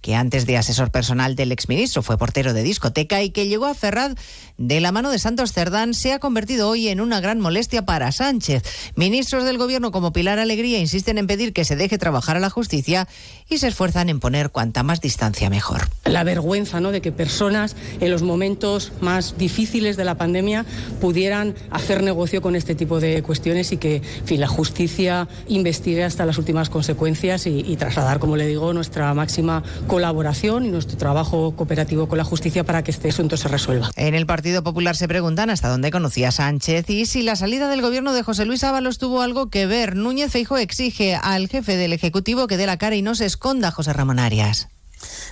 que 0.00 0.14
antes 0.14 0.46
de 0.46 0.56
asesor 0.56 0.90
personal 0.90 1.36
del 1.36 1.52
exministro 1.52 2.02
fue 2.02 2.16
portero 2.16 2.54
de 2.54 2.62
discoteca 2.62 3.22
y 3.22 3.30
que 3.30 3.48
llegó 3.48 3.66
a 3.66 3.74
Ferraz 3.74 4.14
de 4.56 4.80
la 4.80 4.92
mano 4.92 5.10
de 5.10 5.18
Santos 5.18 5.52
Cerdán, 5.52 5.94
se 5.94 6.12
ha 6.12 6.18
convertido 6.18 6.68
hoy 6.68 6.88
en 6.88 7.00
una 7.00 7.20
gran 7.20 7.40
molestia 7.40 7.84
para 7.84 8.12
Sánchez. 8.12 8.62
Ministros 8.94 9.44
del 9.44 9.58
Gobierno 9.58 9.90
como 9.90 10.12
Pilar 10.12 10.38
Alegría 10.38 10.78
insisten 10.78 11.18
en 11.18 11.26
pedir 11.26 11.52
que 11.52 11.64
se 11.64 11.76
deje 11.76 11.98
trabajar 11.98 12.36
a 12.36 12.40
la 12.40 12.50
justicia 12.50 13.08
y 13.48 13.58
se 13.58 13.68
esfuerzan 13.68 14.08
en 14.08 14.20
poner 14.20 14.50
cuanta 14.50 14.82
más 14.82 15.00
distancia 15.00 15.50
mejor. 15.50 15.88
La 16.04 16.24
vergüenza 16.24 16.80
¿no? 16.80 16.92
de 16.92 17.00
que 17.00 17.12
personas 17.12 17.76
en 18.00 18.10
los 18.10 18.22
momentos 18.22 18.92
más 19.00 19.36
difíciles 19.36 19.96
de 19.96 20.04
la 20.04 20.16
pandemia 20.16 20.64
pudieran 21.00 21.54
hacer 21.70 22.02
negocio 22.02 22.40
con 22.40 22.56
este 22.56 22.74
tipo 22.74 23.00
de 23.00 23.22
cuestiones 23.22 23.72
y 23.72 23.76
que 23.76 24.02
fin, 24.24 24.40
la 24.40 24.48
justicia 24.48 25.28
investigue 25.48 26.04
hasta 26.04 26.24
las 26.24 26.38
últimas 26.38 26.70
consecuencias 26.70 27.46
y 27.46 27.76
trasladar, 27.76 28.18
como 28.18 28.36
le 28.36 28.46
digo, 28.46 28.72
nuestra 28.72 29.12
máxima 29.14 29.62
colaboración 29.90 30.64
y 30.64 30.68
nuestro 30.68 30.96
trabajo 30.96 31.50
cooperativo 31.56 32.06
con 32.06 32.16
la 32.16 32.22
justicia 32.22 32.62
para 32.62 32.84
que 32.84 32.92
este 32.92 33.08
asunto 33.08 33.36
se 33.36 33.48
resuelva. 33.48 33.90
En 33.96 34.14
el 34.14 34.24
Partido 34.24 34.62
Popular 34.62 34.96
se 34.96 35.08
preguntan 35.08 35.50
hasta 35.50 35.68
dónde 35.68 35.90
conocía 35.90 36.30
Sánchez 36.30 36.88
y 36.90 37.06
si 37.06 37.22
la 37.22 37.34
salida 37.34 37.68
del 37.68 37.82
gobierno 37.82 38.12
de 38.12 38.22
José 38.22 38.44
Luis 38.44 38.62
Ábalos 38.62 38.98
tuvo 38.98 39.20
algo 39.20 39.50
que 39.50 39.66
ver. 39.66 39.96
Núñez 39.96 40.30
Feijo 40.30 40.58
exige 40.58 41.16
al 41.16 41.48
jefe 41.48 41.76
del 41.76 41.92
Ejecutivo 41.92 42.46
que 42.46 42.56
dé 42.56 42.66
la 42.66 42.78
cara 42.78 42.94
y 42.94 43.02
no 43.02 43.16
se 43.16 43.26
esconda, 43.26 43.72
José 43.72 43.92
Ramón 43.92 44.20
Arias. 44.20 44.68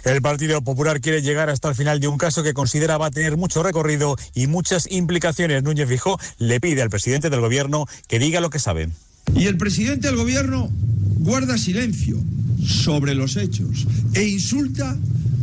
El 0.04 0.20
Partido 0.22 0.60
Popular 0.62 1.00
quiere 1.00 1.22
llegar 1.22 1.50
hasta 1.50 1.68
el 1.68 1.76
final 1.76 2.00
de 2.00 2.08
un 2.08 2.18
caso 2.18 2.42
que 2.42 2.52
considera 2.52 2.98
va 2.98 3.06
a 3.06 3.10
tener 3.12 3.36
mucho 3.36 3.62
recorrido 3.62 4.16
y 4.34 4.48
muchas 4.48 4.90
implicaciones. 4.90 5.62
Núñez 5.62 5.88
Fijó 5.88 6.18
le 6.38 6.58
pide 6.58 6.82
al 6.82 6.90
presidente 6.90 7.30
del 7.30 7.40
Gobierno 7.40 7.86
que 8.08 8.18
diga 8.18 8.40
lo 8.40 8.50
que 8.50 8.58
sabe. 8.58 8.88
Y 9.36 9.46
el 9.46 9.56
presidente 9.56 10.08
del 10.08 10.16
Gobierno 10.16 10.68
guarda 11.18 11.58
silencio 11.58 12.22
sobre 12.64 13.14
los 13.14 13.36
hechos 13.36 13.86
e 14.14 14.26
insulta 14.28 14.96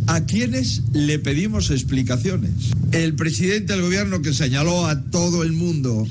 a 0.08 0.26
quienes 0.26 0.84
le 0.94 1.20
pedimos 1.20 1.72
explicaciones. 1.72 2.52
El 2.92 3.16
presidente 3.16 3.74
del 3.74 3.82
Gobierno 3.82 4.22
que 4.22 4.34
señaló 4.34 4.86
a 4.86 5.02
todo 5.02 5.44
el 5.44 5.52
mundo 5.54 6.08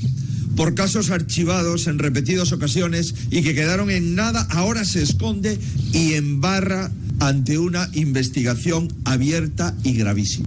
por 0.57 0.75
casos 0.75 1.11
archivados 1.11 1.87
en 1.87 1.99
repetidas 1.99 2.53
ocasiones 2.53 3.15
y 3.31 3.43
que 3.43 3.55
quedaron 3.55 3.91
en 3.91 4.15
nada, 4.15 4.47
ahora 4.51 4.85
se 4.85 5.03
esconde 5.03 5.59
y 5.93 6.15
embarra 6.15 6.93
ante 7.21 7.59
una 7.59 7.89
investigación 7.95 8.93
abierta 9.05 9.75
y 9.83 9.95
gravísima. 9.95 10.47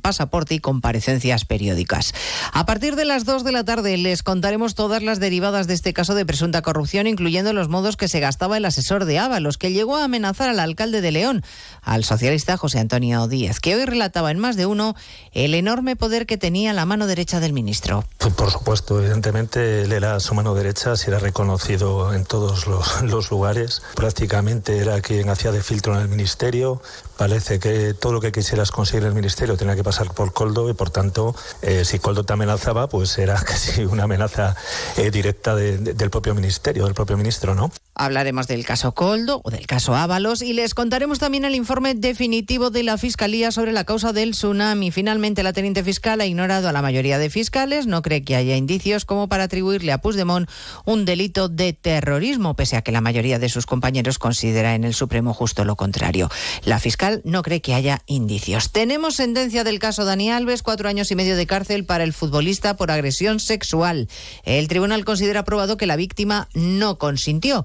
pasaporte 0.00 0.54
y 0.54 0.60
comparecencias 0.60 1.44
periódicas. 1.44 2.14
A 2.52 2.66
partir 2.66 2.96
de 2.96 3.04
las 3.04 3.24
2 3.24 3.44
de 3.44 3.52
la 3.52 3.64
tarde 3.64 3.96
les 3.96 4.22
contaremos 4.22 4.74
todas 4.74 5.02
las 5.02 5.20
derivadas 5.20 5.66
de 5.66 5.74
este 5.74 5.92
caso 5.92 6.14
de 6.14 6.26
presunta 6.26 6.62
corrupción, 6.62 7.06
incluyendo 7.06 7.52
los 7.52 7.68
modos 7.68 7.96
que 7.96 8.08
se 8.08 8.20
gastaba 8.20 8.56
el 8.56 8.64
asesor 8.64 9.04
de 9.04 9.18
Ábalos, 9.18 9.58
que 9.58 9.72
llegó 9.72 9.96
a 9.96 10.04
amenazar 10.04 10.48
al 10.48 10.60
alcalde 10.60 11.00
de 11.00 11.12
León, 11.12 11.44
al 11.82 12.04
socialista 12.04 12.56
José 12.56 12.78
Antonio 12.78 13.26
Díaz, 13.28 13.60
que 13.60 13.74
hoy 13.74 13.84
relataba 13.84 14.30
en 14.30 14.38
más 14.38 14.56
de 14.56 14.66
uno 14.66 14.94
el 15.32 15.54
enorme 15.54 15.96
poder 15.96 16.26
que 16.26 16.36
tenía 16.36 16.72
la 16.72 16.86
mano 16.86 17.06
derecha 17.06 17.40
del 17.40 17.52
ministro. 17.52 18.04
Por 18.18 18.50
supuesto, 18.50 19.00
evidentemente 19.00 19.82
él 19.82 19.92
era 19.92 20.18
su 20.20 20.34
mano 20.34 20.54
derecha, 20.54 20.96
se 20.96 21.10
era 21.10 21.18
reconocido 21.18 22.12
en 22.14 22.24
todos 22.24 22.66
los, 22.66 23.02
los 23.02 23.30
lugares. 23.30 23.82
Prácticamente 23.94 24.78
era 24.78 25.00
quien 25.00 25.28
hacía 25.28 25.52
de 25.52 25.62
filtro 25.62 25.94
en 25.94 26.02
el 26.02 26.08
ministerio. 26.08 26.82
Parece 27.16 27.58
que 27.58 27.94
todo 27.94 28.12
lo 28.12 28.20
que 28.20 28.32
quisieras 28.32 28.70
conseguir 28.70 29.04
en 29.04 29.10
el 29.10 29.14
ministerio 29.14 29.56
tenía 29.56 29.76
que 29.76 29.83
pasar 29.84 30.12
por 30.12 30.32
Coldo 30.32 30.68
y 30.68 30.74
por 30.74 30.90
tanto, 30.90 31.36
eh, 31.62 31.84
si 31.84 32.00
Coldo 32.00 32.24
te 32.24 32.32
amenazaba, 32.32 32.88
pues 32.88 33.16
era 33.18 33.34
casi 33.44 33.84
una 33.84 34.04
amenaza 34.04 34.56
eh, 34.96 35.12
directa 35.12 35.54
de, 35.54 35.78
de, 35.78 35.94
del 35.94 36.10
propio 36.10 36.34
ministerio, 36.34 36.86
del 36.86 36.94
propio 36.94 37.16
ministro, 37.16 37.54
¿no? 37.54 37.70
Hablaremos 37.96 38.48
del 38.48 38.64
caso 38.64 38.92
Coldo 38.92 39.40
o 39.44 39.50
del 39.50 39.68
caso 39.68 39.94
Ábalos 39.94 40.42
y 40.42 40.52
les 40.52 40.74
contaremos 40.74 41.20
también 41.20 41.44
el 41.44 41.54
informe 41.54 41.94
definitivo 41.94 42.70
de 42.70 42.82
la 42.82 42.98
Fiscalía 42.98 43.52
sobre 43.52 43.70
la 43.70 43.84
causa 43.84 44.12
del 44.12 44.32
tsunami. 44.32 44.90
Finalmente, 44.90 45.44
la 45.44 45.52
teniente 45.52 45.84
fiscal 45.84 46.20
ha 46.20 46.26
ignorado 46.26 46.68
a 46.68 46.72
la 46.72 46.82
mayoría 46.82 47.18
de 47.18 47.30
fiscales, 47.30 47.86
no 47.86 48.02
cree 48.02 48.24
que 48.24 48.34
haya 48.34 48.56
indicios 48.56 49.04
como 49.04 49.28
para 49.28 49.44
atribuirle 49.44 49.92
a 49.92 49.98
Puigdemont 49.98 50.50
un 50.84 51.04
delito 51.04 51.48
de 51.48 51.72
terrorismo, 51.72 52.54
pese 52.54 52.76
a 52.76 52.82
que 52.82 52.90
la 52.90 53.00
mayoría 53.00 53.38
de 53.38 53.48
sus 53.48 53.64
compañeros 53.64 54.18
considera 54.18 54.74
en 54.74 54.82
el 54.82 54.94
Supremo 54.94 55.32
justo 55.32 55.64
lo 55.64 55.76
contrario. 55.76 56.28
La 56.64 56.80
fiscal 56.80 57.22
no 57.24 57.42
cree 57.42 57.60
que 57.60 57.74
haya 57.74 58.02
indicios. 58.06 58.72
Tenemos 58.72 59.14
sentencia 59.14 59.62
del 59.62 59.78
caso 59.78 60.04
Dani 60.04 60.32
Alves, 60.32 60.62
cuatro 60.62 60.88
años 60.88 61.12
y 61.12 61.14
medio 61.14 61.36
de 61.36 61.46
cárcel 61.46 61.84
para 61.84 62.02
el 62.02 62.12
futbolista 62.12 62.76
por 62.76 62.90
agresión 62.90 63.38
sexual. 63.38 64.08
El 64.42 64.66
tribunal 64.66 65.04
considera 65.04 65.44
probado 65.44 65.76
que 65.76 65.86
la 65.86 65.94
víctima 65.94 66.48
no 66.54 66.98
consintió. 66.98 67.64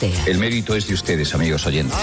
El 0.01 0.39
mérito 0.39 0.75
es 0.75 0.87
de 0.87 0.95
ustedes, 0.95 1.35
amigos 1.35 1.67
oyentes. 1.67 1.95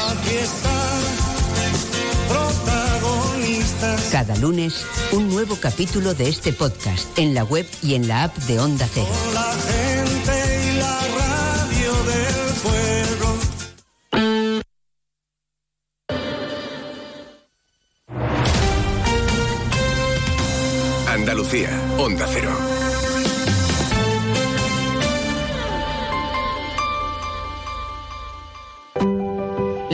Cada 4.12 4.36
lunes, 4.36 4.86
un 5.12 5.28
nuevo 5.28 5.56
capítulo 5.56 6.14
de 6.14 6.28
este 6.28 6.52
podcast 6.52 7.18
en 7.18 7.34
la 7.34 7.42
web 7.42 7.66
y 7.82 7.94
en 7.94 8.06
la 8.06 8.24
app 8.24 8.36
de 8.36 8.60
Onda 8.60 8.88
Cero. 8.92 9.08
La 9.34 9.52
gente 9.52 10.32
y 10.64 10.76
la 10.78 11.00
radio 11.18 11.92
del 12.04 12.54
pueblo. 12.62 13.36
Andalucía, 21.08 21.70
Onda 21.98 22.28
Cero. 22.32 22.77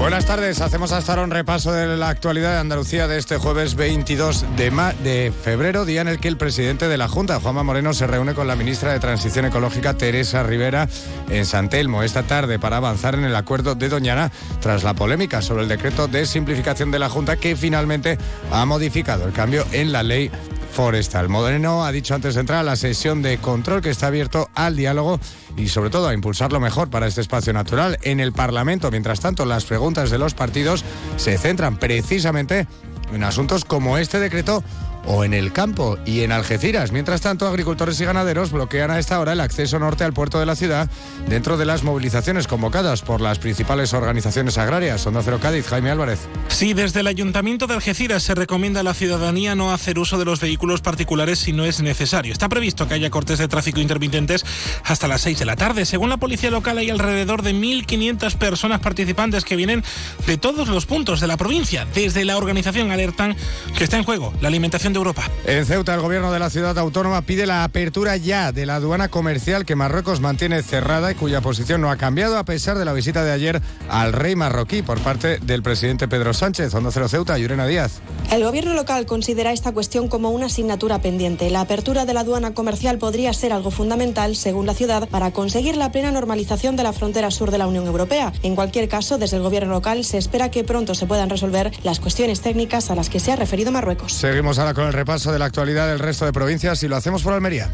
Buenas 0.00 0.24
tardes, 0.24 0.62
hacemos 0.62 0.92
hasta 0.92 1.12
ahora 1.12 1.24
un 1.24 1.30
repaso 1.30 1.72
de 1.72 1.98
la 1.98 2.08
actualidad 2.08 2.54
de 2.54 2.58
Andalucía 2.58 3.06
de 3.06 3.18
este 3.18 3.36
jueves 3.36 3.74
22 3.74 4.46
de, 4.56 5.30
febrero, 5.44 5.84
día 5.84 6.00
en 6.00 6.08
el 6.08 6.18
que 6.18 6.28
el 6.28 6.38
presidente 6.38 6.88
de 6.88 6.96
la 6.96 7.06
Junta, 7.06 7.38
Juanma 7.38 7.64
Moreno, 7.64 7.92
se 7.92 8.06
reúne 8.06 8.32
con 8.32 8.46
la 8.46 8.56
ministra 8.56 8.94
de 8.94 8.98
Transición 8.98 9.44
Ecológica, 9.44 9.98
Teresa 9.98 10.42
Rivera, 10.42 10.88
en 11.28 11.44
San 11.44 11.68
Telmo 11.68 12.02
esta 12.02 12.22
tarde 12.22 12.58
para 12.58 12.78
avanzar 12.78 13.14
en 13.14 13.24
el 13.24 13.36
acuerdo 13.36 13.74
de 13.74 13.90
Doñana 13.90 14.32
tras 14.62 14.84
la 14.84 14.94
polémica 14.94 15.42
sobre 15.42 15.64
el 15.64 15.68
decreto 15.68 16.08
de 16.08 16.24
simplificación 16.24 16.90
de 16.90 16.98
la 16.98 17.10
Junta 17.10 17.36
que 17.36 17.54
finalmente 17.54 18.16
ha 18.50 18.64
modificado 18.64 19.26
el 19.26 19.34
cambio 19.34 19.66
en 19.70 19.92
la 19.92 20.02
ley 20.02 20.30
forestal. 20.72 21.28
Moreno 21.28 21.84
ha 21.84 21.92
dicho 21.92 22.14
antes 22.14 22.34
de 22.34 22.40
entrar 22.40 22.60
a 22.60 22.62
la 22.62 22.76
sesión 22.76 23.22
de 23.22 23.38
control 23.38 23.82
que 23.82 23.90
está 23.90 24.06
abierto 24.06 24.48
al 24.54 24.76
diálogo 24.76 25.20
y 25.56 25.68
sobre 25.68 25.90
todo 25.90 26.08
a 26.08 26.14
impulsarlo 26.14 26.60
mejor 26.60 26.90
para 26.90 27.06
este 27.06 27.20
espacio 27.20 27.52
natural 27.52 27.98
en 28.02 28.20
el 28.20 28.32
Parlamento. 28.32 28.90
Mientras 28.90 29.20
tanto, 29.20 29.44
las 29.44 29.64
preguntas 29.64 30.10
de 30.10 30.18
los 30.18 30.34
partidos 30.34 30.84
se 31.16 31.38
centran 31.38 31.78
precisamente 31.78 32.66
en 33.12 33.24
asuntos 33.24 33.64
como 33.64 33.98
este 33.98 34.20
decreto 34.20 34.62
o 35.06 35.24
en 35.24 35.34
el 35.34 35.52
campo 35.52 35.98
y 36.04 36.20
en 36.20 36.32
Algeciras. 36.32 36.92
Mientras 36.92 37.20
tanto, 37.20 37.46
agricultores 37.46 38.00
y 38.00 38.04
ganaderos 38.04 38.52
bloquean 38.52 38.90
a 38.90 38.98
esta 38.98 39.20
hora 39.20 39.32
el 39.32 39.40
acceso 39.40 39.78
norte 39.78 40.04
al 40.04 40.12
puerto 40.12 40.40
de 40.40 40.46
la 40.46 40.56
ciudad 40.56 40.88
dentro 41.28 41.56
de 41.56 41.64
las 41.64 41.82
movilizaciones 41.82 42.46
convocadas 42.46 43.02
por 43.02 43.20
las 43.20 43.38
principales 43.38 43.92
organizaciones 43.92 44.58
agrarias. 44.58 45.06
Onda 45.06 45.22
Cero 45.24 45.38
Cádiz, 45.40 45.66
Jaime 45.66 45.90
Álvarez. 45.90 46.20
Sí, 46.48 46.74
desde 46.74 47.00
el 47.00 47.06
Ayuntamiento 47.06 47.66
de 47.66 47.74
Algeciras 47.74 48.22
se 48.22 48.34
recomienda 48.34 48.80
a 48.80 48.82
la 48.82 48.94
ciudadanía 48.94 49.54
no 49.54 49.72
hacer 49.72 49.98
uso 49.98 50.18
de 50.18 50.24
los 50.24 50.40
vehículos 50.40 50.80
particulares 50.80 51.38
si 51.38 51.52
no 51.52 51.64
es 51.64 51.80
necesario. 51.80 52.32
Está 52.32 52.48
previsto 52.48 52.86
que 52.86 52.94
haya 52.94 53.10
cortes 53.10 53.38
de 53.38 53.48
tráfico 53.48 53.80
intermitentes 53.80 54.44
hasta 54.84 55.08
las 55.08 55.22
6 55.22 55.38
de 55.38 55.44
la 55.44 55.56
tarde. 55.56 55.86
Según 55.86 56.08
la 56.08 56.16
policía 56.16 56.50
local 56.50 56.78
hay 56.78 56.90
alrededor 56.90 57.42
de 57.42 57.54
1.500 57.54 58.36
personas 58.36 58.80
participantes 58.80 59.44
que 59.44 59.56
vienen 59.56 59.82
de 60.26 60.36
todos 60.38 60.68
los 60.68 60.86
puntos 60.86 61.20
de 61.20 61.26
la 61.26 61.36
provincia. 61.36 61.86
Desde 61.94 62.24
la 62.24 62.36
organización 62.36 62.90
alertan 62.90 63.36
que 63.76 63.84
está 63.84 63.96
en 63.96 64.04
juego 64.04 64.32
la 64.40 64.48
alimentación 64.48 64.92
de 64.92 64.99
Europa. 65.00 65.28
En 65.46 65.66
Ceuta, 65.66 65.94
el 65.94 66.00
gobierno 66.00 66.32
de 66.32 66.38
la 66.38 66.50
ciudad 66.50 66.78
autónoma 66.78 67.22
pide 67.22 67.46
la 67.46 67.64
apertura 67.64 68.16
ya 68.16 68.52
de 68.52 68.66
la 68.66 68.76
aduana 68.76 69.08
comercial 69.08 69.64
que 69.64 69.74
Marruecos 69.74 70.20
mantiene 70.20 70.62
cerrada 70.62 71.10
y 71.10 71.14
cuya 71.14 71.40
posición 71.40 71.80
no 71.80 71.90
ha 71.90 71.96
cambiado 71.96 72.38
a 72.38 72.44
pesar 72.44 72.78
de 72.78 72.84
la 72.84 72.92
visita 72.92 73.24
de 73.24 73.32
ayer 73.32 73.60
al 73.88 74.12
rey 74.12 74.36
marroquí 74.36 74.82
por 74.82 75.00
parte 75.00 75.38
del 75.38 75.62
presidente 75.62 76.08
Pedro 76.08 76.34
Sánchez. 76.34 76.72
Onda 76.74 76.90
Cero 76.92 77.08
Ceuta, 77.08 77.38
Yurena 77.38 77.66
Díaz. 77.66 78.00
El 78.30 78.44
gobierno 78.44 78.74
local 78.74 79.06
considera 79.06 79.52
esta 79.52 79.72
cuestión 79.72 80.08
como 80.08 80.30
una 80.30 80.46
asignatura 80.46 81.00
pendiente. 81.00 81.50
La 81.50 81.62
apertura 81.62 82.04
de 82.04 82.14
la 82.14 82.20
aduana 82.20 82.54
comercial 82.54 82.98
podría 82.98 83.32
ser 83.32 83.52
algo 83.52 83.70
fundamental, 83.70 84.36
según 84.36 84.66
la 84.66 84.74
ciudad, 84.74 85.08
para 85.08 85.32
conseguir 85.32 85.76
la 85.76 85.90
plena 85.90 86.12
normalización 86.12 86.76
de 86.76 86.82
la 86.82 86.92
frontera 86.92 87.30
sur 87.30 87.50
de 87.50 87.58
la 87.58 87.66
Unión 87.66 87.86
Europea. 87.86 88.32
En 88.42 88.54
cualquier 88.54 88.88
caso, 88.88 89.18
desde 89.18 89.36
el 89.36 89.42
gobierno 89.42 89.72
local 89.72 90.04
se 90.04 90.18
espera 90.18 90.50
que 90.50 90.64
pronto 90.64 90.94
se 90.94 91.06
puedan 91.06 91.30
resolver 91.30 91.72
las 91.82 92.00
cuestiones 92.00 92.40
técnicas 92.40 92.90
a 92.90 92.94
las 92.94 93.08
que 93.08 93.20
se 93.20 93.32
ha 93.32 93.36
referido 93.36 93.72
Marruecos. 93.72 94.12
Seguimos 94.12 94.58
ahora 94.58 94.74
con 94.80 94.86
el 94.86 94.94
repaso 94.94 95.30
de 95.30 95.38
la 95.38 95.44
actualidad 95.44 95.88
del 95.88 95.98
resto 95.98 96.24
de 96.24 96.32
provincias 96.32 96.82
y 96.82 96.88
lo 96.88 96.96
hacemos 96.96 97.22
por 97.22 97.34
Almería. 97.34 97.68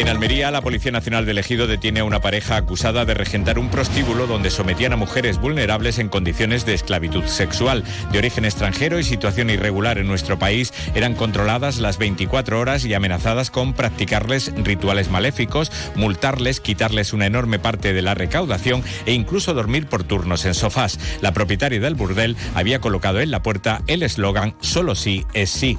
En 0.00 0.08
Almería, 0.08 0.50
la 0.50 0.62
Policía 0.62 0.92
Nacional 0.92 1.26
de 1.26 1.38
Ejido 1.38 1.66
detiene 1.66 2.00
a 2.00 2.04
una 2.04 2.22
pareja 2.22 2.56
acusada 2.56 3.04
de 3.04 3.12
regentar 3.12 3.58
un 3.58 3.68
prostíbulo 3.68 4.26
donde 4.26 4.50
sometían 4.50 4.94
a 4.94 4.96
mujeres 4.96 5.38
vulnerables 5.38 5.98
en 5.98 6.08
condiciones 6.08 6.64
de 6.64 6.72
esclavitud 6.72 7.24
sexual. 7.26 7.84
De 8.10 8.16
origen 8.16 8.46
extranjero 8.46 8.98
y 8.98 9.04
situación 9.04 9.50
irregular 9.50 9.98
en 9.98 10.06
nuestro 10.06 10.38
país, 10.38 10.72
eran 10.94 11.14
controladas 11.14 11.80
las 11.80 11.98
24 11.98 12.58
horas 12.58 12.86
y 12.86 12.94
amenazadas 12.94 13.50
con 13.50 13.74
practicarles 13.74 14.54
rituales 14.64 15.10
maléficos, 15.10 15.70
multarles, 15.96 16.60
quitarles 16.60 17.12
una 17.12 17.26
enorme 17.26 17.58
parte 17.58 17.92
de 17.92 18.00
la 18.00 18.14
recaudación 18.14 18.82
e 19.04 19.12
incluso 19.12 19.52
dormir 19.52 19.86
por 19.86 20.02
turnos 20.02 20.46
en 20.46 20.54
sofás. 20.54 20.98
La 21.20 21.32
propietaria 21.32 21.78
del 21.78 21.94
burdel 21.94 22.38
había 22.54 22.80
colocado 22.80 23.20
en 23.20 23.30
la 23.30 23.42
puerta 23.42 23.82
el 23.86 24.02
eslogan 24.02 24.54
Solo 24.62 24.94
sí 24.94 25.26
es 25.34 25.50
sí. 25.50 25.78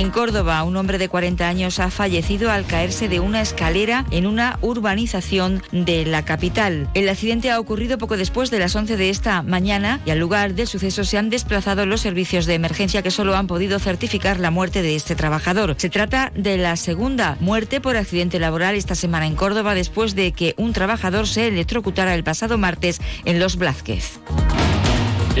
En 0.00 0.08
Córdoba, 0.08 0.62
un 0.62 0.78
hombre 0.78 0.96
de 0.96 1.10
40 1.10 1.46
años 1.46 1.78
ha 1.78 1.90
fallecido 1.90 2.50
al 2.50 2.64
caerse 2.64 3.06
de 3.06 3.20
una 3.20 3.42
escalera 3.42 4.06
en 4.10 4.26
una 4.26 4.58
urbanización 4.62 5.62
de 5.72 6.06
la 6.06 6.24
capital. 6.24 6.88
El 6.94 7.06
accidente 7.10 7.50
ha 7.50 7.60
ocurrido 7.60 7.98
poco 7.98 8.16
después 8.16 8.50
de 8.50 8.60
las 8.60 8.74
11 8.74 8.96
de 8.96 9.10
esta 9.10 9.42
mañana 9.42 10.00
y 10.06 10.10
al 10.10 10.18
lugar 10.18 10.54
del 10.54 10.68
suceso 10.68 11.04
se 11.04 11.18
han 11.18 11.28
desplazado 11.28 11.84
los 11.84 12.00
servicios 12.00 12.46
de 12.46 12.54
emergencia 12.54 13.02
que 13.02 13.10
solo 13.10 13.36
han 13.36 13.46
podido 13.46 13.78
certificar 13.78 14.40
la 14.40 14.50
muerte 14.50 14.80
de 14.80 14.96
este 14.96 15.16
trabajador. 15.16 15.74
Se 15.76 15.90
trata 15.90 16.32
de 16.34 16.56
la 16.56 16.76
segunda 16.76 17.36
muerte 17.38 17.82
por 17.82 17.98
accidente 17.98 18.38
laboral 18.38 18.76
esta 18.76 18.94
semana 18.94 19.26
en 19.26 19.36
Córdoba 19.36 19.74
después 19.74 20.14
de 20.14 20.32
que 20.32 20.54
un 20.56 20.72
trabajador 20.72 21.26
se 21.28 21.48
electrocutara 21.48 22.14
el 22.14 22.24
pasado 22.24 22.56
martes 22.56 23.02
en 23.26 23.38
Los 23.38 23.56
Blázquez. 23.56 24.18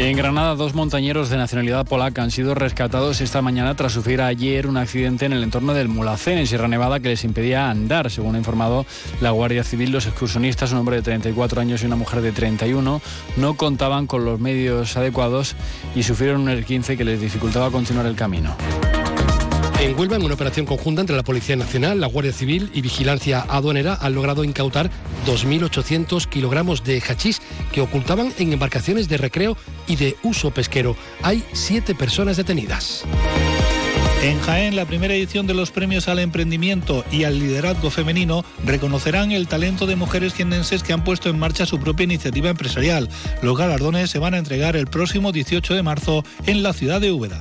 En 0.02 0.16
Granada, 0.16 0.54
dos 0.54 0.74
montañeros 0.74 1.28
de 1.28 1.36
nacionalidad 1.36 1.84
polaca 1.84 2.22
han 2.22 2.30
sido 2.30 2.54
rescatados 2.54 3.20
esta 3.20 3.42
mañana 3.42 3.76
tras 3.76 3.92
sufrir 3.92 4.22
ayer 4.22 4.66
un 4.66 4.78
accidente 4.78 5.26
en 5.26 5.34
el 5.34 5.42
entorno 5.44 5.74
del 5.74 5.88
Mulacén, 5.88 6.38
en 6.38 6.46
Sierra 6.46 6.68
Nevada, 6.68 7.00
que 7.00 7.10
les 7.10 7.22
impedía 7.22 7.68
andar. 7.68 8.10
Según 8.10 8.34
ha 8.34 8.38
informado 8.38 8.86
la 9.20 9.30
Guardia 9.30 9.62
Civil, 9.62 9.92
los 9.92 10.06
excursionistas, 10.06 10.72
un 10.72 10.78
hombre 10.78 10.96
de 10.96 11.02
34 11.02 11.60
años 11.60 11.82
y 11.82 11.86
una 11.86 11.96
mujer 11.96 12.22
de 12.22 12.32
31, 12.32 13.02
no 13.36 13.56
contaban 13.58 14.06
con 14.06 14.24
los 14.24 14.40
medios 14.40 14.96
adecuados 14.96 15.54
y 15.94 16.02
sufrieron 16.02 16.40
un 16.40 16.48
R15 16.48 16.96
que 16.96 17.04
les 17.04 17.20
dificultaba 17.20 17.70
continuar 17.70 18.06
el 18.06 18.16
camino. 18.16 18.56
En 19.80 19.98
Huelva, 19.98 20.16
en 20.16 20.22
una 20.22 20.34
operación 20.34 20.66
conjunta 20.66 21.00
entre 21.00 21.16
la 21.16 21.22
Policía 21.22 21.56
Nacional, 21.56 22.02
la 22.02 22.06
Guardia 22.06 22.34
Civil 22.34 22.70
y 22.74 22.82
Vigilancia 22.82 23.46
Aduanera, 23.48 23.96
han 24.02 24.14
logrado 24.14 24.44
incautar 24.44 24.90
2.800 25.26 26.26
kilogramos 26.26 26.84
de 26.84 27.00
hachís 27.00 27.40
que 27.72 27.80
ocultaban 27.80 28.30
en 28.38 28.52
embarcaciones 28.52 29.08
de 29.08 29.16
recreo 29.16 29.56
y 29.86 29.96
de 29.96 30.18
uso 30.22 30.50
pesquero. 30.50 30.96
Hay 31.22 31.42
siete 31.54 31.94
personas 31.94 32.36
detenidas. 32.36 33.04
En 34.22 34.38
Jaén, 34.42 34.76
la 34.76 34.84
primera 34.84 35.14
edición 35.14 35.46
de 35.46 35.54
los 35.54 35.70
premios 35.70 36.08
al 36.08 36.18
emprendimiento 36.18 37.06
y 37.10 37.24
al 37.24 37.38
liderazgo 37.38 37.88
femenino 37.88 38.44
reconocerán 38.66 39.32
el 39.32 39.48
talento 39.48 39.86
de 39.86 39.96
mujeres 39.96 40.34
jiennenses 40.34 40.82
que 40.82 40.92
han 40.92 41.04
puesto 41.04 41.30
en 41.30 41.38
marcha 41.38 41.64
su 41.64 41.80
propia 41.80 42.04
iniciativa 42.04 42.50
empresarial. 42.50 43.08
Los 43.40 43.56
galardones 43.56 44.10
se 44.10 44.18
van 44.18 44.34
a 44.34 44.38
entregar 44.38 44.76
el 44.76 44.88
próximo 44.88 45.32
18 45.32 45.72
de 45.72 45.82
marzo 45.82 46.22
en 46.44 46.62
la 46.62 46.74
ciudad 46.74 47.00
de 47.00 47.12
Úbeda. 47.12 47.38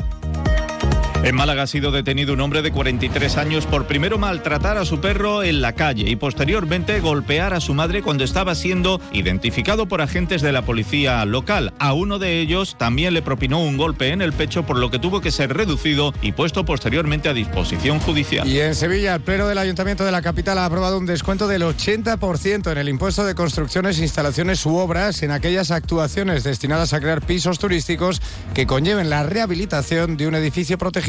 En 1.22 1.36
Málaga 1.36 1.64
ha 1.64 1.68
sido 1.68 1.92
detenido 1.92 2.34
un 2.34 2.40
hombre 2.40 2.62
de 2.62 2.72
43 2.72 3.36
años 3.36 3.66
por 3.66 3.88
primero 3.88 4.18
maltratar 4.18 4.78
a 4.78 4.86
su 4.86 5.02
perro 5.02 5.44
en 5.44 5.62
la 5.62 5.74
calle 5.74 6.10
y 6.10 6.16
posteriormente 6.16 7.02
golpear 7.02 7.54
a 7.54 7.60
su 7.60 7.74
madre 7.74 8.02
cuando 8.02 8.24
estaba 8.24 8.56
siendo 8.56 9.02
identificado 9.12 9.86
por 9.86 10.02
agentes 10.02 10.42
de 10.42 10.54
la 10.54 10.62
policía 10.62 11.26
local. 11.26 11.74
A 11.78 11.92
uno 11.92 12.20
de 12.20 12.40
ellos 12.40 12.78
también 12.80 13.14
le 13.14 13.22
propinó 13.22 13.62
un 13.62 13.76
golpe 13.76 14.14
en 14.14 14.22
el 14.22 14.32
pecho 14.32 14.66
por 14.66 14.78
lo 14.78 14.90
que 14.90 14.98
tuvo 14.98 15.20
que 15.20 15.30
ser 15.30 15.54
reducido 15.54 16.14
y 16.22 16.32
puesto 16.32 16.64
posteriormente 16.64 17.28
a 17.28 17.34
disposición 17.34 18.00
judicial. 18.00 18.48
Y 18.48 18.62
en 18.62 18.74
Sevilla, 18.74 19.16
el 19.16 19.22
Pleno 19.22 19.46
del 19.46 19.58
Ayuntamiento 19.58 20.06
de 20.06 20.14
la 20.14 20.22
capital 20.22 20.58
ha 20.58 20.66
aprobado 20.66 20.98
un 20.98 21.06
descuento 21.06 21.50
del 21.50 21.64
80% 21.64 22.72
en 22.72 22.78
el 22.78 22.88
impuesto 22.88 23.26
de 23.26 23.36
construcciones, 23.36 24.00
instalaciones 24.00 24.66
u 24.66 24.78
obras 24.78 25.22
en 25.22 25.32
aquellas 25.32 25.72
actuaciones 25.72 26.46
destinadas 26.46 26.94
a 26.94 27.02
crear 27.02 27.22
pisos 27.22 27.60
turísticos 27.60 28.22
que 28.54 28.66
conlleven 28.66 29.10
la 29.10 29.24
rehabilitación 29.24 30.16
de 30.16 30.26
un 30.26 30.36
edificio 30.36 30.78
protegido. 30.78 31.09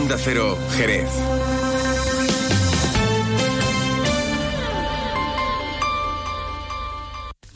Onda 0.00 0.16
Cero, 0.16 0.56
Jerez. 0.76 1.10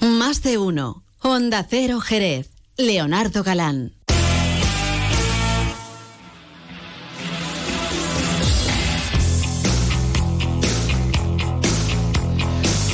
Más 0.01 0.43
de 0.43 0.59
uno. 0.59 1.05
Honda 1.21 1.65
Cero 1.69 2.01
Jerez. 2.01 2.51
Leonardo 2.77 3.45
Galán. 3.45 3.93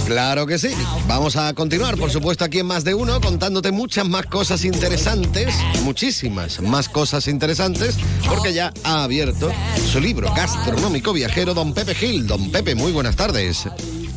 Claro 0.09 0.47
que 0.47 0.59
sí. 0.59 0.71
Vamos 1.07 1.37
a 1.37 1.53
continuar, 1.53 1.99
por 1.99 2.11
supuesto, 2.11 2.43
aquí 2.43 2.61
en 2.61 2.67
Más 2.67 2.83
de 2.83 2.95
Uno, 2.95 3.21
contándote 3.21 3.73
muchas 3.73 4.09
más 4.09 4.25
cosas 4.25 4.65
interesantes, 4.65 5.55
muchísimas 5.83 6.63
más 6.63 6.89
cosas 6.89 7.29
interesantes, 7.29 7.99
porque 8.27 8.55
ya 8.55 8.73
ha 8.85 9.05
abierto 9.05 9.53
su 9.93 10.01
libro 10.01 10.33
gastronómico 10.35 11.13
viajero, 11.13 11.53
don 11.53 11.75
Pepe 11.75 11.95
Gil. 11.95 12.27
Don 12.27 12.51
Pepe, 12.51 12.75
muy 12.75 12.91
buenas 12.91 13.17
tardes. 13.17 13.69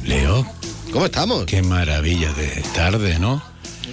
Leo. 0.05 0.47
¿Cómo 0.93 1.07
estamos? 1.07 1.43
Qué 1.43 1.61
maravilla 1.61 2.31
de 2.31 2.63
tarde, 2.73 3.19
¿no? 3.19 3.43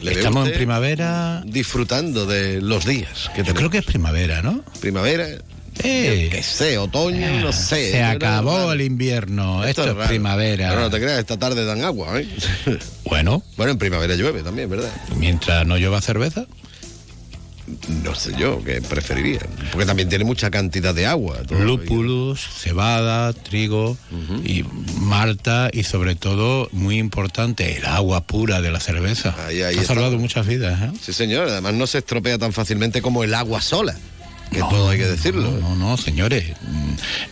¿Le 0.01 0.13
Estamos 0.13 0.47
en 0.47 0.55
primavera. 0.55 1.43
Disfrutando 1.47 2.27
de 2.27 2.61
los 2.61 2.87
días. 2.87 3.29
Que 3.35 3.43
Yo 3.43 3.55
creo 3.55 3.71
que 3.71 3.79
es 3.79 3.85
primavera, 3.85 4.41
¿no? 4.41 4.63
Primavera. 4.81 5.27
Eh. 5.83 6.29
Qué 6.31 6.43
sé, 6.43 6.79
otoño, 6.79 7.41
no 7.41 7.53
sé. 7.53 7.93
Se 7.93 8.03
acabó 8.03 8.73
el 8.73 8.81
invierno. 8.81 9.65
Esto, 9.65 9.85
es, 9.85 9.95
raro. 9.95 10.09
primavera. 10.09 10.69
Pero 10.71 10.81
no 10.83 10.91
te 10.91 11.01
creas, 11.01 11.19
esta 11.19 11.39
tarde 11.39 11.65
dan 11.65 11.83
agua, 11.85 12.21
¿eh? 12.21 12.29
Bueno. 13.05 13.43
Bueno, 13.57 13.73
en 13.73 13.79
primavera 13.79 14.15
llueve 14.15 14.43
también, 14.43 14.69
¿verdad? 14.69 14.91
Mientras 15.17 15.67
no 15.67 15.77
llueva 15.77 16.01
cerveza. 16.01 16.47
No 18.03 18.15
sé 18.15 18.33
yo, 18.39 18.63
que 18.65 18.81
preferiría. 18.81 19.41
Porque 19.73 19.85
también 19.85 20.09
tiene 20.09 20.25
mucha 20.25 20.51
cantidad 20.51 20.95
de 20.95 21.07
agua. 21.07 21.39
Lúpulos, 21.51 22.41
cebada, 22.41 23.33
trigo 23.33 23.97
y 24.45 24.65
malta 25.01 25.69
y 25.73 25.83
sobre 25.83 26.15
todo, 26.15 26.69
muy 26.73 26.99
importante, 26.99 27.77
el 27.77 27.85
agua 27.85 28.27
pura 28.27 28.63
de 28.63 28.71
la 28.71 28.81
cerveza. 28.81 29.35
Ahí, 29.47 29.63
ahí 29.63 29.77
ha 29.77 29.85
salvado 29.85 30.19
muchas 30.19 30.47
vidas, 30.47 30.81
¿eh? 30.83 30.93
Sí, 31.01 31.13
señor. 31.13 31.49
Además 31.49 31.75
no 31.75 31.87
se 31.87 31.99
estropea 31.99 32.39
tan 32.39 32.53
fácilmente 32.53 33.03
como 33.03 33.23
el 33.23 33.35
agua 33.35 33.61
sola. 33.61 33.95
Que 34.51 34.61
todo 34.61 34.89
hay 34.91 34.99
que 34.99 35.07
decirlo. 35.07 35.51
No, 35.51 35.71
no, 35.71 35.77
no, 35.77 35.97
señores. 35.97 36.53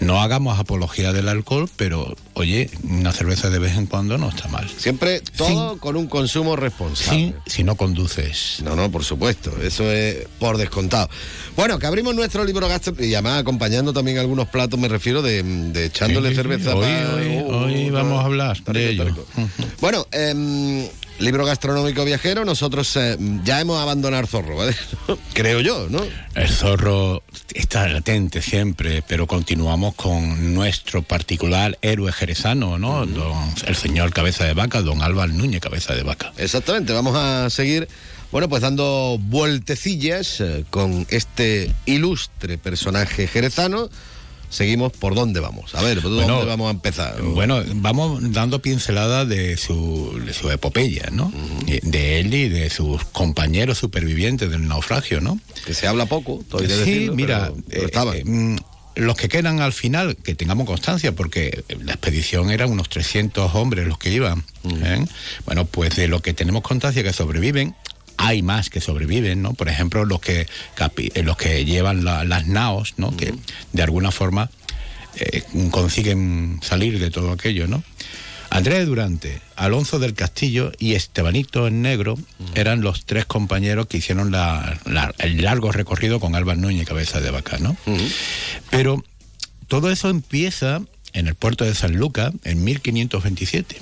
No 0.00 0.20
hagamos 0.20 0.58
apología 0.58 1.12
del 1.12 1.28
alcohol, 1.28 1.68
pero 1.76 2.14
oye, 2.34 2.70
una 2.84 3.10
cerveza 3.12 3.50
de 3.50 3.58
vez 3.58 3.76
en 3.76 3.86
cuando 3.86 4.18
no 4.18 4.28
está 4.28 4.48
mal. 4.48 4.68
Siempre 4.68 5.20
todo 5.36 5.78
con 5.78 5.96
un 5.96 6.06
consumo 6.06 6.56
responsable. 6.56 7.34
Si 7.46 7.64
no 7.64 7.74
conduces. 7.76 8.58
No, 8.62 8.76
no, 8.76 8.90
por 8.90 9.02
supuesto. 9.04 9.52
Eso 9.62 9.90
es 9.90 10.26
por 10.38 10.58
descontado. 10.58 11.08
Bueno, 11.56 11.78
que 11.78 11.86
abrimos 11.86 12.14
nuestro 12.14 12.44
libro 12.44 12.68
gastronómico 12.68 13.06
y 13.08 13.14
además 13.14 13.40
acompañando 13.40 13.92
también 13.92 14.18
algunos 14.18 14.48
platos, 14.48 14.78
me 14.78 14.88
refiero 14.88 15.22
de, 15.22 15.42
de 15.42 15.86
echándole 15.86 16.30
Sí, 16.30 16.34
cerveza. 16.36 16.74
Hoy, 16.74 16.84
pa- 16.84 17.14
hoy- 17.14 17.36
Oh, 17.48 17.56
hoy 17.64 17.88
oh, 17.88 17.92
vamos 17.92 18.20
a 18.22 18.24
hablar 18.26 18.62
de 18.64 18.90
ello. 18.90 19.26
Bueno, 19.80 20.06
em, 20.12 20.86
libro 21.18 21.44
gastronómico 21.46 22.04
viajero, 22.04 22.44
nosotros 22.44 22.94
eh, 22.96 23.16
ya 23.44 23.60
hemos 23.60 23.80
abandonado 23.80 24.22
el 24.22 24.28
zorro, 24.28 24.56
¿vale? 24.56 24.74
Creo 25.32 25.60
yo, 25.60 25.86
¿no? 25.88 26.00
El 26.34 26.48
zorro 26.48 27.22
está 27.54 27.88
latente 27.88 28.42
siempre, 28.42 29.02
pero 29.06 29.26
continuamos 29.26 29.94
con 29.94 30.54
nuestro 30.54 31.02
particular 31.02 31.78
héroe 31.82 32.12
jerezano, 32.12 32.78
¿no? 32.78 33.06
Don- 33.06 33.54
el 33.66 33.76
señor 33.76 34.12
Cabeza 34.12 34.44
de 34.44 34.54
Vaca, 34.54 34.82
don 34.82 35.02
Álvaro 35.02 35.32
Núñez 35.32 35.60
Cabeza 35.60 35.94
de 35.94 36.02
Vaca. 36.02 36.32
Exactamente, 36.36 36.92
vamos 36.92 37.16
a 37.16 37.48
seguir, 37.50 37.88
bueno, 38.30 38.48
pues 38.48 38.60
dando 38.62 39.18
vueltecillas 39.20 40.40
eh, 40.40 40.64
con 40.70 41.06
este 41.10 41.72
ilustre 41.86 42.58
personaje 42.58 43.26
jerezano. 43.26 43.88
Seguimos 44.48 44.92
por 44.92 45.14
dónde 45.14 45.40
vamos. 45.40 45.74
A 45.74 45.82
ver, 45.82 46.00
¿por 46.00 46.10
dónde 46.10 46.24
Bueno, 46.24 46.46
vamos 46.46 46.68
a 46.68 46.70
empezar? 46.70 47.20
Bueno, 47.20 47.62
vamos 47.74 48.32
dando 48.32 48.62
pinceladas 48.62 49.28
de 49.28 49.56
su, 49.56 50.20
de 50.24 50.32
su 50.32 50.50
epopeya, 50.50 51.08
¿no? 51.12 51.32
De 51.82 52.20
él 52.20 52.32
y 52.32 52.48
de 52.48 52.70
sus 52.70 53.04
compañeros 53.06 53.78
supervivientes 53.78 54.50
del 54.50 54.66
naufragio, 54.68 55.20
¿no? 55.20 55.38
Que 55.64 55.74
se 55.74 55.86
habla 55.86 56.06
poco, 56.06 56.44
que 56.58 56.66
Sí, 56.68 56.74
decirlo, 56.74 57.14
mira, 57.14 57.52
pero- 57.68 57.88
pero 57.90 58.12
eh, 58.14 58.18
eh, 58.20 58.24
mm, 58.24 58.56
los 58.96 59.16
que 59.16 59.28
quedan 59.28 59.60
al 59.60 59.72
final, 59.74 60.16
que 60.16 60.34
tengamos 60.34 60.66
constancia, 60.66 61.12
porque 61.12 61.64
la 61.84 61.92
expedición 61.92 62.50
eran 62.50 62.70
unos 62.70 62.88
300 62.88 63.54
hombres 63.54 63.86
los 63.86 63.98
que 63.98 64.10
iban. 64.10 64.42
¿eh? 64.64 65.04
Bueno, 65.44 65.66
pues 65.66 65.96
de 65.96 66.08
lo 66.08 66.22
que 66.22 66.32
tenemos 66.32 66.62
constancia 66.62 67.02
que 67.02 67.12
sobreviven, 67.12 67.74
hay 68.18 68.42
más 68.42 68.70
que 68.70 68.80
sobreviven, 68.80 69.42
¿no? 69.42 69.54
Por 69.54 69.68
ejemplo, 69.68 70.04
los 70.04 70.20
que 70.20 70.40
eh, 70.42 71.22
los 71.22 71.36
que 71.36 71.64
llevan 71.64 72.04
la- 72.04 72.24
las 72.24 72.46
naos, 72.46 72.94
¿no? 72.96 73.16
Que 73.16 73.34
de 73.72 73.82
alguna 73.82 74.10
forma 74.10 74.50
eh, 75.18 75.42
consiguen 75.70 76.60
salir 76.62 76.98
de 76.98 77.10
todo 77.10 77.32
aquello, 77.32 77.66
¿no? 77.66 77.82
Andrés 78.50 78.86
Durante, 78.86 79.40
Alonso 79.56 79.98
del 79.98 80.14
Castillo 80.14 80.72
y 80.78 80.94
Estebanito 80.94 81.66
en 81.66 81.82
Negro 81.82 82.16
eran 82.54 82.80
los 82.80 83.04
tres 83.04 83.26
compañeros 83.26 83.86
que 83.88 83.96
hicieron 83.98 84.30
la- 84.30 84.78
la- 84.86 85.12
el 85.18 85.42
largo 85.42 85.72
recorrido 85.72 86.20
con 86.20 86.34
Álvaro 86.36 86.60
Núñez 86.60 86.86
Cabeza 86.86 87.20
de 87.20 87.30
Vaca, 87.30 87.58
¿no? 87.58 87.76
Pero 88.70 89.04
todo 89.68 89.90
eso 89.90 90.08
empieza 90.10 90.80
en 91.12 91.26
el 91.26 91.34
puerto 91.34 91.64
de 91.64 91.74
San 91.74 91.96
Lucas 91.96 92.32
en 92.44 92.62
1527 92.62 93.76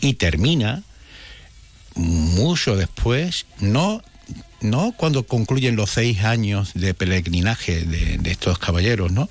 y 0.00 0.14
termina 0.14 0.82
mucho 1.94 2.76
después, 2.76 3.46
no, 3.60 4.02
no 4.60 4.92
cuando 4.96 5.24
concluyen 5.24 5.76
los 5.76 5.90
seis 5.90 6.24
años 6.24 6.72
de 6.74 6.94
peregrinaje 6.94 7.80
de, 7.82 8.18
de 8.18 8.30
estos 8.30 8.58
caballeros, 8.58 9.12
¿no? 9.12 9.28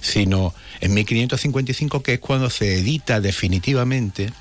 Sino 0.00 0.54
en 0.80 0.94
1555, 0.94 2.02
que 2.02 2.14
es 2.14 2.20
cuando 2.20 2.50
se 2.50 2.74
edita 2.78 3.20
definitivamente 3.20 4.32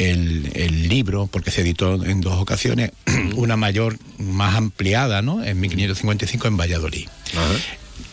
el, 0.00 0.50
el 0.54 0.88
libro, 0.88 1.26
porque 1.26 1.50
se 1.50 1.60
editó 1.60 2.04
en 2.04 2.20
dos 2.20 2.40
ocasiones, 2.40 2.92
una 3.36 3.56
mayor, 3.56 3.98
más 4.18 4.56
ampliada, 4.56 5.22
¿no? 5.22 5.44
En 5.44 5.60
1555 5.60 6.48
en 6.48 6.56
Valladolid. 6.56 7.08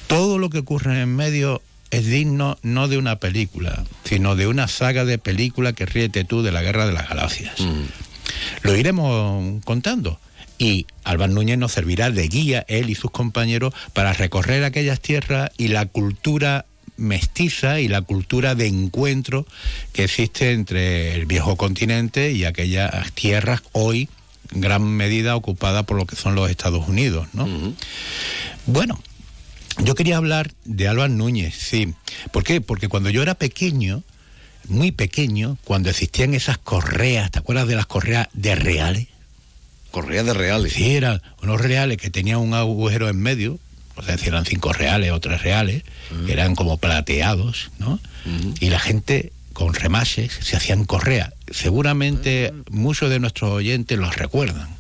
Todo 0.08 0.38
lo 0.38 0.50
que 0.50 0.60
ocurre 0.60 1.02
en 1.02 1.16
medio 1.16 1.62
es 1.92 2.06
digno 2.06 2.58
no 2.62 2.88
de 2.88 2.98
una 2.98 3.18
película, 3.18 3.84
sino 4.04 4.36
de 4.36 4.48
una 4.48 4.68
saga 4.68 5.06
de 5.06 5.18
películas 5.18 5.74
que 5.74 5.86
ríete 5.86 6.26
tú 6.26 6.42
de 6.42 6.52
la 6.52 6.62
Guerra 6.62 6.86
de 6.86 6.94
las 6.94 7.08
Galaxias. 7.08 7.56
Lo 8.62 8.76
iremos 8.76 9.64
contando. 9.64 10.20
Y 10.60 10.88
Álvaro 11.04 11.34
Núñez 11.34 11.58
nos 11.58 11.74
servirá 11.74 12.10
de 12.10 12.28
guía, 12.28 12.66
él 12.68 12.90
y 12.90 12.96
sus 12.96 13.12
compañeros, 13.12 13.74
para 13.94 14.14
recorrer 14.14 14.64
aquellas 14.64 15.00
tierras 15.00 15.52
y 15.58 15.68
la 15.68 15.86
cultura 15.86 16.66
mestiza 16.98 17.80
y 17.80 17.88
la 17.88 18.02
cultura 18.02 18.56
de 18.56 18.66
encuentro 18.68 19.46
que 19.94 20.06
existe 20.06 20.52
entre 20.52 21.14
el 21.14 21.28
viejo 21.28 21.56
continente 21.56 22.32
y 22.32 22.44
aquellas 22.44 23.12
tierras 23.14 23.62
hoy 23.72 24.10
en 24.52 24.62
gran 24.62 24.84
medida 24.84 25.36
ocupadas 25.36 25.86
por 25.86 25.98
lo 25.98 26.06
que 26.06 26.16
son 26.16 26.36
los 26.36 26.50
Estados 26.50 26.88
Unidos, 26.88 27.28
¿no? 27.34 27.48
Bueno, 28.66 29.00
yo 29.84 29.94
quería 29.94 30.18
hablar 30.18 30.52
de 30.66 30.88
Álvaro 30.88 31.14
Núñez, 31.14 31.54
sí. 31.56 31.94
¿Por 32.32 32.44
qué? 32.44 32.62
Porque 32.62 32.88
cuando 32.88 33.10
yo 33.10 33.22
era 33.22 33.36
pequeño, 33.36 34.04
muy 34.70 34.92
pequeño, 34.92 35.58
cuando 35.64 35.90
existían 35.90 36.34
esas 36.34 36.58
correas, 36.58 37.32
¿te 37.32 37.40
acuerdas 37.40 37.68
de 37.68 37.76
las 37.76 37.86
correas 37.86 38.28
de 38.34 38.56
reales? 38.56 39.08
Correas 39.92 40.26
de 40.26 40.34
reales. 40.34 40.74
Sí, 40.74 40.96
eran 40.96 41.22
unos 41.42 41.62
reales 41.62 41.98
que 41.98 42.10
tenían 42.10 42.40
un 42.40 42.54
agujero 42.54 43.10
en 43.10 43.20
medio, 43.20 43.60
o 43.96 44.04
sea, 44.04 44.16
eran 44.16 44.46
cinco 44.46 44.74
reales 44.74 45.12
o 45.12 45.20
tres 45.20 45.42
reales, 45.42 45.84
que 46.26 46.32
eran 46.32 46.56
como 46.56 46.78
plateados, 46.78 47.72
¿no? 47.80 48.00
Y 48.60 48.70
la 48.70 48.80
gente 48.80 49.32
con 49.54 49.74
remaches 49.74 50.38
se 50.42 50.56
hacían 50.56 50.86
correas. 50.86 51.34
Seguramente 51.50 52.54
muchos 52.70 53.10
de 53.10 53.20
nuestros 53.20 53.50
oyentes 53.50 53.98
los 53.98 54.16
recuerdan. 54.16 54.77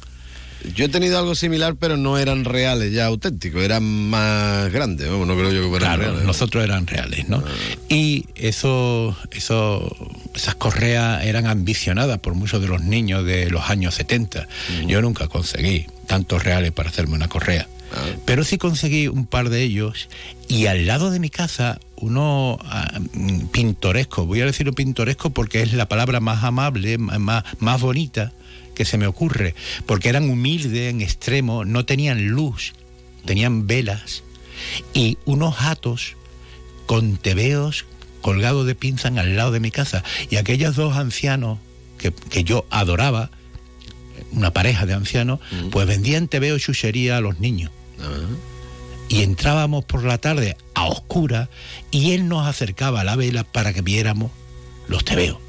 Yo 0.75 0.85
he 0.85 0.89
tenido 0.89 1.17
algo 1.17 1.35
similar, 1.35 1.75
pero 1.75 1.97
no 1.97 2.17
eran 2.17 2.45
reales 2.45 2.91
ya 2.93 3.05
auténticos, 3.05 3.61
eran 3.63 3.83
más 3.83 4.71
grandes. 4.71 5.07
No 5.09 5.25
creo 5.35 5.51
yo 5.51 5.63
que 5.63 5.69
fueran 5.69 5.95
Claro, 5.95 6.03
reales. 6.11 6.23
nosotros 6.25 6.63
eran 6.63 6.87
reales, 6.87 7.27
¿no? 7.29 7.43
Y 7.89 8.25
eso, 8.35 9.15
eso, 9.31 9.95
esas 10.35 10.55
correas 10.55 11.23
eran 11.25 11.45
ambicionadas 11.47 12.19
por 12.19 12.33
muchos 12.33 12.61
de 12.61 12.67
los 12.67 12.81
niños 12.81 13.25
de 13.25 13.49
los 13.49 13.69
años 13.69 13.95
70. 13.95 14.47
Yo 14.87 15.01
nunca 15.01 15.27
conseguí 15.27 15.85
tantos 16.07 16.43
reales 16.43 16.71
para 16.71 16.89
hacerme 16.89 17.15
una 17.15 17.27
correa. 17.27 17.67
Pero 18.25 18.43
sí 18.43 18.57
conseguí 18.57 19.07
un 19.07 19.25
par 19.25 19.49
de 19.49 19.63
ellos 19.63 20.09
y 20.49 20.65
al 20.65 20.85
lado 20.87 21.09
de 21.09 21.19
mi 21.21 21.29
casa 21.29 21.79
uno 21.95 22.59
ah, 22.65 22.99
mm, 23.13 23.47
pintoresco, 23.47 24.25
voy 24.25 24.41
a 24.41 24.45
decirlo 24.45 24.73
pintoresco 24.73 25.29
porque 25.29 25.61
es 25.61 25.71
la 25.71 25.87
palabra 25.87 26.19
más 26.19 26.43
amable, 26.43 26.97
ma- 26.97 27.17
más, 27.17 27.45
más 27.59 27.79
bonita 27.79 28.33
que 28.77 28.85
se 28.85 28.99
me 28.99 29.07
ocurre, 29.07 29.55
porque 29.87 30.07
eran 30.07 30.29
humildes 30.29 30.91
en 30.91 31.01
extremo, 31.01 31.65
no 31.65 31.83
tenían 31.83 32.27
luz, 32.27 32.73
tenían 33.25 33.65
velas 33.65 34.21
y 34.93 35.17
unos 35.25 35.55
hatos 35.61 36.15
con 36.85 37.17
tebeos 37.17 37.85
colgados 38.21 38.67
de 38.67 38.75
pinzas 38.75 39.17
al 39.17 39.35
lado 39.35 39.51
de 39.51 39.59
mi 39.59 39.71
casa. 39.71 40.03
Y 40.29 40.35
aquellos 40.35 40.75
dos 40.75 40.95
ancianos 40.95 41.57
que, 41.97 42.11
que 42.11 42.43
yo 42.43 42.67
adoraba, 42.69 43.31
una 44.31 44.53
pareja 44.53 44.85
de 44.85 44.93
ancianos, 44.93 45.39
pues 45.71 45.87
vendían 45.87 46.27
tebeo 46.27 46.57
y 46.57 46.59
chuchería 46.59 47.17
a 47.17 47.21
los 47.21 47.39
niños. 47.39 47.71
Y 49.09 49.23
entrábamos 49.23 49.85
por 49.85 50.03
la 50.03 50.19
tarde 50.19 50.55
a 50.75 50.85
oscura 50.85 51.49
y 51.89 52.11
él 52.11 52.27
nos 52.27 52.45
acercaba 52.45 53.01
a 53.01 53.03
la 53.03 53.15
vela 53.15 53.43
para 53.43 53.73
que 53.73 53.81
viéramos 53.81 54.29
los 54.87 55.03
tebeos. 55.03 55.39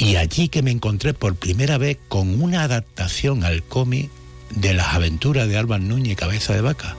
Y 0.00 0.16
allí 0.16 0.48
que 0.48 0.62
me 0.62 0.70
encontré 0.70 1.12
por 1.12 1.34
primera 1.34 1.76
vez 1.76 1.98
con 2.08 2.42
una 2.42 2.62
adaptación 2.62 3.44
al 3.44 3.62
cómic 3.62 4.08
de 4.48 4.72
las 4.72 4.94
aventuras 4.94 5.46
de 5.46 5.58
Álvaro 5.58 5.82
Núñez 5.82 6.16
Cabeza 6.16 6.54
de 6.54 6.62
Vaca. 6.62 6.96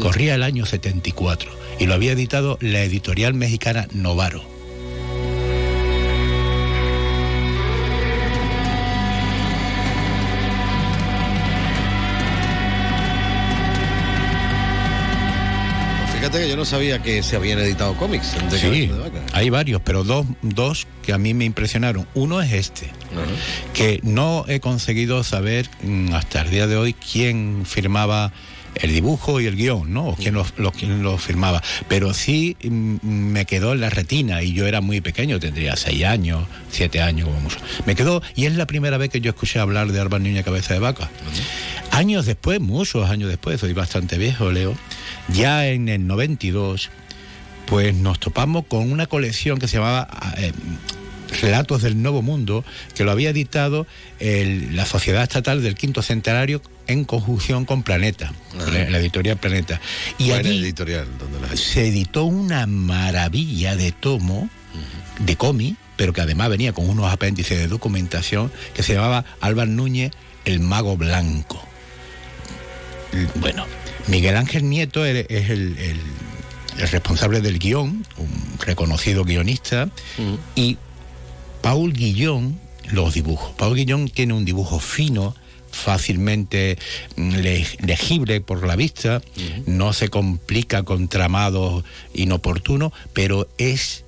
Corría 0.00 0.34
el 0.34 0.42
año 0.42 0.66
74 0.66 1.50
y 1.78 1.86
lo 1.86 1.94
había 1.94 2.12
editado 2.12 2.58
la 2.60 2.82
editorial 2.82 3.32
mexicana 3.32 3.88
Novaro. 3.94 4.44
Fíjate 16.14 16.38
que 16.38 16.48
yo 16.50 16.56
no 16.56 16.64
sabía 16.64 17.02
que 17.02 17.22
se 17.22 17.34
habían 17.34 17.58
editado 17.58 17.96
cómics 17.96 18.36
de 18.50 18.58
Sí, 18.58 18.66
Cabeza 18.66 18.94
de 18.94 19.00
Vaca. 19.00 19.11
Hay 19.32 19.50
varios, 19.50 19.80
pero 19.82 20.04
dos, 20.04 20.26
dos 20.42 20.86
que 21.02 21.12
a 21.12 21.18
mí 21.18 21.34
me 21.34 21.44
impresionaron. 21.44 22.06
Uno 22.14 22.40
es 22.42 22.52
este, 22.52 22.90
que 23.74 24.00
no 24.02 24.44
he 24.48 24.60
conseguido 24.60 25.24
saber 25.24 25.68
mm, 25.82 26.14
hasta 26.14 26.42
el 26.42 26.50
día 26.50 26.66
de 26.66 26.76
hoy 26.76 26.92
quién 26.94 27.62
firmaba 27.66 28.32
el 28.74 28.90
dibujo 28.92 29.38
y 29.38 29.44
el 29.46 29.54
guion, 29.56 29.92
¿no? 29.92 30.08
O 30.08 30.16
quién 30.16 30.32
lo, 30.34 30.46
lo- 30.56 30.72
quién 30.72 31.02
lo 31.02 31.18
firmaba. 31.18 31.62
Pero 31.88 32.14
sí 32.14 32.56
mm, 32.62 32.96
me 33.06 33.44
quedó 33.44 33.72
en 33.74 33.80
la 33.82 33.90
retina 33.90 34.42
y 34.42 34.52
yo 34.54 34.66
era 34.66 34.80
muy 34.80 35.00
pequeño, 35.02 35.38
tendría 35.40 35.76
seis 35.76 36.04
años, 36.04 36.44
siete 36.70 37.02
años 37.02 37.28
como 37.28 37.40
mucho. 37.40 37.58
Me 37.84 37.94
quedó, 37.94 38.22
y 38.34 38.46
es 38.46 38.56
la 38.56 38.66
primera 38.66 38.96
vez 38.96 39.10
que 39.10 39.20
yo 39.20 39.30
escuché 39.30 39.58
hablar 39.58 39.92
de 39.92 40.00
Álvaro 40.00 40.22
Niña 40.22 40.42
Cabeza 40.42 40.72
de 40.72 40.80
Vaca. 40.80 41.10
Años 41.90 42.24
después, 42.24 42.60
muchos 42.60 43.10
años 43.10 43.28
después, 43.28 43.60
soy 43.60 43.74
bastante 43.74 44.16
viejo, 44.16 44.50
Leo, 44.50 44.74
ya 45.28 45.66
en 45.66 45.90
el 45.90 46.06
92, 46.06 46.90
pues 47.66 47.94
nos 47.94 48.18
topamos 48.20 48.64
con 48.66 48.90
una 48.92 49.06
colección 49.06 49.58
que 49.58 49.68
se 49.68 49.76
llamaba 49.78 50.08
eh, 50.36 50.52
Relatos 51.40 51.82
del 51.82 52.00
Nuevo 52.02 52.20
Mundo, 52.22 52.64
que 52.94 53.04
lo 53.04 53.10
había 53.10 53.30
editado 53.30 53.86
el- 54.20 54.76
la 54.76 54.84
Sociedad 54.84 55.22
Estatal 55.22 55.62
del 55.62 55.74
Quinto 55.74 56.02
Centenario 56.02 56.60
en 56.86 57.04
conjunción 57.04 57.64
con 57.64 57.82
Planeta, 57.82 58.32
la, 58.58 58.90
la 58.90 58.98
editorial 58.98 59.38
Planeta. 59.38 59.80
Y 60.18 60.32
allí 60.32 60.58
editorial, 60.62 61.06
donde 61.18 61.40
las 61.40 61.52
hay. 61.52 61.56
se 61.58 61.88
editó 61.88 62.24
una 62.24 62.66
maravilla 62.66 63.76
de 63.76 63.92
tomo, 63.92 64.50
de 65.20 65.36
cómic, 65.36 65.76
pero 65.96 66.12
que 66.12 66.20
además 66.20 66.50
venía 66.50 66.72
con 66.72 66.88
unos 66.88 67.10
apéndices 67.10 67.58
de 67.58 67.68
documentación, 67.68 68.50
que 68.74 68.82
se 68.82 68.94
llamaba 68.94 69.24
Álvaro 69.40 69.70
Núñez, 69.70 70.10
el 70.44 70.60
Mago 70.60 70.96
Blanco. 70.96 71.62
Bueno, 73.36 73.66
Miguel 74.08 74.36
Ángel 74.36 74.68
Nieto 74.68 75.04
es 75.04 75.26
es 75.28 75.50
el, 75.50 75.76
el- 75.78 76.00
el 76.82 76.88
responsable 76.90 77.40
del 77.40 77.58
guion, 77.58 78.04
un 78.18 78.58
reconocido 78.60 79.24
guionista, 79.24 79.88
y 80.54 80.76
Paul 81.62 81.92
Guillón 81.92 82.58
los 82.90 83.14
dibujos. 83.14 83.52
Paul 83.56 83.74
Guillón 83.76 84.08
tiene 84.08 84.34
un 84.34 84.44
dibujo 84.44 84.80
fino, 84.80 85.34
fácilmente 85.70 86.76
mm, 87.16 87.30
le- 87.36 87.66
legible 87.80 88.40
por 88.40 88.66
la 88.66 88.76
vista, 88.76 89.22
no 89.66 89.92
se 89.92 90.08
complica 90.08 90.82
con 90.82 91.08
tramados 91.08 91.84
inoportunos, 92.14 92.92
pero 93.12 93.48
es 93.58 94.04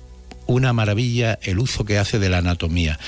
una 0.47 0.73
maravilla 0.73 1.39
el 1.41 1.59
uso 1.59 1.85
que 1.85 1.97
hace 1.97 2.19
de 2.19 2.29
la 2.29 2.37
anatomía. 2.39 2.99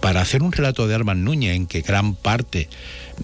Para 0.00 0.20
hacer 0.20 0.42
un 0.42 0.52
relato 0.52 0.86
de 0.86 0.94
Arman 0.94 1.24
Núñez 1.24 1.56
en 1.56 1.66
que 1.66 1.80
gran 1.82 2.14
parte 2.14 2.68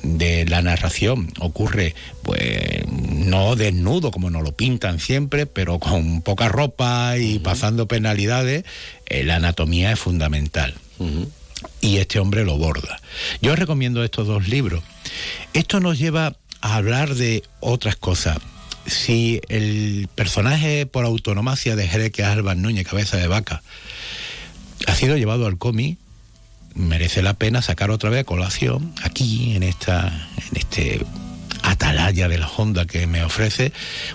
de 0.03 0.47
la 0.47 0.63
narración 0.63 1.33
ocurre, 1.39 1.95
pues 2.23 2.87
no 2.89 3.57
desnudo 3.57 4.11
como 4.11 4.31
nos 4.31 4.43
lo 4.43 4.53
pintan 4.53 5.01
siempre, 5.01 5.47
pero 5.47 5.79
con 5.79 6.23
poca 6.23 6.49
ropa 6.49 7.17
y 7.19 7.39
pasando 7.39 7.87
penalidades, 7.87 8.65
eh, 9.07 9.25
la 9.25 9.37
anatomía 9.37 9.93
es 9.93 9.99
fundamental. 9.99 10.75
Y 11.81 11.97
este 11.97 12.21
hombre 12.21 12.45
lo 12.45 12.59
borda. 12.59 13.01
Yo 13.41 13.57
recomiendo 13.57 14.05
estos 14.05 14.27
dos 14.29 14.49
libros. 14.49 14.83
Esto 15.53 15.81
nos 15.81 15.99
lleva 15.99 16.37
a 16.61 16.77
hablar 16.77 17.15
de 17.15 17.43
otras 17.61 17.97
cosas. 17.97 18.39
Si 18.87 19.41
el 19.49 20.09
personaje 20.15 20.87
por 20.87 21.05
autonomacia 21.05 21.77
de 21.77 21.89
Jerez, 21.89 22.13
que 22.13 22.23
es 22.23 22.29
Álvaro 22.29 22.59
Núñez, 22.59 22.87
cabeza 22.87 23.17
de 23.17 23.27
vaca, 23.27 23.63
ha 24.87 24.95
sido 24.95 25.17
llevado 25.17 25.47
al 25.47 25.59
cómic, 25.59 25.99
merece 26.75 27.23
la 27.23 27.35
pena 27.35 27.63
sacar 27.63 27.91
otra 27.91 28.11
vez 28.11 28.21
a 28.21 28.25
colación 28.25 28.93
aquí 29.03 29.55
en 29.55 29.63
esta 29.63 30.29
en 30.51 30.57
este 30.57 31.05
atalaya 31.63 32.29
de 32.29 32.39
la 32.39 32.49
Honda 32.49 32.87
que 32.87 33.07
me 33.07 33.23
ofrece. 33.25 33.73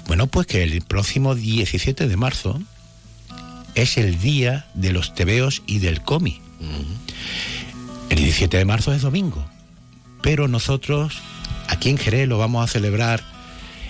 Bueno 0.08 0.28
pues 0.28 0.48
que 0.48 0.64
el 0.64 0.82
próximo 0.82 1.36
17 1.36 2.08
de 2.08 2.18
marzo 2.18 2.62
es 3.76 3.98
el 3.98 4.20
día 4.20 4.66
de 4.74 4.92
los 4.92 5.14
tebeos 5.14 5.62
y 5.68 5.78
del 5.78 6.02
cómic 6.02 6.42
el 8.10 8.18
17 8.18 8.58
de 8.58 8.66
marzo 8.66 8.92
es 8.92 9.04
domingo 9.04 9.46
pero 10.24 10.48
nosotros 10.48 11.20
aquí 11.68 11.92
en 11.92 11.98
Jerez 11.98 12.28
lo 12.28 12.40
vamos 12.40 12.64
a 12.64 12.72
celebrar 12.72 13.24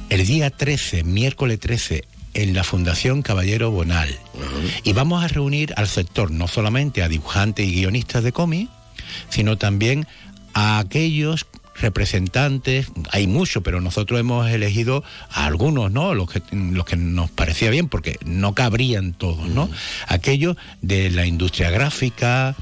el 0.10 0.26
día 0.26 0.50
13 0.50 1.04
miércoles 1.06 1.60
13 1.60 2.04
en 2.38 2.54
la 2.54 2.64
Fundación 2.64 3.24
Caballero 3.24 3.72
Bonal. 3.72 4.16
Y 4.84 4.94
vamos 4.94 5.24
a 5.24 5.28
reunir 5.28 5.74
al 5.76 5.88
sector, 5.88 6.30
no 6.30 6.48
solamente 6.48 7.02
a 7.02 7.10
dibujantes 7.10 7.68
y 7.68 7.74
guionistas 7.74 8.24
de 8.24 8.32
cómic, 8.32 8.70
sino 9.30 9.58
también 9.58 10.08
a 10.54 10.78
aquellos 10.78 11.48
representantes, 11.82 12.88
hay 13.12 13.26
muchos, 13.26 13.64
pero 13.64 13.82
nosotros 13.82 14.20
hemos 14.20 14.50
elegido 14.50 15.04
a 15.32 15.46
algunos, 15.46 15.92
¿no? 15.92 16.14
Los 16.14 16.30
que, 16.30 16.42
los 16.52 16.86
que 16.86 16.96
nos 16.96 17.32
parecía 17.32 17.72
bien, 17.72 17.90
porque 17.90 18.20
no 18.24 18.54
cabrían 18.54 19.14
todos, 19.14 19.48
¿no? 19.50 19.70
Aquellos 20.08 20.58
de 20.82 21.10
la 21.10 21.26
industria 21.26 21.72
gráfica, 21.72 22.56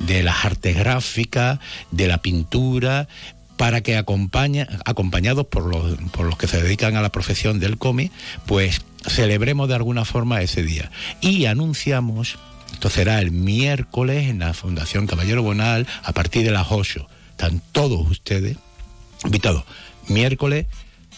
de 0.00 0.24
las 0.24 0.44
artes 0.44 0.76
gráficas, 0.76 1.60
de 1.92 2.08
la 2.08 2.18
pintura, 2.18 3.06
para 3.60 3.82
que 3.82 3.98
acompaña, 3.98 4.66
acompañados 4.86 5.44
por 5.44 5.66
los, 5.66 5.98
por 6.12 6.24
los 6.24 6.38
que 6.38 6.46
se 6.46 6.62
dedican 6.62 6.96
a 6.96 7.02
la 7.02 7.12
profesión 7.12 7.60
del 7.60 7.76
cómic, 7.76 8.10
pues 8.46 8.80
celebremos 9.06 9.68
de 9.68 9.74
alguna 9.74 10.06
forma 10.06 10.40
ese 10.40 10.62
día. 10.62 10.90
Y 11.20 11.44
anunciamos, 11.44 12.38
esto 12.72 12.88
será 12.88 13.20
el 13.20 13.32
miércoles 13.32 14.30
en 14.30 14.38
la 14.38 14.54
Fundación 14.54 15.06
Caballero 15.06 15.42
Bonal 15.42 15.86
a 16.02 16.12
partir 16.12 16.42
de 16.42 16.52
las 16.52 16.68
8. 16.70 17.06
Están 17.32 17.60
todos 17.72 18.10
ustedes 18.10 18.56
invitados. 19.26 19.64
Miércoles 20.08 20.64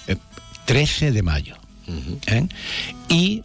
eh, 0.09 0.17
13 0.65 1.13
de 1.13 1.23
mayo. 1.23 1.57
¿eh? 2.27 2.49
Y 3.09 3.45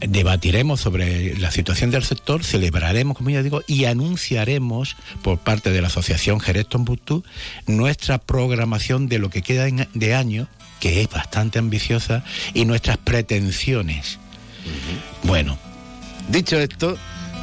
debatiremos 0.00 0.80
sobre 0.80 1.36
la 1.38 1.50
situación 1.50 1.90
del 1.90 2.04
sector, 2.04 2.44
celebraremos, 2.44 3.16
como 3.16 3.30
ya 3.30 3.42
digo, 3.42 3.62
y 3.66 3.84
anunciaremos 3.84 4.96
por 5.22 5.38
parte 5.38 5.70
de 5.70 5.80
la 5.80 5.88
Asociación 5.88 6.40
Jerez 6.40 6.66
Tombuctú 6.66 7.22
nuestra 7.66 8.18
programación 8.18 9.08
de 9.08 9.18
lo 9.18 9.30
que 9.30 9.42
queda 9.42 9.66
de 9.94 10.14
año, 10.14 10.48
que 10.80 11.02
es 11.02 11.08
bastante 11.10 11.58
ambiciosa, 11.58 12.24
y 12.54 12.64
nuestras 12.64 12.96
pretensiones. 12.98 14.18
Bueno. 15.22 15.58
Dicho 16.28 16.58
esto, 16.60 16.96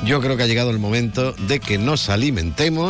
yo 0.05 0.21
creo 0.21 0.37
que 0.37 0.43
ha 0.43 0.47
llegado 0.47 0.69
el 0.69 0.79
momento 0.79 1.33
de 1.33 1.59
que 1.59 1.77
nos 1.77 2.07
alimentemos. 2.09 2.89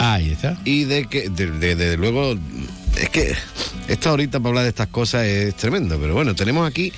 Y 0.64 0.84
de 0.84 1.08
que, 1.08 1.30
de, 1.30 1.50
de- 1.52 1.76
de 1.76 1.98
luego, 1.98 2.36
es 2.98 3.10
que 3.10 3.34
esta 3.88 4.12
ahorita 4.12 4.40
para 4.40 4.50
hablar 4.50 4.64
de 4.66 4.70
estas 4.70 4.88
cosas 4.90 5.26
es 5.26 5.56
tremendo, 5.56 5.98
pero 6.00 6.14
bueno, 6.14 6.36
tenemos 6.36 6.68
aquí 6.70 6.94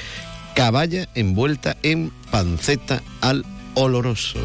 caballa 0.60 1.08
envuelta 1.16 1.78
en 1.84 2.12
panceta 2.32 3.02
al 3.22 3.46
oloroso. 3.76 4.40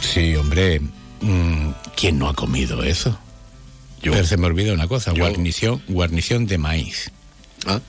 Sí, 0.00 0.34
hombre, 0.34 0.80
mm, 1.20 1.70
¿quién 1.96 2.18
no 2.18 2.28
ha 2.28 2.34
comido 2.34 2.82
eso? 2.82 3.16
Pero 4.02 4.24
se 4.24 4.36
me 4.36 4.46
olvida 4.46 4.72
una 4.72 4.88
cosa, 4.88 5.12
guarnición, 5.12 5.80
guarnición 5.86 6.46
de 6.46 6.58
maíz. 6.58 7.12
Ah. 7.66 7.80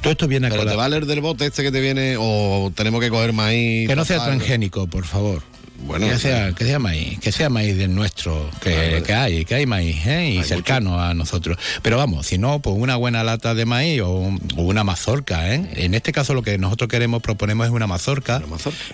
Todo 0.00 0.12
esto 0.12 0.28
viene 0.28 0.46
a 0.46 0.50
Pero 0.50 0.64
te 0.64 0.76
va 0.76 0.84
a 0.84 0.88
leer 0.88 1.06
del 1.06 1.20
bote 1.20 1.46
este 1.46 1.64
que 1.64 1.72
te 1.72 1.80
viene 1.80 2.16
o 2.18 2.72
tenemos 2.74 3.00
que 3.00 3.10
coger 3.10 3.32
maíz. 3.32 3.88
Que 3.88 3.96
no 3.96 4.04
sea 4.04 4.18
pasarlo? 4.18 4.38
transgénico, 4.38 4.86
por 4.86 5.04
favor. 5.04 5.42
Bueno, 5.84 6.08
que 6.08 6.18
sea, 6.18 6.52
que 6.52 6.64
sea 6.64 6.78
maíz, 6.78 7.18
que 7.18 7.32
sea 7.32 7.48
maíz 7.50 7.76
del 7.76 7.94
nuestro, 7.94 8.48
que, 8.62 9.02
que 9.04 9.14
hay, 9.14 9.44
que 9.44 9.54
hay 9.56 9.66
maíz, 9.66 10.06
¿eh? 10.06 10.30
y 10.30 10.42
cercano 10.44 11.00
a 11.00 11.12
nosotros. 11.14 11.58
Pero 11.82 11.96
vamos, 11.96 12.26
si 12.26 12.38
no, 12.38 12.60
pues 12.60 12.76
una 12.78 12.96
buena 12.96 13.24
lata 13.24 13.54
de 13.54 13.64
maíz 13.66 14.00
o, 14.02 14.10
un- 14.10 14.40
o 14.56 14.62
una 14.62 14.84
mazorca, 14.84 15.52
¿eh? 15.54 15.68
En 15.74 15.94
este 15.94 16.12
caso 16.12 16.34
lo 16.34 16.42
que 16.42 16.56
nosotros 16.58 16.88
queremos, 16.88 17.20
proponemos 17.22 17.66
es 17.66 17.72
una 17.72 17.86
mazorca, 17.86 18.40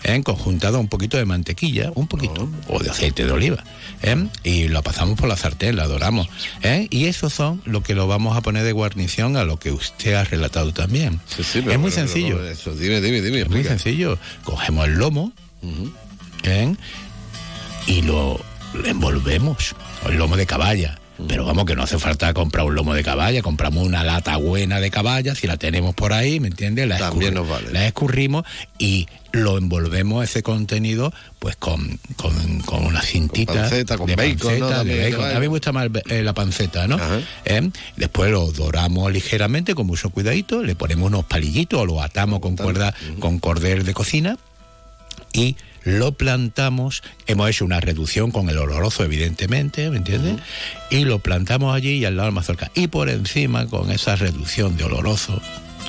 ¿eh? 0.04 0.22
conjuntada 0.24 0.78
un 0.78 0.88
poquito 0.88 1.16
de 1.18 1.24
mantequilla, 1.24 1.92
un 1.94 2.06
poquito, 2.08 2.48
o 2.68 2.82
de 2.82 2.90
aceite 2.90 3.24
de 3.26 3.32
oliva, 3.32 3.62
¿eh? 4.02 4.26
y 4.42 4.68
lo 4.68 4.82
pasamos 4.82 5.18
por 5.18 5.28
la 5.28 5.36
sartén, 5.36 5.76
la 5.76 5.86
doramos, 5.86 6.28
¿eh? 6.62 6.86
y 6.90 7.04
eso 7.06 7.28
son 7.30 7.60
lo 7.64 7.82
que 7.82 7.94
lo 7.94 8.06
vamos 8.06 8.36
a 8.36 8.40
poner 8.40 8.64
de 8.64 8.72
guarnición 8.72 9.36
a 9.36 9.44
lo 9.44 9.58
que 9.58 9.72
usted 9.72 10.14
ha 10.14 10.24
relatado 10.24 10.72
también. 10.72 11.20
es 11.72 11.78
muy 11.78 11.90
sencillo. 11.90 12.42
eso, 12.48 12.74
dime, 12.74 13.00
dime, 13.00 13.20
dime. 13.20 13.40
Es 13.40 13.48
muy 13.50 13.62
sencillo. 13.64 14.18
Cogemos 14.44 14.86
el 14.86 14.94
lomo 14.94 15.32
¿eh? 16.44 16.74
y 17.86 18.02
lo 18.02 18.40
envolvemos. 18.84 19.74
El 20.06 20.16
lomo 20.16 20.36
de 20.36 20.46
caballa. 20.46 20.98
Pero 21.26 21.44
vamos, 21.44 21.64
que 21.64 21.74
no 21.74 21.82
hace 21.82 21.98
falta 21.98 22.32
comprar 22.32 22.64
un 22.64 22.76
lomo 22.76 22.94
de 22.94 23.02
caballa, 23.02 23.42
compramos 23.42 23.84
una 23.84 24.04
lata 24.04 24.36
buena 24.36 24.78
de 24.78 24.88
caballa, 24.88 25.34
si 25.34 25.48
la 25.48 25.56
tenemos 25.56 25.92
por 25.96 26.12
ahí, 26.12 26.38
¿me 26.38 26.46
entiendes? 26.46 26.86
La, 26.86 26.96
También 26.96 27.34
nos 27.34 27.48
vale. 27.48 27.72
la 27.72 27.88
escurrimos 27.88 28.44
y 28.78 29.08
lo 29.32 29.58
envolvemos 29.58 30.22
ese 30.22 30.44
contenido 30.44 31.12
pues 31.40 31.56
con, 31.56 31.98
con, 32.14 32.60
con 32.60 32.86
una 32.86 33.02
cintita 33.02 33.52
panceta, 33.52 33.98
con 33.98 34.06
de 34.06 34.14
bacon, 34.14 34.60
¿no? 34.60 34.68
panceta, 34.68 34.84
de 34.84 35.10
bacon. 35.10 35.24
A 35.30 35.34
mí 35.34 35.40
me 35.40 35.46
gusta 35.48 35.72
más 35.72 35.88
eh, 36.08 36.22
la 36.22 36.34
panceta, 36.34 36.86
¿no? 36.86 36.98
¿Eh? 37.44 37.68
Después 37.96 38.30
lo 38.30 38.52
doramos 38.52 39.10
ligeramente 39.12 39.74
con 39.74 39.88
mucho 39.88 40.10
cuidadito, 40.10 40.62
le 40.62 40.76
ponemos 40.76 41.08
unos 41.08 41.24
palillitos 41.24 41.80
o 41.80 41.84
lo 41.84 42.00
atamos 42.00 42.38
con 42.38 42.56
cuerda, 42.56 42.94
con 43.18 43.40
cordel 43.40 43.84
de 43.84 43.92
cocina 43.92 44.36
y 45.32 45.56
lo 45.88 46.12
plantamos, 46.12 47.02
hemos 47.26 47.48
hecho 47.48 47.64
una 47.64 47.80
reducción 47.80 48.30
con 48.30 48.50
el 48.50 48.58
oloroso 48.58 49.04
evidentemente, 49.04 49.88
¿me 49.90 49.96
entiendes? 49.96 50.36
Y 50.90 51.04
lo 51.04 51.18
plantamos 51.20 51.74
allí 51.74 51.92
y 51.92 52.04
al 52.04 52.16
lado 52.16 52.26
de 52.26 52.32
la 52.32 52.34
mazorca. 52.34 52.70
Y 52.74 52.88
por 52.88 53.08
encima, 53.08 53.66
con 53.66 53.90
esa 53.90 54.14
reducción 54.14 54.76
de 54.76 54.84
oloroso, 54.84 55.40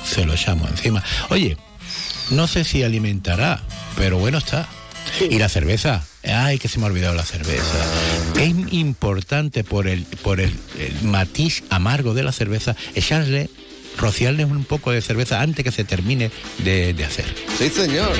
se 0.04 0.24
lo 0.24 0.32
echamos 0.32 0.70
encima. 0.70 1.04
Oye, 1.28 1.56
no 2.30 2.46
sé 2.46 2.64
si 2.64 2.82
alimentará, 2.82 3.60
pero 3.96 4.18
bueno 4.18 4.38
está. 4.38 4.66
Y 5.28 5.38
la 5.38 5.48
cerveza, 5.48 6.02
ay, 6.24 6.58
que 6.58 6.68
se 6.68 6.78
me 6.78 6.84
ha 6.84 6.88
olvidado 6.88 7.14
la 7.14 7.24
cerveza. 7.24 7.76
Es 8.38 8.54
importante 8.72 9.64
por 9.64 9.86
el, 9.86 10.04
por 10.22 10.40
el, 10.40 10.52
el 10.78 11.02
matiz 11.02 11.64
amargo 11.68 12.14
de 12.14 12.22
la 12.22 12.32
cerveza, 12.32 12.74
echarle, 12.94 13.50
rociarle 13.98 14.44
un 14.44 14.64
poco 14.64 14.92
de 14.92 15.02
cerveza 15.02 15.42
antes 15.42 15.64
que 15.64 15.72
se 15.72 15.84
termine 15.84 16.30
de, 16.58 16.94
de 16.94 17.04
hacer. 17.04 17.26
Sí, 17.58 17.68
señor. 17.68 18.12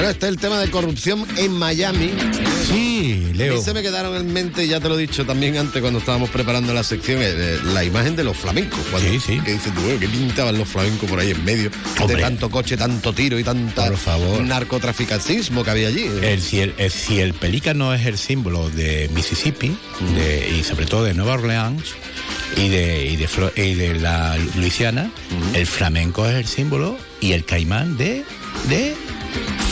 Bueno, 0.00 0.12
este 0.12 0.26
es 0.28 0.30
el 0.32 0.38
tema 0.38 0.58
de 0.58 0.70
corrupción 0.70 1.26
en 1.36 1.52
Miami. 1.52 2.10
Sí, 2.66 3.32
Leo. 3.34 3.52
A 3.52 3.56
mí 3.58 3.62
se 3.62 3.74
me 3.74 3.82
quedaron 3.82 4.16
en 4.16 4.32
mente, 4.32 4.66
ya 4.66 4.80
te 4.80 4.88
lo 4.88 4.94
he 4.98 5.02
dicho 5.02 5.26
también 5.26 5.58
antes 5.58 5.82
cuando 5.82 5.98
estábamos 5.98 6.30
preparando 6.30 6.72
la 6.72 6.82
sección, 6.82 7.20
eh, 7.20 7.26
eh, 7.26 7.58
la 7.74 7.84
imagen 7.84 8.16
de 8.16 8.24
los 8.24 8.34
flamencos. 8.38 8.78
Cuando, 8.90 9.10
Sí, 9.10 9.20
sí. 9.20 9.38
Que 9.40 9.52
dices 9.52 9.74
tú, 9.74 9.80
bueno, 9.82 10.00
que 10.00 10.08
pintaban 10.08 10.56
los 10.56 10.66
flamencos 10.68 11.06
por 11.10 11.20
ahí 11.20 11.32
en 11.32 11.44
medio 11.44 11.70
de 12.08 12.16
tanto 12.16 12.50
coche, 12.50 12.78
tanto 12.78 13.12
tiro 13.12 13.38
y 13.38 13.44
tanta 13.44 13.88
Por 13.88 13.98
favor. 13.98 14.40
narcotraficantismo 14.42 15.64
que 15.64 15.70
había 15.70 15.88
allí. 15.88 16.06
El, 16.22 16.40
si, 16.40 16.60
el, 16.60 16.72
el- 16.78 16.90
si 16.90 17.20
el 17.20 17.34
pelícano 17.34 17.92
es 17.92 18.06
el 18.06 18.16
símbolo 18.16 18.70
de 18.70 19.10
Mississippi 19.14 19.76
de- 20.14 20.48
y 20.58 20.64
sobre 20.64 20.86
todo 20.86 21.04
de 21.04 21.12
Nueva 21.12 21.34
Orleans 21.34 21.82
y 22.56 22.68
de, 22.70 23.04
y 23.04 23.16
de, 23.16 23.28
Flo- 23.28 23.52
y 23.54 23.74
de 23.74 23.96
la 24.00 24.38
Luisiana, 24.56 25.10
el 25.52 25.66
flamenco 25.66 26.26
es 26.26 26.36
el 26.36 26.46
símbolo 26.46 26.96
y 27.20 27.32
el 27.32 27.44
caimán 27.44 27.98
de, 27.98 28.24
de 28.70 28.94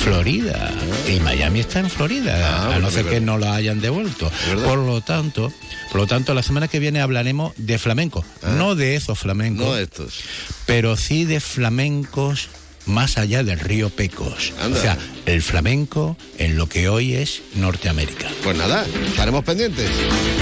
Florida. 0.03 0.71
Y 1.09 1.21
Miami 1.21 1.61
está 1.61 1.81
en 1.81 1.91
Florida, 1.91 2.69
Ah, 2.71 2.77
a 2.77 2.79
no 2.79 2.91
ser 2.91 3.05
que 3.07 3.21
no 3.21 3.37
lo 3.39 3.51
hayan 3.51 3.81
devuelto. 3.81 4.31
Por 4.65 4.79
lo 4.79 5.01
tanto, 5.01 5.53
por 5.91 6.01
lo 6.01 6.07
tanto, 6.07 6.35
la 6.35 6.43
semana 6.43 6.69
que 6.69 6.79
viene 6.79 7.01
hablaremos 7.01 7.53
de 7.57 7.79
flamenco, 7.79 8.25
no 8.57 8.75
de 8.75 8.97
esos 8.97 9.19
flamencos, 9.19 9.67
Ah. 9.67 9.69
No 9.71 9.75
de 9.75 9.83
estos. 9.85 10.21
pero 10.67 10.97
sí 10.97 11.25
de 11.25 11.41
flamencos 11.41 12.49
más 12.87 13.19
allá 13.19 13.43
del 13.43 13.61
río 13.61 13.91
Pecos. 13.91 14.55
Anda. 14.63 14.79
O 14.79 14.83
sea, 14.83 14.99
el 15.27 15.43
flamenco 15.43 16.17
en 16.39 16.57
lo 16.57 16.69
que 16.71 16.89
hoy 16.89 17.15
es 17.15 17.43
Norteamérica. 17.57 18.29
Pues 18.43 18.57
nada, 18.57 18.87
estaremos 19.09 19.45
pendientes. 19.45 19.91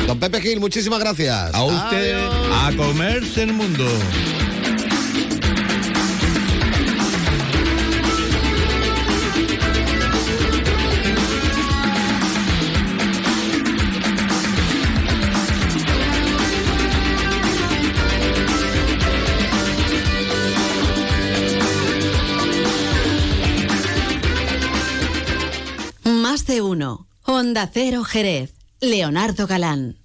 Don 0.07 0.21
Pepe 0.21 0.41
Gil, 0.41 0.61
muchísimas 0.61 1.01
gracias. 1.01 1.53
A 1.55 1.64
usted, 1.64 2.14
a 2.53 2.71
comerse 2.77 3.43
el 3.43 3.53
mundo. 3.53 3.85
Uno. 27.47 27.61
Honda 27.61 27.70
Cero 27.72 28.03
Jerez. 28.03 28.55
Leonardo 28.80 29.47
Galán. 29.47 29.97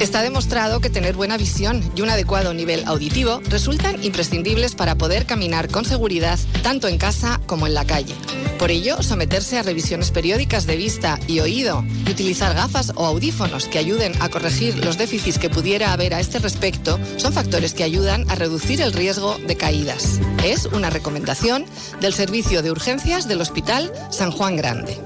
Está 0.00 0.20
demostrado 0.20 0.80
que 0.80 0.90
tener 0.90 1.14
buena 1.14 1.38
visión 1.38 1.80
y 1.94 2.02
un 2.02 2.10
adecuado 2.10 2.52
nivel 2.52 2.82
auditivo 2.86 3.40
resultan 3.48 4.02
imprescindibles 4.04 4.74
para 4.74 4.96
poder 4.96 5.24
caminar 5.24 5.68
con 5.68 5.86
seguridad 5.86 6.38
tanto 6.62 6.88
en 6.88 6.98
casa 6.98 7.40
como 7.46 7.66
en 7.66 7.72
la 7.72 7.86
calle. 7.86 8.14
Por 8.58 8.70
ello, 8.70 9.02
someterse 9.02 9.58
a 9.58 9.62
revisiones 9.62 10.10
periódicas 10.10 10.66
de 10.66 10.76
vista 10.76 11.18
y 11.26 11.40
oído 11.40 11.84
y 12.06 12.10
utilizar 12.10 12.54
gafas 12.54 12.92
o 12.96 13.06
audífonos 13.06 13.68
que 13.68 13.78
ayuden 13.78 14.12
a 14.20 14.28
corregir 14.28 14.84
los 14.84 14.98
déficits 14.98 15.38
que 15.38 15.48
pudiera 15.48 15.92
haber 15.92 16.12
a 16.14 16.20
este 16.20 16.40
respecto 16.40 16.98
son 17.16 17.32
factores 17.32 17.72
que 17.72 17.84
ayudan 17.84 18.28
a 18.28 18.34
reducir 18.34 18.82
el 18.82 18.92
riesgo 18.92 19.38
de 19.46 19.56
caídas. 19.56 20.20
Es 20.44 20.66
una 20.66 20.90
recomendación 20.90 21.64
del 22.00 22.12
Servicio 22.12 22.60
de 22.62 22.72
Urgencias 22.72 23.28
del 23.28 23.40
Hospital 23.40 23.92
San 24.10 24.30
Juan 24.30 24.56
Grande. 24.56 25.05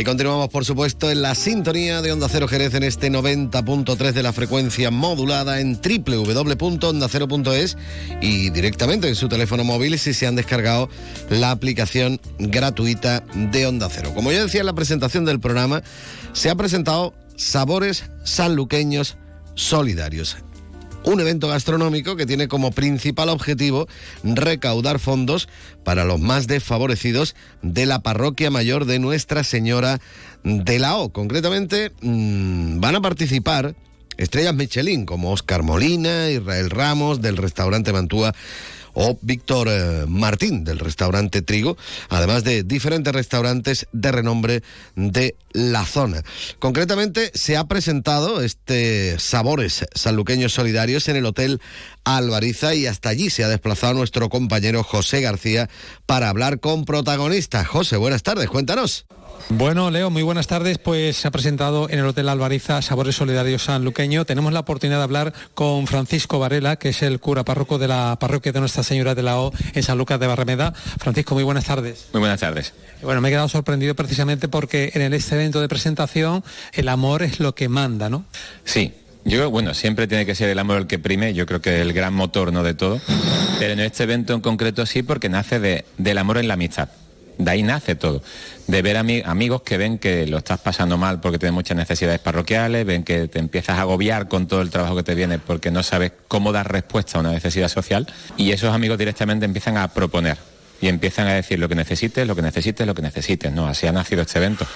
Y 0.00 0.04
continuamos, 0.04 0.48
por 0.48 0.64
supuesto, 0.64 1.10
en 1.10 1.20
la 1.20 1.34
sintonía 1.34 2.00
de 2.00 2.10
Onda 2.10 2.26
Cero 2.30 2.48
Jerez 2.48 2.72
en 2.72 2.84
este 2.84 3.12
90.3 3.12 4.12
de 4.12 4.22
la 4.22 4.32
frecuencia 4.32 4.90
modulada 4.90 5.60
en 5.60 5.78
www.ondacero.es 5.78 7.76
y 8.22 8.48
directamente 8.48 9.08
en 9.08 9.14
su 9.14 9.28
teléfono 9.28 9.62
móvil 9.62 9.98
si 9.98 10.14
se 10.14 10.26
han 10.26 10.36
descargado 10.36 10.88
la 11.28 11.50
aplicación 11.50 12.18
gratuita 12.38 13.22
de 13.34 13.66
Onda 13.66 13.90
Cero. 13.90 14.12
Como 14.14 14.32
ya 14.32 14.42
decía 14.42 14.60
en 14.60 14.66
la 14.66 14.72
presentación 14.72 15.26
del 15.26 15.38
programa, 15.38 15.82
se 16.32 16.48
ha 16.48 16.54
presentado 16.54 17.12
Sabores 17.36 18.04
Sanluqueños 18.24 19.18
Solidarios 19.54 20.38
un 21.04 21.20
evento 21.20 21.48
gastronómico 21.48 22.16
que 22.16 22.26
tiene 22.26 22.48
como 22.48 22.72
principal 22.72 23.28
objetivo 23.28 23.88
recaudar 24.22 24.98
fondos 24.98 25.48
para 25.84 26.04
los 26.04 26.20
más 26.20 26.46
desfavorecidos 26.46 27.34
de 27.62 27.86
la 27.86 28.02
parroquia 28.02 28.50
mayor 28.50 28.84
de 28.84 28.98
Nuestra 28.98 29.44
Señora 29.44 30.00
de 30.44 30.78
la 30.78 30.96
O. 30.96 31.10
Concretamente, 31.10 31.92
mmm, 32.00 32.80
van 32.80 32.96
a 32.96 33.00
participar 33.00 33.74
estrellas 34.16 34.54
Michelin 34.54 35.06
como 35.06 35.32
Oscar 35.32 35.62
Molina, 35.62 36.30
Israel 36.30 36.70
Ramos 36.70 37.22
del 37.22 37.36
restaurante 37.36 37.92
Mantúa 37.92 38.34
o 39.02 39.18
Víctor 39.22 39.68
eh, 39.70 40.04
Martín 40.06 40.62
del 40.62 40.78
restaurante 40.78 41.40
Trigo, 41.40 41.78
además 42.10 42.44
de 42.44 42.62
diferentes 42.62 43.14
restaurantes 43.14 43.86
de 43.92 44.12
renombre 44.12 44.62
de 44.94 45.36
la 45.52 45.86
zona. 45.86 46.22
Concretamente 46.58 47.30
se 47.32 47.56
ha 47.56 47.64
presentado 47.64 48.42
este 48.42 49.18
Sabores 49.18 49.86
Sanluqueños 49.94 50.52
Solidarios 50.52 51.08
en 51.08 51.16
el 51.16 51.24
Hotel 51.24 51.62
Alvariza 52.04 52.74
y 52.74 52.86
hasta 52.86 53.08
allí 53.08 53.30
se 53.30 53.42
ha 53.42 53.48
desplazado 53.48 53.94
nuestro 53.94 54.28
compañero 54.28 54.82
José 54.82 55.22
García 55.22 55.70
para 56.04 56.28
hablar 56.28 56.60
con 56.60 56.84
protagonistas. 56.84 57.66
José, 57.66 57.96
buenas 57.96 58.22
tardes, 58.22 58.50
cuéntanos. 58.50 59.06
Bueno, 59.48 59.90
Leo, 59.90 60.10
muy 60.10 60.22
buenas 60.22 60.46
tardes. 60.46 60.78
Pues 60.78 61.16
se 61.16 61.28
ha 61.28 61.30
presentado 61.30 61.88
en 61.90 61.98
el 61.98 62.06
Hotel 62.06 62.28
Alvariza 62.28 62.82
Sabores 62.82 63.16
Solidarios 63.16 63.64
San 63.64 63.84
Luqueño. 63.84 64.24
Tenemos 64.24 64.52
la 64.52 64.60
oportunidad 64.60 64.98
de 64.98 65.04
hablar 65.04 65.32
con 65.54 65.86
Francisco 65.86 66.38
Varela, 66.38 66.76
que 66.76 66.90
es 66.90 67.02
el 67.02 67.20
cura 67.20 67.44
párroco 67.44 67.78
de 67.78 67.88
la 67.88 68.16
parroquia 68.20 68.52
de 68.52 68.60
Nuestra 68.60 68.82
Señora 68.82 69.14
de 69.14 69.22
la 69.22 69.38
O 69.40 69.52
en 69.74 69.82
San 69.82 69.98
Lucas 69.98 70.20
de 70.20 70.26
Barrameda. 70.26 70.72
Francisco, 70.72 71.34
muy 71.34 71.44
buenas 71.44 71.64
tardes. 71.64 72.08
Muy 72.12 72.20
buenas 72.20 72.40
tardes. 72.40 72.72
Bueno, 73.02 73.20
me 73.20 73.28
he 73.28 73.32
quedado 73.32 73.48
sorprendido 73.48 73.94
precisamente 73.94 74.48
porque 74.48 74.92
en 74.94 75.12
este 75.14 75.34
evento 75.34 75.60
de 75.60 75.68
presentación 75.68 76.44
el 76.72 76.88
amor 76.88 77.22
es 77.22 77.40
lo 77.40 77.54
que 77.54 77.68
manda, 77.68 78.08
¿no? 78.08 78.24
Sí, 78.64 78.92
yo, 79.24 79.50
bueno, 79.50 79.74
siempre 79.74 80.06
tiene 80.06 80.24
que 80.26 80.34
ser 80.34 80.48
el 80.48 80.58
amor 80.58 80.78
el 80.78 80.86
que 80.86 80.98
prime, 80.98 81.34
yo 81.34 81.46
creo 81.46 81.60
que 81.60 81.76
es 81.76 81.82
el 81.82 81.92
gran 81.92 82.14
motor, 82.14 82.52
¿no?, 82.52 82.62
de 82.62 82.74
todo. 82.74 83.00
Pero 83.58 83.72
en 83.72 83.80
este 83.80 84.04
evento 84.04 84.34
en 84.34 84.40
concreto 84.40 84.86
sí, 84.86 85.02
porque 85.02 85.28
nace 85.28 85.58
de, 85.60 85.84
del 85.98 86.18
amor 86.18 86.38
en 86.38 86.48
la 86.48 86.54
amistad. 86.54 86.88
De 87.40 87.50
ahí 87.50 87.62
nace 87.62 87.94
todo. 87.94 88.22
De 88.66 88.82
ver 88.82 88.98
a 88.98 89.02
mi, 89.02 89.22
amigos 89.24 89.62
que 89.62 89.78
ven 89.78 89.98
que 89.98 90.26
lo 90.26 90.38
estás 90.38 90.60
pasando 90.60 90.98
mal 90.98 91.20
porque 91.20 91.38
tienes 91.38 91.54
muchas 91.54 91.76
necesidades 91.76 92.20
parroquiales, 92.20 92.84
ven 92.84 93.02
que 93.02 93.28
te 93.28 93.38
empiezas 93.38 93.78
a 93.78 93.82
agobiar 93.82 94.28
con 94.28 94.46
todo 94.46 94.60
el 94.60 94.68
trabajo 94.68 94.94
que 94.96 95.02
te 95.02 95.14
viene 95.14 95.38
porque 95.38 95.70
no 95.70 95.82
sabes 95.82 96.12
cómo 96.28 96.52
dar 96.52 96.70
respuesta 96.70 97.16
a 97.16 97.20
una 97.22 97.32
necesidad 97.32 97.68
social 97.68 98.06
y 98.36 98.52
esos 98.52 98.74
amigos 98.74 98.98
directamente 98.98 99.46
empiezan 99.46 99.78
a 99.78 99.88
proponer 99.88 100.36
y 100.82 100.88
empiezan 100.88 101.28
a 101.28 101.34
decir 101.34 101.58
lo 101.58 101.68
que 101.68 101.74
necesites, 101.74 102.26
lo 102.26 102.36
que 102.36 102.42
necesites, 102.42 102.86
lo 102.86 102.94
que 102.94 103.02
necesites, 103.02 103.52
¿no? 103.52 103.66
Así 103.66 103.86
ha 103.86 103.92
nacido 103.92 104.22
este 104.22 104.38
evento. 104.38 104.66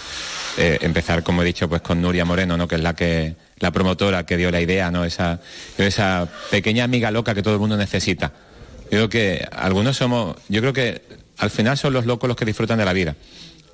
Eh, 0.56 0.78
empezar, 0.82 1.22
como 1.22 1.42
he 1.42 1.44
dicho, 1.44 1.68
pues 1.68 1.82
con 1.82 2.00
Nuria 2.00 2.24
Moreno, 2.24 2.56
¿no? 2.56 2.66
Que 2.66 2.76
es 2.76 2.82
la 2.82 2.94
que 2.94 3.36
la 3.58 3.70
promotora 3.72 4.24
que 4.24 4.36
dio 4.36 4.50
la 4.50 4.60
idea, 4.60 4.90
¿no? 4.90 5.04
Esa, 5.04 5.40
esa 5.78 6.28
pequeña 6.50 6.84
amiga 6.84 7.10
loca 7.10 7.34
que 7.34 7.42
todo 7.42 7.54
el 7.54 7.60
mundo 7.60 7.76
necesita. 7.76 8.32
Yo 8.84 8.90
creo 8.90 9.08
que 9.08 9.48
algunos 9.50 9.96
somos, 9.96 10.36
yo 10.48 10.60
creo 10.60 10.72
que 10.72 11.02
al 11.38 11.50
final 11.50 11.76
son 11.76 11.92
los 11.92 12.06
locos 12.06 12.28
los 12.28 12.36
que 12.36 12.44
disfrutan 12.44 12.78
de 12.78 12.84
la 12.84 12.92
vida. 12.92 13.16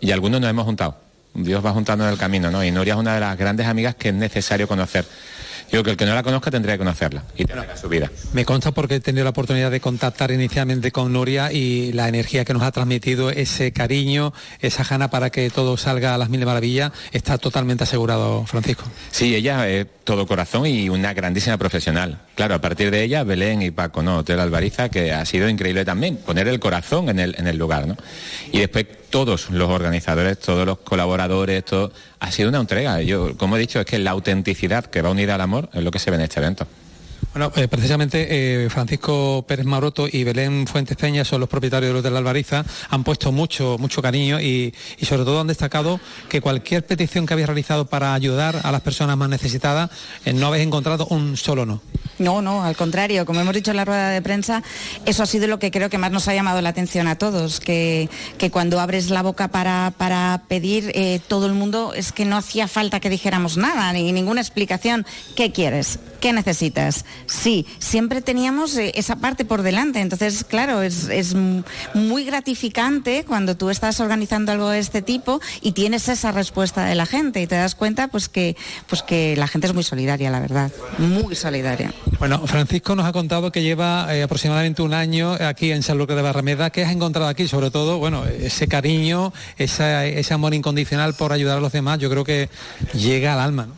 Y 0.00 0.10
algunos 0.12 0.40
nos 0.40 0.50
hemos 0.50 0.64
juntado. 0.64 0.96
Dios 1.34 1.64
va 1.64 1.72
juntando 1.72 2.04
en 2.04 2.12
el 2.12 2.18
camino, 2.18 2.50
¿no? 2.50 2.64
Y 2.64 2.70
Nuria 2.70 2.94
es 2.94 2.98
una 2.98 3.14
de 3.14 3.20
las 3.20 3.36
grandes 3.38 3.66
amigas 3.66 3.94
que 3.94 4.08
es 4.08 4.14
necesario 4.14 4.66
conocer. 4.66 5.04
Yo 5.72 5.82
creo 5.82 5.84
que 5.84 5.90
el 5.92 5.96
que 5.96 6.06
no 6.06 6.14
la 6.14 6.22
conozca 6.22 6.50
tendría 6.50 6.74
que 6.74 6.78
conocerla 6.78 7.24
y 7.36 7.44
tener 7.44 7.66
su 7.76 7.88
vida. 7.88 8.10
Me 8.32 8.44
consta 8.44 8.72
porque 8.72 8.96
he 8.96 9.00
tenido 9.00 9.24
la 9.24 9.30
oportunidad 9.30 9.70
de 9.70 9.80
contactar 9.80 10.30
inicialmente 10.32 10.90
con 10.90 11.12
Nuria 11.12 11.52
y 11.52 11.92
la 11.92 12.08
energía 12.08 12.44
que 12.44 12.52
nos 12.52 12.62
ha 12.62 12.72
transmitido, 12.72 13.30
ese 13.30 13.72
cariño, 13.72 14.32
esa 14.60 14.82
gana 14.84 15.10
para 15.10 15.30
que 15.30 15.48
todo 15.50 15.76
salga 15.76 16.14
a 16.14 16.18
las 16.18 16.28
mil 16.28 16.44
maravillas, 16.44 16.92
está 17.12 17.38
totalmente 17.38 17.84
asegurado, 17.84 18.44
Francisco. 18.46 18.84
Sí, 19.10 19.34
ella 19.34 19.68
es 19.68 19.86
todo 20.04 20.26
corazón 20.26 20.66
y 20.66 20.88
una 20.88 21.14
grandísima 21.14 21.56
profesional. 21.56 22.20
Claro, 22.34 22.54
a 22.56 22.60
partir 22.60 22.90
de 22.90 23.04
ella, 23.04 23.22
Belén 23.22 23.62
y 23.62 23.70
Paco, 23.70 24.02
¿no? 24.02 24.18
Hotel 24.18 24.40
Alvariza, 24.40 24.88
que 24.88 25.12
ha 25.12 25.24
sido 25.24 25.48
increíble 25.48 25.84
también, 25.84 26.16
poner 26.16 26.48
el 26.48 26.58
corazón 26.58 27.08
en 27.08 27.20
el, 27.20 27.34
en 27.38 27.46
el 27.46 27.56
lugar, 27.56 27.86
¿no? 27.86 27.96
Y 28.50 28.58
después 28.58 28.86
todos 29.10 29.50
los 29.50 29.68
organizadores, 29.68 30.38
todos 30.38 30.64
los 30.64 30.78
colaboradores, 30.78 31.64
todo, 31.64 31.92
ha 32.20 32.30
sido 32.30 32.48
una 32.48 32.58
entrega. 32.58 33.02
Yo, 33.02 33.36
como 33.36 33.56
he 33.56 33.60
dicho, 33.60 33.80
es 33.80 33.86
que 33.86 33.98
la 33.98 34.12
autenticidad 34.12 34.86
que 34.86 35.02
va 35.02 35.10
unida 35.10 35.34
al 35.34 35.40
amor 35.40 35.68
es 35.72 35.82
lo 35.82 35.90
que 35.90 35.98
se 35.98 36.10
ve 36.10 36.16
en 36.16 36.22
este 36.22 36.40
evento. 36.40 36.66
Bueno, 37.32 37.52
eh, 37.54 37.68
precisamente 37.68 38.64
eh, 38.64 38.68
Francisco 38.70 39.44
Pérez 39.46 39.64
Maroto 39.64 40.08
y 40.10 40.24
Belén 40.24 40.66
Fuentes 40.66 40.96
Peña 40.96 41.24
son 41.24 41.38
los 41.38 41.48
propietarios 41.48 41.90
de 41.90 41.94
los 41.94 42.02
de 42.02 42.10
la 42.10 42.18
Albariza, 42.18 42.64
han 42.88 43.04
puesto 43.04 43.30
mucho, 43.30 43.76
mucho 43.78 44.02
cariño 44.02 44.40
y, 44.40 44.74
y, 44.98 45.06
sobre 45.06 45.22
todo 45.22 45.40
han 45.40 45.46
destacado 45.46 46.00
que 46.28 46.40
cualquier 46.40 46.84
petición 46.84 47.26
que 47.26 47.34
habéis 47.34 47.46
realizado 47.46 47.86
para 47.86 48.14
ayudar 48.14 48.60
a 48.64 48.72
las 48.72 48.80
personas 48.80 49.16
más 49.16 49.28
necesitadas, 49.28 49.90
eh, 50.24 50.32
no 50.32 50.48
habéis 50.48 50.66
encontrado 50.66 51.06
un 51.06 51.36
solo 51.36 51.64
no. 51.64 51.80
No, 52.18 52.42
no, 52.42 52.64
al 52.64 52.76
contrario, 52.76 53.24
como 53.24 53.40
hemos 53.40 53.54
dicho 53.54 53.70
en 53.70 53.76
la 53.76 53.84
rueda 53.84 54.08
de 54.08 54.22
prensa, 54.22 54.64
eso 55.06 55.22
ha 55.22 55.26
sido 55.26 55.46
lo 55.46 55.60
que 55.60 55.70
creo 55.70 55.88
que 55.88 55.98
más 55.98 56.10
nos 56.10 56.26
ha 56.26 56.34
llamado 56.34 56.60
la 56.60 56.70
atención 56.70 57.06
a 57.06 57.16
todos, 57.16 57.60
que, 57.60 58.10
que 58.38 58.50
cuando 58.50 58.80
abres 58.80 59.08
la 59.08 59.22
boca 59.22 59.48
para, 59.48 59.94
para 59.96 60.42
pedir, 60.48 60.92
todo 61.28 61.46
el 61.46 61.52
mundo 61.54 61.94
es 61.94 62.10
que 62.10 62.24
no 62.24 62.36
hacía 62.36 62.66
falta 62.66 62.98
que 62.98 63.08
dijéramos 63.08 63.56
nada, 63.56 63.92
ni 63.92 64.10
ninguna 64.10 64.40
explicación. 64.40 65.06
¿Qué 65.36 65.52
quieres? 65.52 66.00
¿Qué 66.20 66.32
necesitas? 66.32 67.04
Sí, 67.26 67.66
siempre 67.78 68.20
teníamos 68.20 68.76
eh, 68.76 68.92
esa 68.94 69.16
parte 69.16 69.44
por 69.44 69.62
delante, 69.62 70.00
entonces, 70.00 70.44
claro, 70.44 70.82
es, 70.82 71.08
es 71.08 71.34
muy 71.94 72.24
gratificante 72.24 73.24
cuando 73.26 73.56
tú 73.56 73.70
estás 73.70 74.00
organizando 74.00 74.52
algo 74.52 74.68
de 74.68 74.78
este 74.78 75.02
tipo 75.02 75.40
y 75.62 75.72
tienes 75.72 76.08
esa 76.08 76.32
respuesta 76.32 76.84
de 76.84 76.94
la 76.94 77.06
gente 77.06 77.40
y 77.40 77.46
te 77.46 77.54
das 77.54 77.74
cuenta 77.74 78.08
pues 78.08 78.28
que, 78.28 78.56
pues 78.86 79.02
que 79.02 79.34
la 79.36 79.48
gente 79.48 79.66
es 79.66 79.74
muy 79.74 79.82
solidaria, 79.82 80.30
la 80.30 80.40
verdad, 80.40 80.70
muy 80.98 81.34
solidaria. 81.34 81.92
Bueno, 82.18 82.46
Francisco 82.46 82.94
nos 82.94 83.06
ha 83.06 83.12
contado 83.12 83.50
que 83.50 83.62
lleva 83.62 84.14
eh, 84.14 84.22
aproximadamente 84.22 84.82
un 84.82 84.92
año 84.92 85.32
aquí 85.40 85.72
en 85.72 85.82
San 85.82 85.96
Lucas 85.96 86.16
de 86.16 86.22
Barrameda. 86.22 86.70
¿Qué 86.70 86.84
has 86.84 86.92
encontrado 86.92 87.28
aquí? 87.28 87.48
Sobre 87.48 87.70
todo, 87.70 87.98
bueno, 87.98 88.26
ese 88.26 88.68
cariño, 88.68 89.32
esa, 89.56 90.04
ese 90.04 90.34
amor 90.34 90.52
incondicional 90.52 91.14
por 91.14 91.32
ayudar 91.32 91.58
a 91.58 91.60
los 91.60 91.72
demás, 91.72 91.98
yo 91.98 92.10
creo 92.10 92.24
que 92.24 92.50
llega 92.92 93.32
al 93.32 93.40
alma. 93.40 93.66
¿no? 93.66 93.74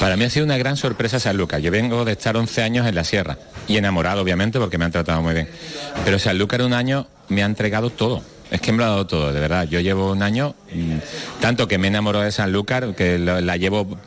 Para 0.00 0.16
mí 0.16 0.24
ha 0.24 0.30
sido 0.30 0.44
una 0.44 0.56
gran 0.56 0.76
sorpresa 0.76 1.20
San 1.20 1.36
Lucas. 1.36 1.62
Yo 1.62 1.70
vengo 1.82 2.04
de 2.04 2.12
estar 2.12 2.36
11 2.36 2.62
años 2.62 2.86
en 2.86 2.94
la 2.94 3.02
sierra 3.02 3.38
y 3.66 3.76
enamorado, 3.76 4.22
obviamente, 4.22 4.58
porque 4.58 4.78
me 4.78 4.84
han 4.84 4.92
tratado 4.92 5.20
muy 5.20 5.34
bien. 5.34 5.48
Pero 6.04 6.18
San 6.18 6.38
Lucas 6.38 6.60
en 6.60 6.66
un 6.66 6.74
año 6.74 7.06
me 7.28 7.42
ha 7.42 7.46
entregado 7.46 7.90
todo. 7.90 8.22
Es 8.52 8.60
que 8.60 8.70
me 8.70 8.78
lo 8.78 8.84
ha 8.84 8.88
dado 8.88 9.06
todo, 9.06 9.32
de 9.32 9.40
verdad. 9.40 9.66
Yo 9.66 9.80
llevo 9.80 10.12
un 10.12 10.22
año, 10.22 10.54
tanto 11.40 11.66
que 11.66 11.78
me 11.78 11.88
enamoro 11.88 12.20
de 12.20 12.30
Sanlúcar, 12.30 12.94
que 12.94 13.18
la 13.18 13.56
llevo 13.56 13.98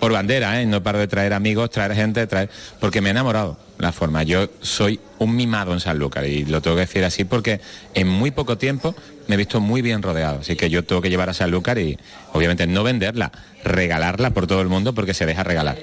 por 0.00 0.10
bandera, 0.10 0.60
¿eh? 0.60 0.66
no 0.66 0.82
paro 0.82 0.98
de 0.98 1.06
traer 1.06 1.34
amigos, 1.34 1.68
traer 1.68 1.94
gente, 1.94 2.26
traer, 2.26 2.48
porque 2.80 3.02
me 3.02 3.10
he 3.10 3.12
enamorado 3.12 3.58
la 3.78 3.92
forma. 3.92 4.22
Yo 4.22 4.48
soy 4.62 4.98
un 5.18 5.36
mimado 5.36 5.74
en 5.74 5.80
Sanlúcar 5.80 6.24
y 6.24 6.46
lo 6.46 6.62
tengo 6.62 6.76
que 6.76 6.80
decir 6.80 7.04
así 7.04 7.24
porque 7.24 7.60
en 7.92 8.08
muy 8.08 8.30
poco 8.30 8.56
tiempo 8.56 8.94
me 9.28 9.34
he 9.34 9.38
visto 9.38 9.60
muy 9.60 9.82
bien 9.82 10.02
rodeado. 10.02 10.40
Así 10.40 10.56
que 10.56 10.70
yo 10.70 10.82
tengo 10.82 11.02
que 11.02 11.10
llevar 11.10 11.28
a 11.28 11.34
Sanlúcar 11.34 11.78
y 11.78 11.98
obviamente 12.32 12.66
no 12.66 12.82
venderla, 12.82 13.30
regalarla 13.64 14.30
por 14.30 14.46
todo 14.46 14.62
el 14.62 14.68
mundo 14.68 14.94
porque 14.94 15.12
se 15.12 15.26
deja 15.26 15.44
regalar. 15.44 15.76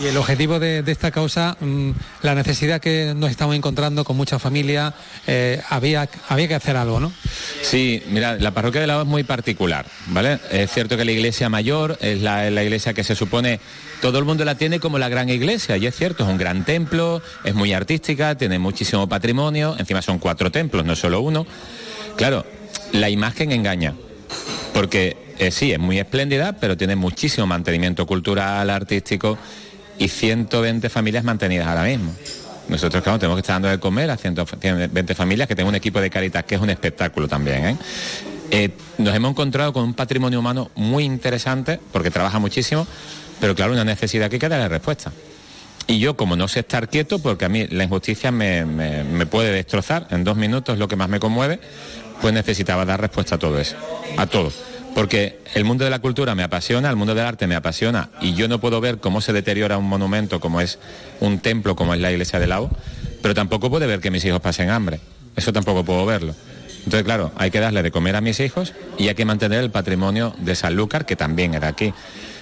Y 0.00 0.06
el 0.06 0.16
objetivo 0.16 0.58
de, 0.58 0.82
esta 0.86 1.10
causa, 1.10 1.58
mmm, 1.60 1.90
la 2.22 2.34
necesidad 2.34 2.80
que 2.80 3.12
nos 3.14 3.30
estamos 3.30 3.54
encontrando 3.54 4.02
con 4.02 4.16
muchas 4.16 4.40
familias, 4.40 4.94
eh, 5.26 5.60
había, 5.68 6.08
había 6.28 6.48
que 6.48 6.54
hacer 6.54 6.76
algo, 6.76 7.00
¿no? 7.00 7.12
Sí, 7.60 8.02
mira, 8.08 8.36
la 8.36 8.52
parroquia 8.52 8.80
de 8.80 8.86
la 8.86 8.98
O 8.98 9.02
es 9.02 9.06
muy 9.06 9.24
particular, 9.24 9.84
¿vale? 10.06 10.38
Es 10.50 10.72
cierto 10.72 10.96
que 10.96 11.04
la 11.04 11.12
iglesia 11.12 11.50
mayor 11.50 11.98
es 12.00 12.22
la, 12.22 12.50
la 12.50 12.64
iglesia 12.64 12.94
que 12.94 13.04
se 13.04 13.14
supone 13.14 13.60
todo 14.00 14.18
el 14.18 14.24
mundo 14.24 14.46
la 14.46 14.54
tiene 14.54 14.80
como 14.80 14.98
la 14.98 15.10
gran 15.10 15.28
iglesia, 15.28 15.76
y 15.76 15.86
es 15.86 15.94
cierto, 15.94 16.24
es 16.24 16.30
un 16.30 16.38
gran 16.38 16.64
templo, 16.64 17.20
es 17.44 17.54
muy 17.54 17.74
artística, 17.74 18.34
tiene 18.36 18.58
muchísimo 18.58 19.06
patrimonio, 19.06 19.76
encima 19.78 20.00
son 20.00 20.18
cuatro 20.18 20.50
templos, 20.50 20.86
no 20.86 20.96
solo 20.96 21.20
uno. 21.20 21.46
Claro, 22.16 22.46
la 22.92 23.10
imagen 23.10 23.52
engaña, 23.52 23.94
porque 24.72 25.18
eh, 25.38 25.50
sí, 25.50 25.72
es 25.72 25.78
muy 25.78 25.98
espléndida, 25.98 26.54
pero 26.54 26.78
tiene 26.78 26.96
muchísimo 26.96 27.46
mantenimiento 27.46 28.06
cultural, 28.06 28.70
artístico 28.70 29.36
y 30.00 30.08
120 30.08 30.88
familias 30.88 31.22
mantenidas 31.24 31.68
ahora 31.68 31.84
mismo. 31.84 32.12
Nosotros, 32.68 33.02
claro, 33.02 33.18
tenemos 33.18 33.36
que 33.36 33.42
estar 33.42 33.56
dando 33.56 33.68
de 33.68 33.78
comer 33.78 34.10
a 34.10 34.16
120 34.16 35.14
familias, 35.14 35.46
que 35.46 35.54
tengo 35.54 35.68
un 35.68 35.74
equipo 35.74 36.00
de 36.00 36.08
Caritas 36.08 36.44
que 36.44 36.54
es 36.54 36.60
un 36.60 36.70
espectáculo 36.70 37.28
también. 37.28 37.66
¿eh? 37.66 37.76
Eh, 38.50 38.70
nos 38.96 39.14
hemos 39.14 39.32
encontrado 39.32 39.74
con 39.74 39.84
un 39.84 39.92
patrimonio 39.92 40.38
humano 40.38 40.70
muy 40.74 41.04
interesante, 41.04 41.78
porque 41.92 42.10
trabaja 42.10 42.38
muchísimo, 42.38 42.86
pero 43.40 43.54
claro, 43.54 43.74
una 43.74 43.84
necesidad 43.84 44.30
que 44.30 44.36
hay 44.36 44.40
que 44.40 44.48
darle 44.48 44.68
respuesta. 44.68 45.12
Y 45.86 45.98
yo, 45.98 46.16
como 46.16 46.34
no 46.34 46.48
sé 46.48 46.60
estar 46.60 46.88
quieto, 46.88 47.18
porque 47.18 47.44
a 47.44 47.50
mí 47.50 47.66
la 47.66 47.84
injusticia 47.84 48.30
me, 48.30 48.64
me 48.64 49.26
puede 49.26 49.52
destrozar, 49.52 50.06
en 50.10 50.24
dos 50.24 50.36
minutos 50.36 50.78
lo 50.78 50.88
que 50.88 50.96
más 50.96 51.10
me 51.10 51.20
conmueve, 51.20 51.60
pues 52.22 52.32
necesitaba 52.32 52.86
dar 52.86 53.02
respuesta 53.02 53.34
a 53.34 53.38
todo 53.38 53.58
eso, 53.58 53.76
a 54.16 54.26
todo 54.26 54.50
porque 54.94 55.40
el 55.54 55.64
mundo 55.64 55.84
de 55.84 55.90
la 55.90 55.98
cultura 55.98 56.34
me 56.34 56.42
apasiona, 56.42 56.90
el 56.90 56.96
mundo 56.96 57.14
del 57.14 57.24
arte 57.24 57.46
me 57.46 57.54
apasiona 57.54 58.10
y 58.20 58.34
yo 58.34 58.48
no 58.48 58.60
puedo 58.60 58.80
ver 58.80 58.98
cómo 58.98 59.20
se 59.20 59.32
deteriora 59.32 59.78
un 59.78 59.86
monumento 59.86 60.40
como 60.40 60.60
es 60.60 60.78
un 61.20 61.38
templo 61.38 61.76
como 61.76 61.94
es 61.94 62.00
la 62.00 62.10
iglesia 62.10 62.38
de 62.38 62.46
Lao, 62.46 62.70
pero 63.22 63.34
tampoco 63.34 63.70
puedo 63.70 63.86
ver 63.86 64.00
que 64.00 64.10
mis 64.10 64.24
hijos 64.24 64.40
pasen 64.40 64.70
hambre. 64.70 65.00
Eso 65.36 65.52
tampoco 65.52 65.84
puedo 65.84 66.04
verlo. 66.06 66.34
Entonces, 66.84 67.04
claro, 67.04 67.30
hay 67.36 67.50
que 67.50 67.60
darle 67.60 67.82
de 67.82 67.90
comer 67.90 68.16
a 68.16 68.20
mis 68.20 68.40
hijos 68.40 68.74
y 68.98 69.08
hay 69.08 69.14
que 69.14 69.24
mantener 69.24 69.60
el 69.60 69.70
patrimonio 69.70 70.34
de 70.38 70.54
Sanlúcar, 70.54 71.04
que 71.04 71.16
también 71.16 71.54
era 71.54 71.68
aquí. 71.68 71.92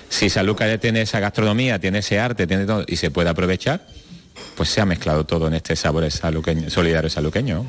Si 0.08 0.30
Sanlúcar 0.30 0.68
ya 0.68 0.78
tiene 0.78 1.02
esa 1.02 1.20
gastronomía, 1.20 1.78
tiene 1.78 1.98
ese 1.98 2.18
arte, 2.18 2.46
tiene 2.46 2.64
todo, 2.64 2.84
y 2.86 2.96
se 2.96 3.10
puede 3.10 3.28
aprovechar, 3.28 3.86
pues 4.56 4.70
se 4.70 4.80
ha 4.80 4.86
mezclado 4.86 5.26
todo 5.26 5.48
en 5.48 5.54
este 5.54 5.76
sabor 5.76 6.08
solidario 6.10 7.10
saluqueño. 7.10 7.66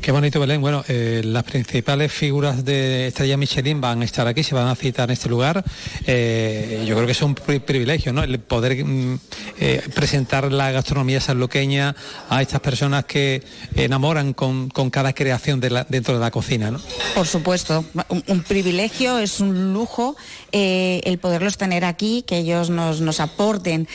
Qué 0.00 0.12
bonito, 0.12 0.40
Belén. 0.40 0.62
Bueno, 0.62 0.82
eh, 0.88 1.20
las 1.22 1.44
principales 1.44 2.10
figuras 2.10 2.64
de 2.64 3.08
Estrella 3.08 3.36
Michelin 3.36 3.82
van 3.82 4.00
a 4.00 4.06
estar 4.06 4.26
aquí, 4.26 4.42
se 4.42 4.54
van 4.54 4.66
a 4.66 4.74
citar 4.74 5.10
en 5.10 5.12
este 5.12 5.28
lugar. 5.28 5.62
Eh, 6.06 6.84
yo 6.86 6.94
creo 6.94 7.04
que 7.04 7.12
es 7.12 7.20
un 7.20 7.34
privilegio, 7.34 8.10
¿no? 8.10 8.22
El 8.22 8.38
poder 8.38 8.82
mm, 8.82 9.18
eh, 9.58 9.82
presentar 9.94 10.50
la 10.50 10.70
gastronomía 10.70 11.20
sanluqueña 11.20 11.94
a 12.30 12.40
estas 12.40 12.60
personas 12.60 13.04
que 13.04 13.42
enamoran 13.74 14.32
con, 14.32 14.70
cada 14.90 15.12
creación 15.12 15.60
dentro 15.60 16.14
de 16.14 16.20
la 16.20 16.30
cocina, 16.30 16.70
¿no? 16.70 16.80
Por 17.14 17.26
supuesto, 17.26 17.84
un, 18.26 18.42
privilegio, 18.42 19.18
es 19.18 19.40
un 19.40 19.74
lujo 19.74 20.16
el 20.50 21.18
poderlos 21.18 21.58
tener 21.58 21.84
aquí, 21.84 22.24
que 22.26 22.38
ellos 22.38 22.70
nos, 22.70 23.20
aporten 23.20 23.86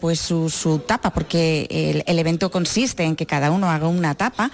pues 0.00 0.20
su, 0.20 0.82
tapa, 0.86 1.10
porque 1.10 1.66
el, 1.68 2.04
el, 2.06 2.18
evento 2.18 2.50
consiste 2.50 3.02
en 3.02 3.16
que 3.16 3.26
cada 3.26 3.50
uno 3.50 3.68
haga 3.68 3.88
una 3.88 4.14
tapa 4.14 4.52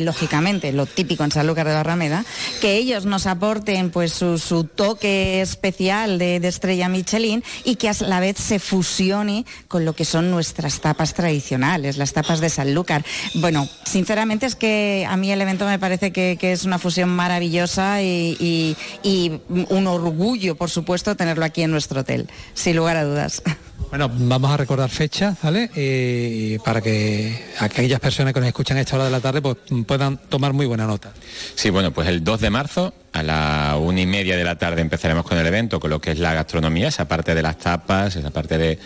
lógicamente, 0.00 0.72
lo 0.72 0.86
típico 0.86 1.24
en 1.24 1.30
Sanlúcar 1.30 1.66
de 1.66 1.74
Barrameda, 1.74 2.24
que 2.60 2.76
ellos 2.76 3.06
nos 3.06 3.26
aporten 3.26 3.90
pues 3.90 4.12
su, 4.12 4.68
toque 4.74 5.40
especial 5.40 6.18
de, 6.18 6.36
estrella 6.36 6.88
Michelin 6.88 7.42
y 7.64 7.76
que 7.76 7.88
a 7.88 7.94
la 8.00 8.20
vez 8.20 8.36
se 8.36 8.58
fusione 8.58 9.44
con 9.68 9.84
lo 9.84 9.94
que 9.94 10.04
son 10.04 10.30
nuestras 10.30 10.80
tapas 10.80 11.14
tradicionales, 11.14 11.96
las 11.96 12.12
tapas 12.12 12.40
de 12.40 12.50
Sanlúcar. 12.50 13.04
Bueno, 13.34 13.68
sinceramente 13.84 14.46
es 14.46 14.54
que 14.54 15.06
a 15.08 15.16
mí 15.16 15.30
el 15.32 15.40
evento 15.40 15.66
me 15.66 15.78
parece 15.78 16.12
que, 16.12 16.38
es 16.42 16.64
una 16.64 16.78
fusión 16.78 17.08
maravillosa 17.08 18.02
y, 18.02 18.76
y 19.02 19.40
un 19.48 19.86
orgullo, 19.86 20.56
por 20.56 20.70
supuesto, 20.70 21.16
tenerlo 21.16 21.44
aquí 21.44 21.62
en 21.62 21.70
nuestro 21.70 22.00
hotel, 22.00 22.28
sin 22.54 22.76
lugar 22.76 22.96
a 22.96 23.04
dudas. 23.04 23.42
Bueno, 23.90 24.10
vamos 24.10 24.50
a 24.50 24.56
recordar 24.56 24.88
fechas, 24.88 25.36
¿vale? 25.42 25.70
Eh, 25.76 26.58
para 26.64 26.80
que 26.80 27.44
aquellas 27.58 28.00
personas 28.00 28.32
que 28.32 28.40
nos 28.40 28.46
escuchan 28.46 28.76
a 28.76 28.80
esta 28.80 28.96
hora 28.96 29.04
de 29.04 29.10
la 29.10 29.20
tarde 29.20 29.42
pues, 29.42 29.56
puedan 29.86 30.16
tomar 30.16 30.52
muy 30.52 30.66
buena 30.66 30.86
nota. 30.86 31.12
Sí, 31.54 31.70
bueno, 31.70 31.92
pues 31.92 32.08
el 32.08 32.24
2 32.24 32.40
de 32.40 32.50
marzo 32.50 32.94
a 33.12 33.22
la 33.22 33.76
una 33.78 34.00
y 34.00 34.06
media 34.06 34.36
de 34.36 34.44
la 34.44 34.56
tarde 34.56 34.80
empezaremos 34.80 35.24
con 35.24 35.38
el 35.38 35.46
evento, 35.46 35.78
con 35.80 35.90
lo 35.90 36.00
que 36.00 36.12
es 36.12 36.18
la 36.18 36.32
gastronomía, 36.32 36.88
esa 36.88 37.06
parte 37.06 37.34
de 37.34 37.42
las 37.42 37.58
tapas, 37.58 38.16
esa 38.16 38.30
parte 38.30 38.56
de, 38.56 38.78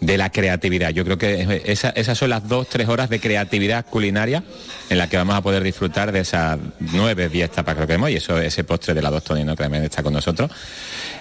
la 0.00 0.30
creatividad. 0.30 0.90
Yo 0.90 1.04
creo 1.04 1.18
que 1.18 1.62
esas 1.66 2.18
son 2.18 2.30
las 2.30 2.46
dos, 2.48 2.68
tres 2.68 2.88
horas 2.88 3.08
de 3.08 3.20
creatividad 3.20 3.86
culinaria 3.86 4.44
en 4.90 4.98
la 4.98 5.08
que 5.08 5.16
vamos 5.16 5.34
a 5.34 5.42
poder 5.42 5.62
disfrutar 5.62 6.12
de 6.12 6.20
esas 6.20 6.58
nueve, 6.80 7.28
diez 7.28 7.50
tapas 7.50 7.76
que 7.76 7.86
tenemos 7.86 8.10
y 8.10 8.16
eso, 8.16 8.38
ese 8.38 8.64
postre 8.64 8.94
de 8.94 9.02
la 9.02 9.10
dos 9.10 9.24
Tonino 9.24 9.56
que 9.56 9.62
también 9.62 9.84
está 9.84 10.02
con 10.02 10.12
nosotros. 10.12 10.50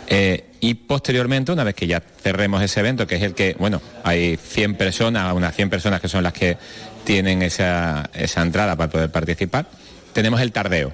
Eh, 0.08 0.52
y 0.60 0.74
posteriormente, 0.76 1.52
una 1.52 1.64
vez 1.64 1.76
que 1.76 1.88
ya 1.88 2.02
cerremos 2.22 2.62
ese 2.62 2.80
evento, 2.82 3.08
que 3.08 3.16
es 3.16 3.24
el 3.24 3.34
que, 3.34 3.56
bueno, 3.58 3.82
hay 4.04 4.38
100 4.38 4.76
personas, 4.76 5.34
unas 5.34 5.56
100 5.56 5.70
personas 5.70 6.02
que 6.02 6.08
son 6.08 6.24
las 6.24 6.34
que 6.34 6.58
tienen 7.04 7.42
esa, 7.42 8.10
entrada 8.14 8.76
para 8.76 8.90
poder 8.90 9.12
participar, 9.12 9.68
tenemos 10.14 10.42
el 10.42 10.52
tardeo, 10.52 10.94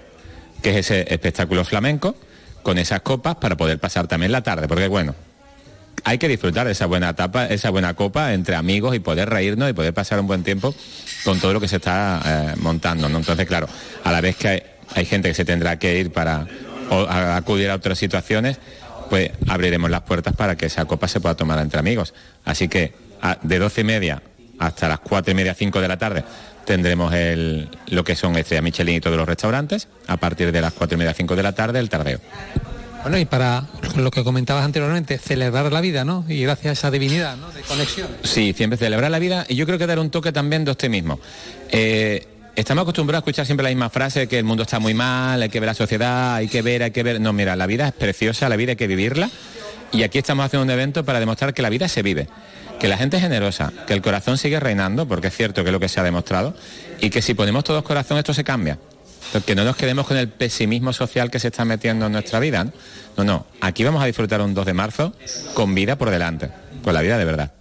que 0.61 0.71
es 0.71 0.77
ese 0.77 1.13
espectáculo 1.13 1.65
flamenco 1.65 2.15
con 2.63 2.77
esas 2.77 3.01
copas 3.01 3.35
para 3.35 3.57
poder 3.57 3.79
pasar 3.79 4.07
también 4.07 4.31
la 4.31 4.41
tarde, 4.41 4.67
porque 4.67 4.87
bueno, 4.87 5.15
hay 6.03 6.17
que 6.17 6.27
disfrutar 6.27 6.65
de 6.65 6.73
esa 6.73 6.85
buena 6.85 7.09
etapa, 7.09 7.45
esa 7.45 7.69
buena 7.69 7.93
copa 7.93 8.33
entre 8.33 8.55
amigos 8.55 8.95
y 8.95 8.99
poder 8.99 9.29
reírnos 9.29 9.69
y 9.69 9.73
poder 9.73 9.93
pasar 9.93 10.19
un 10.19 10.27
buen 10.27 10.43
tiempo 10.43 10.73
con 11.23 11.39
todo 11.39 11.53
lo 11.53 11.59
que 11.59 11.67
se 11.67 11.77
está 11.77 12.21
eh, 12.25 12.55
montando. 12.59 13.07
Entonces, 13.07 13.45
claro, 13.45 13.67
a 14.03 14.11
la 14.11 14.21
vez 14.21 14.35
que 14.35 14.63
hay, 14.95 15.05
gente 15.05 15.29
que 15.29 15.33
se 15.33 15.45
tendrá 15.45 15.77
que 15.77 15.99
ir 15.99 16.11
para 16.11 16.47
acudir 17.35 17.69
a 17.69 17.75
otras 17.75 17.97
situaciones, 17.97 18.57
pues 19.09 19.31
abriremos 19.47 19.89
las 19.89 20.01
puertas 20.01 20.35
para 20.35 20.55
que 20.55 20.67
esa 20.67 20.85
copa 20.85 21.07
se 21.07 21.19
pueda 21.19 21.35
tomar 21.35 21.59
entre 21.59 21.79
amigos. 21.79 22.13
Así 22.45 22.67
que 22.67 22.93
de 23.43 23.59
doce 23.59 23.81
y 23.81 23.83
media 23.83 24.21
hasta 24.57 24.87
las 24.87 24.99
cuatro 24.99 25.31
y 25.31 25.35
media, 25.35 25.53
cinco 25.53 25.79
de 25.81 25.87
la 25.87 25.97
tarde 25.97 26.23
tendremos 26.69 27.11
lo 27.87 28.03
que 28.03 28.15
son 28.15 28.37
Estrella 28.37 28.61
Michelin 28.61 28.97
y 28.97 29.01
todos 29.01 29.17
los 29.17 29.27
restaurantes. 29.27 29.87
A 30.05 30.17
partir 30.17 30.51
de 30.51 30.61
las 30.61 30.71
cuatro 30.71 30.95
y 30.95 30.99
media, 30.99 31.15
cinco 31.15 31.35
de 31.35 31.41
la 31.41 31.53
tarde, 31.53 31.79
el 31.79 31.89
tardeo. 31.89 32.19
Bueno, 33.01 33.17
y 33.17 33.25
para 33.25 33.65
lo 33.95 34.11
que 34.11 34.23
comentabas 34.23 34.65
anteriormente, 34.65 35.17
celebrar 35.17 35.71
la 35.71 35.81
vida, 35.81 36.03
¿no? 36.03 36.25
Y 36.27 36.43
gracias 36.43 36.69
a 36.69 36.73
esa 36.73 36.91
divinidad, 36.91 37.37
¿no? 37.37 37.51
De 37.51 37.61
conexión. 37.61 38.07
Sí, 38.23 38.53
siempre 38.55 38.77
celebrar 38.77 39.09
la 39.09 39.19
vida 39.19 39.45
y 39.47 39.55
yo 39.55 39.65
creo 39.65 39.77
que 39.77 39.87
dar 39.87 39.99
un 39.99 40.09
toque 40.09 40.31
también 40.31 40.65
de 40.65 40.71
usted 40.71 40.89
mismo. 40.89 41.19
Eh, 41.71 42.27
estamos 42.55 42.83
acostumbrados 42.83 43.21
a 43.21 43.23
escuchar 43.23 43.45
siempre 43.45 43.63
la 43.63 43.69
misma 43.69 43.89
frase, 43.89 44.27
que 44.27 44.37
el 44.37 44.43
mundo 44.43 44.63
está 44.63 44.79
muy 44.79 44.93
mal, 44.93 45.41
hay 45.41 45.49
que 45.49 45.59
ver 45.59 45.67
la 45.67 45.73
sociedad, 45.73 46.35
hay 46.35 46.47
que 46.47 46.61
ver, 46.61 46.83
hay 46.83 46.91
que 46.91 47.03
ver. 47.03 47.21
No, 47.21 47.31
mira, 47.31 47.55
la 47.55 47.67
vida 47.67 47.87
es 47.87 47.93
preciosa, 47.93 48.49
la 48.49 48.57
vida 48.57 48.71
hay 48.71 48.75
que 48.75 48.87
vivirla. 48.87 49.29
Y 49.91 50.03
aquí 50.03 50.17
estamos 50.17 50.45
haciendo 50.45 50.65
un 50.65 50.69
evento 50.69 51.03
para 51.03 51.19
demostrar 51.19 51.53
que 51.53 51.61
la 51.61 51.69
vida 51.69 51.87
se 51.87 52.03
vive, 52.03 52.27
que 52.79 52.87
la 52.87 52.97
gente 52.97 53.17
es 53.17 53.23
generosa, 53.23 53.73
que 53.87 53.93
el 53.93 54.01
corazón 54.01 54.37
sigue 54.37 54.59
reinando, 54.59 55.07
porque 55.07 55.27
es 55.27 55.35
cierto 55.35 55.63
que 55.63 55.69
es 55.69 55.73
lo 55.73 55.79
que 55.79 55.89
se 55.89 55.99
ha 55.99 56.03
demostrado, 56.03 56.53
y 56.99 57.09
que 57.09 57.21
si 57.21 57.33
ponemos 57.33 57.63
todos 57.63 57.81
corazón 57.81 58.17
esto 58.17 58.33
se 58.33 58.43
cambia. 58.43 58.77
Que 59.45 59.55
no 59.55 59.63
nos 59.63 59.75
quedemos 59.75 60.07
con 60.07 60.17
el 60.17 60.27
pesimismo 60.29 60.93
social 60.93 61.29
que 61.29 61.39
se 61.39 61.47
está 61.49 61.65
metiendo 61.65 62.07
en 62.07 62.11
nuestra 62.11 62.39
vida. 62.39 62.63
No, 62.63 62.71
no, 63.17 63.23
no. 63.23 63.45
aquí 63.61 63.83
vamos 63.83 64.01
a 64.01 64.05
disfrutar 64.05 64.41
un 64.41 64.53
2 64.53 64.65
de 64.65 64.73
marzo 64.73 65.13
con 65.53 65.75
vida 65.75 65.97
por 65.97 66.09
delante, 66.09 66.49
con 66.83 66.93
la 66.93 67.01
vida 67.01 67.17
de 67.17 67.25
verdad. 67.25 67.51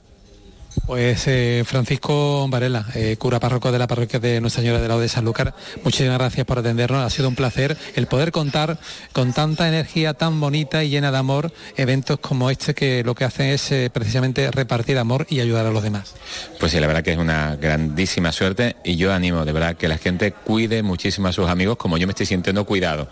Pues 0.86 1.26
eh, 1.26 1.64
Francisco 1.66 2.46
Varela, 2.48 2.86
eh, 2.94 3.16
cura 3.18 3.38
párroco 3.38 3.70
de 3.70 3.78
la 3.78 3.86
parroquia 3.86 4.18
de 4.18 4.40
Nuestra 4.40 4.62
Señora 4.62 4.80
de 4.80 4.88
la 4.88 4.96
de 4.96 5.08
Sanlúcar, 5.08 5.54
muchísimas 5.84 6.18
gracias 6.18 6.46
por 6.46 6.58
atendernos. 6.58 7.04
Ha 7.04 7.10
sido 7.10 7.28
un 7.28 7.34
placer 7.34 7.76
el 7.94 8.06
poder 8.06 8.32
contar 8.32 8.78
con 9.12 9.32
tanta 9.32 9.68
energía 9.68 10.14
tan 10.14 10.40
bonita 10.40 10.82
y 10.84 10.90
llena 10.90 11.10
de 11.10 11.18
amor 11.18 11.52
eventos 11.76 12.18
como 12.20 12.50
este 12.50 12.74
que 12.74 13.04
lo 13.04 13.14
que 13.14 13.24
hacen 13.24 13.46
es 13.46 13.70
eh, 13.72 13.90
precisamente 13.92 14.50
repartir 14.50 14.98
amor 14.98 15.26
y 15.28 15.40
ayudar 15.40 15.66
a 15.66 15.70
los 15.70 15.82
demás. 15.82 16.14
Pues 16.58 16.72
sí, 16.72 16.80
la 16.80 16.86
verdad 16.86 17.02
que 17.02 17.12
es 17.12 17.18
una 17.18 17.56
grandísima 17.56 18.32
suerte 18.32 18.76
y 18.84 18.96
yo 18.96 19.12
animo 19.12 19.44
de 19.44 19.52
verdad 19.52 19.76
que 19.76 19.88
la 19.88 19.98
gente 19.98 20.32
cuide 20.32 20.82
muchísimo 20.82 21.28
a 21.28 21.32
sus 21.32 21.48
amigos 21.48 21.76
como 21.76 21.98
yo 21.98 22.06
me 22.06 22.12
estoy 22.12 22.26
sintiendo 22.26 22.64
cuidado, 22.64 23.08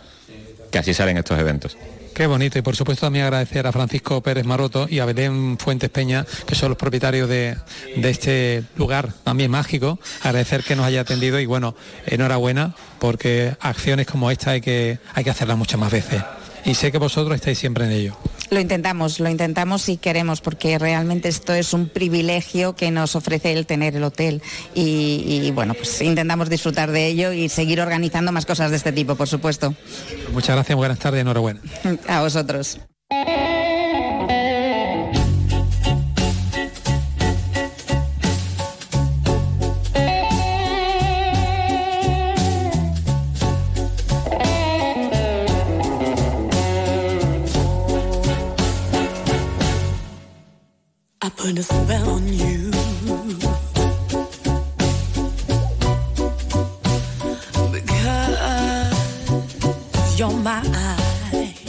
que 0.71 0.79
así 0.79 0.95
salen 0.95 1.19
estos 1.19 1.39
eventos. 1.39 1.77
Qué 2.17 2.27
bonito 2.27 2.59
y 2.59 2.63
por 2.63 2.75
supuesto 2.75 3.05
también 3.05 3.27
agradecer 3.27 3.67
a 3.67 3.73
Francisco 3.73 4.23
Pérez 4.23 4.47
Maroto 4.47 4.87
y 4.89 5.01
a 5.01 5.05
Belén 5.05 5.59
Fuentes 5.59 5.91
Peña, 5.91 6.25
que 6.47 6.55
son 6.55 6.71
los 6.71 6.79
propietarios 6.79 7.29
de, 7.29 7.59
este 7.95 8.65
lugar 8.77 9.13
también 9.23 9.51
mágico, 9.51 9.99
agradecer 10.23 10.65
que 10.65 10.77
nos 10.77 10.87
haya 10.87 11.03
atendido 11.03 11.39
y 11.39 11.45
bueno, 11.45 11.75
enhorabuena 12.07 12.75
porque 13.01 13.55
acciones 13.61 14.07
como 14.07 14.31
esta 14.31 14.53
hay 14.53 14.63
que, 14.63 14.99
hay 15.13 15.25
que 15.25 15.31
hacerlas 15.31 15.59
muchas 15.59 15.79
más 15.79 15.93
veces. 15.93 16.23
Y 16.65 16.75
sé 16.75 16.91
que 16.91 16.97
vosotros 16.97 17.35
estáis 17.35 17.59
siempre 17.59 17.85
en 17.85 17.93
ello. 17.93 18.17
Lo 18.51 18.61
intentamos, 18.61 19.21
lo 19.21 19.29
intentamos 19.29 19.89
y 19.89 19.97
queremos, 19.97 20.41
porque 20.41 20.79
realmente 20.79 21.29
esto 21.29 21.53
es 21.53 21.73
un 21.73 21.89
privilegio 21.89 22.77
que 22.77 22.91
nos 22.91 23.17
ofrece 23.17 23.53
el 23.53 23.67
tener 23.67 23.97
el 23.97 24.05
hotel. 24.05 24.43
Y, 24.75 25.51
bueno, 25.53 25.75
pues 25.75 26.01
intentamos 26.01 26.49
disfrutar 26.49 26.91
de 26.91 27.07
ello 27.07 27.33
y 27.33 27.49
seguir 27.49 27.81
organizando 27.81 28.33
más 28.33 28.47
cosas 28.47 28.71
de 28.71 28.77
este 28.77 28.93
tipo, 28.93 29.17
por 29.17 29.29
supuesto. 29.29 29.75
Muchas 30.33 30.57
gracias, 30.57 30.77
buenas 30.77 30.99
tardes, 30.99 31.21
enhorabuena. 31.21 31.61
A 32.09 32.23
vosotros. 32.23 32.79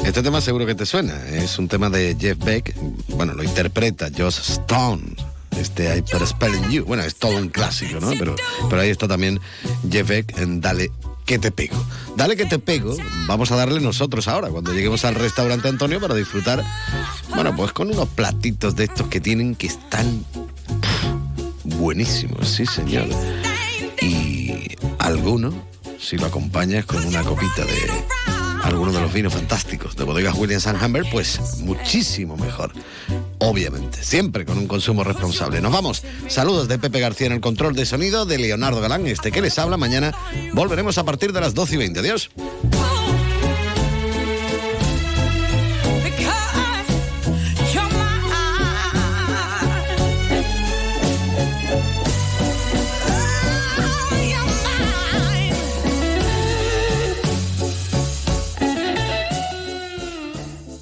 Este 0.03 0.23
tema 0.23 0.41
seguro 0.41 0.65
que 0.65 0.73
te 0.73 0.85
suena. 0.85 1.13
Es 1.27 1.59
un 1.59 1.67
tema 1.67 1.91
de 1.91 2.15
Jeff 2.19 2.37
Beck. 2.43 2.73
Bueno, 3.09 3.33
lo 3.33 3.43
interpreta 3.43 4.09
Joss 4.17 4.49
Stone. 4.49 5.03
este 5.51 5.95
Hyper 5.95 6.25
Spelling 6.25 6.69
You. 6.71 6.85
Bueno, 6.85 7.03
es 7.03 7.15
todo 7.15 7.37
un 7.37 7.49
clásico, 7.49 7.99
¿no? 7.99 8.09
Pero, 8.17 8.35
pero 8.69 8.81
ahí 8.81 8.89
está 8.89 9.07
también 9.07 9.39
Jeff 9.91 10.07
Beck 10.07 10.39
en 10.39 10.59
Dale 10.59 10.91
que 11.27 11.37
te 11.37 11.51
pego. 11.51 11.75
Dale 12.15 12.35
que 12.35 12.45
te 12.45 12.57
pego, 12.57 12.95
vamos 13.27 13.51
a 13.51 13.57
darle 13.57 13.79
nosotros 13.81 14.27
ahora, 14.27 14.49
cuando 14.49 14.73
lleguemos 14.73 15.05
al 15.05 15.13
restaurante 15.13 15.67
Antonio 15.67 15.99
para 15.99 16.15
disfrutar, 16.15 16.63
bueno, 17.35 17.55
pues 17.55 17.73
con 17.73 17.91
unos 17.91 18.07
platitos 18.07 18.75
de 18.75 18.85
estos 18.85 19.07
que 19.09 19.19
tienen 19.19 19.53
que 19.53 19.67
están 19.67 20.25
buenísimos, 21.63 22.47
sí 22.47 22.65
señor. 22.65 23.09
Y 24.01 24.75
alguno, 24.97 25.53
si 25.99 26.17
lo 26.17 26.27
acompañas 26.27 26.85
con 26.85 27.05
una 27.05 27.21
copita 27.23 27.65
de 27.65 28.16
alguno 28.63 28.91
de 28.91 29.01
los 29.01 29.13
vinos 29.13 29.34
fantásticos 29.34 29.95
de 29.95 30.03
bodegas 30.03 30.35
Williams 30.35 30.65
Humber, 30.65 31.05
pues 31.11 31.59
muchísimo 31.59 32.38
mejor. 32.38 32.71
Obviamente, 33.39 34.03
siempre 34.03 34.45
con 34.45 34.57
un 34.57 34.67
consumo 34.67 35.03
responsable. 35.03 35.61
Nos 35.61 35.71
vamos. 35.71 36.03
Saludos 36.27 36.67
de 36.67 36.79
Pepe 36.79 36.99
García 36.99 37.27
en 37.27 37.34
el 37.34 37.41
control 37.41 37.75
de 37.75 37.85
sonido, 37.85 38.25
de 38.25 38.38
Leonardo 38.38 38.81
Galán, 38.81 39.05
este 39.07 39.31
que 39.31 39.41
les 39.41 39.57
habla. 39.59 39.77
Mañana 39.77 40.13
volveremos 40.53 40.97
a 40.97 41.03
partir 41.03 41.34
de 41.34 41.41
las 41.41 41.53
12 41.53 41.75
y 41.75 41.77
20. 41.77 41.99
Adiós. 41.99 42.29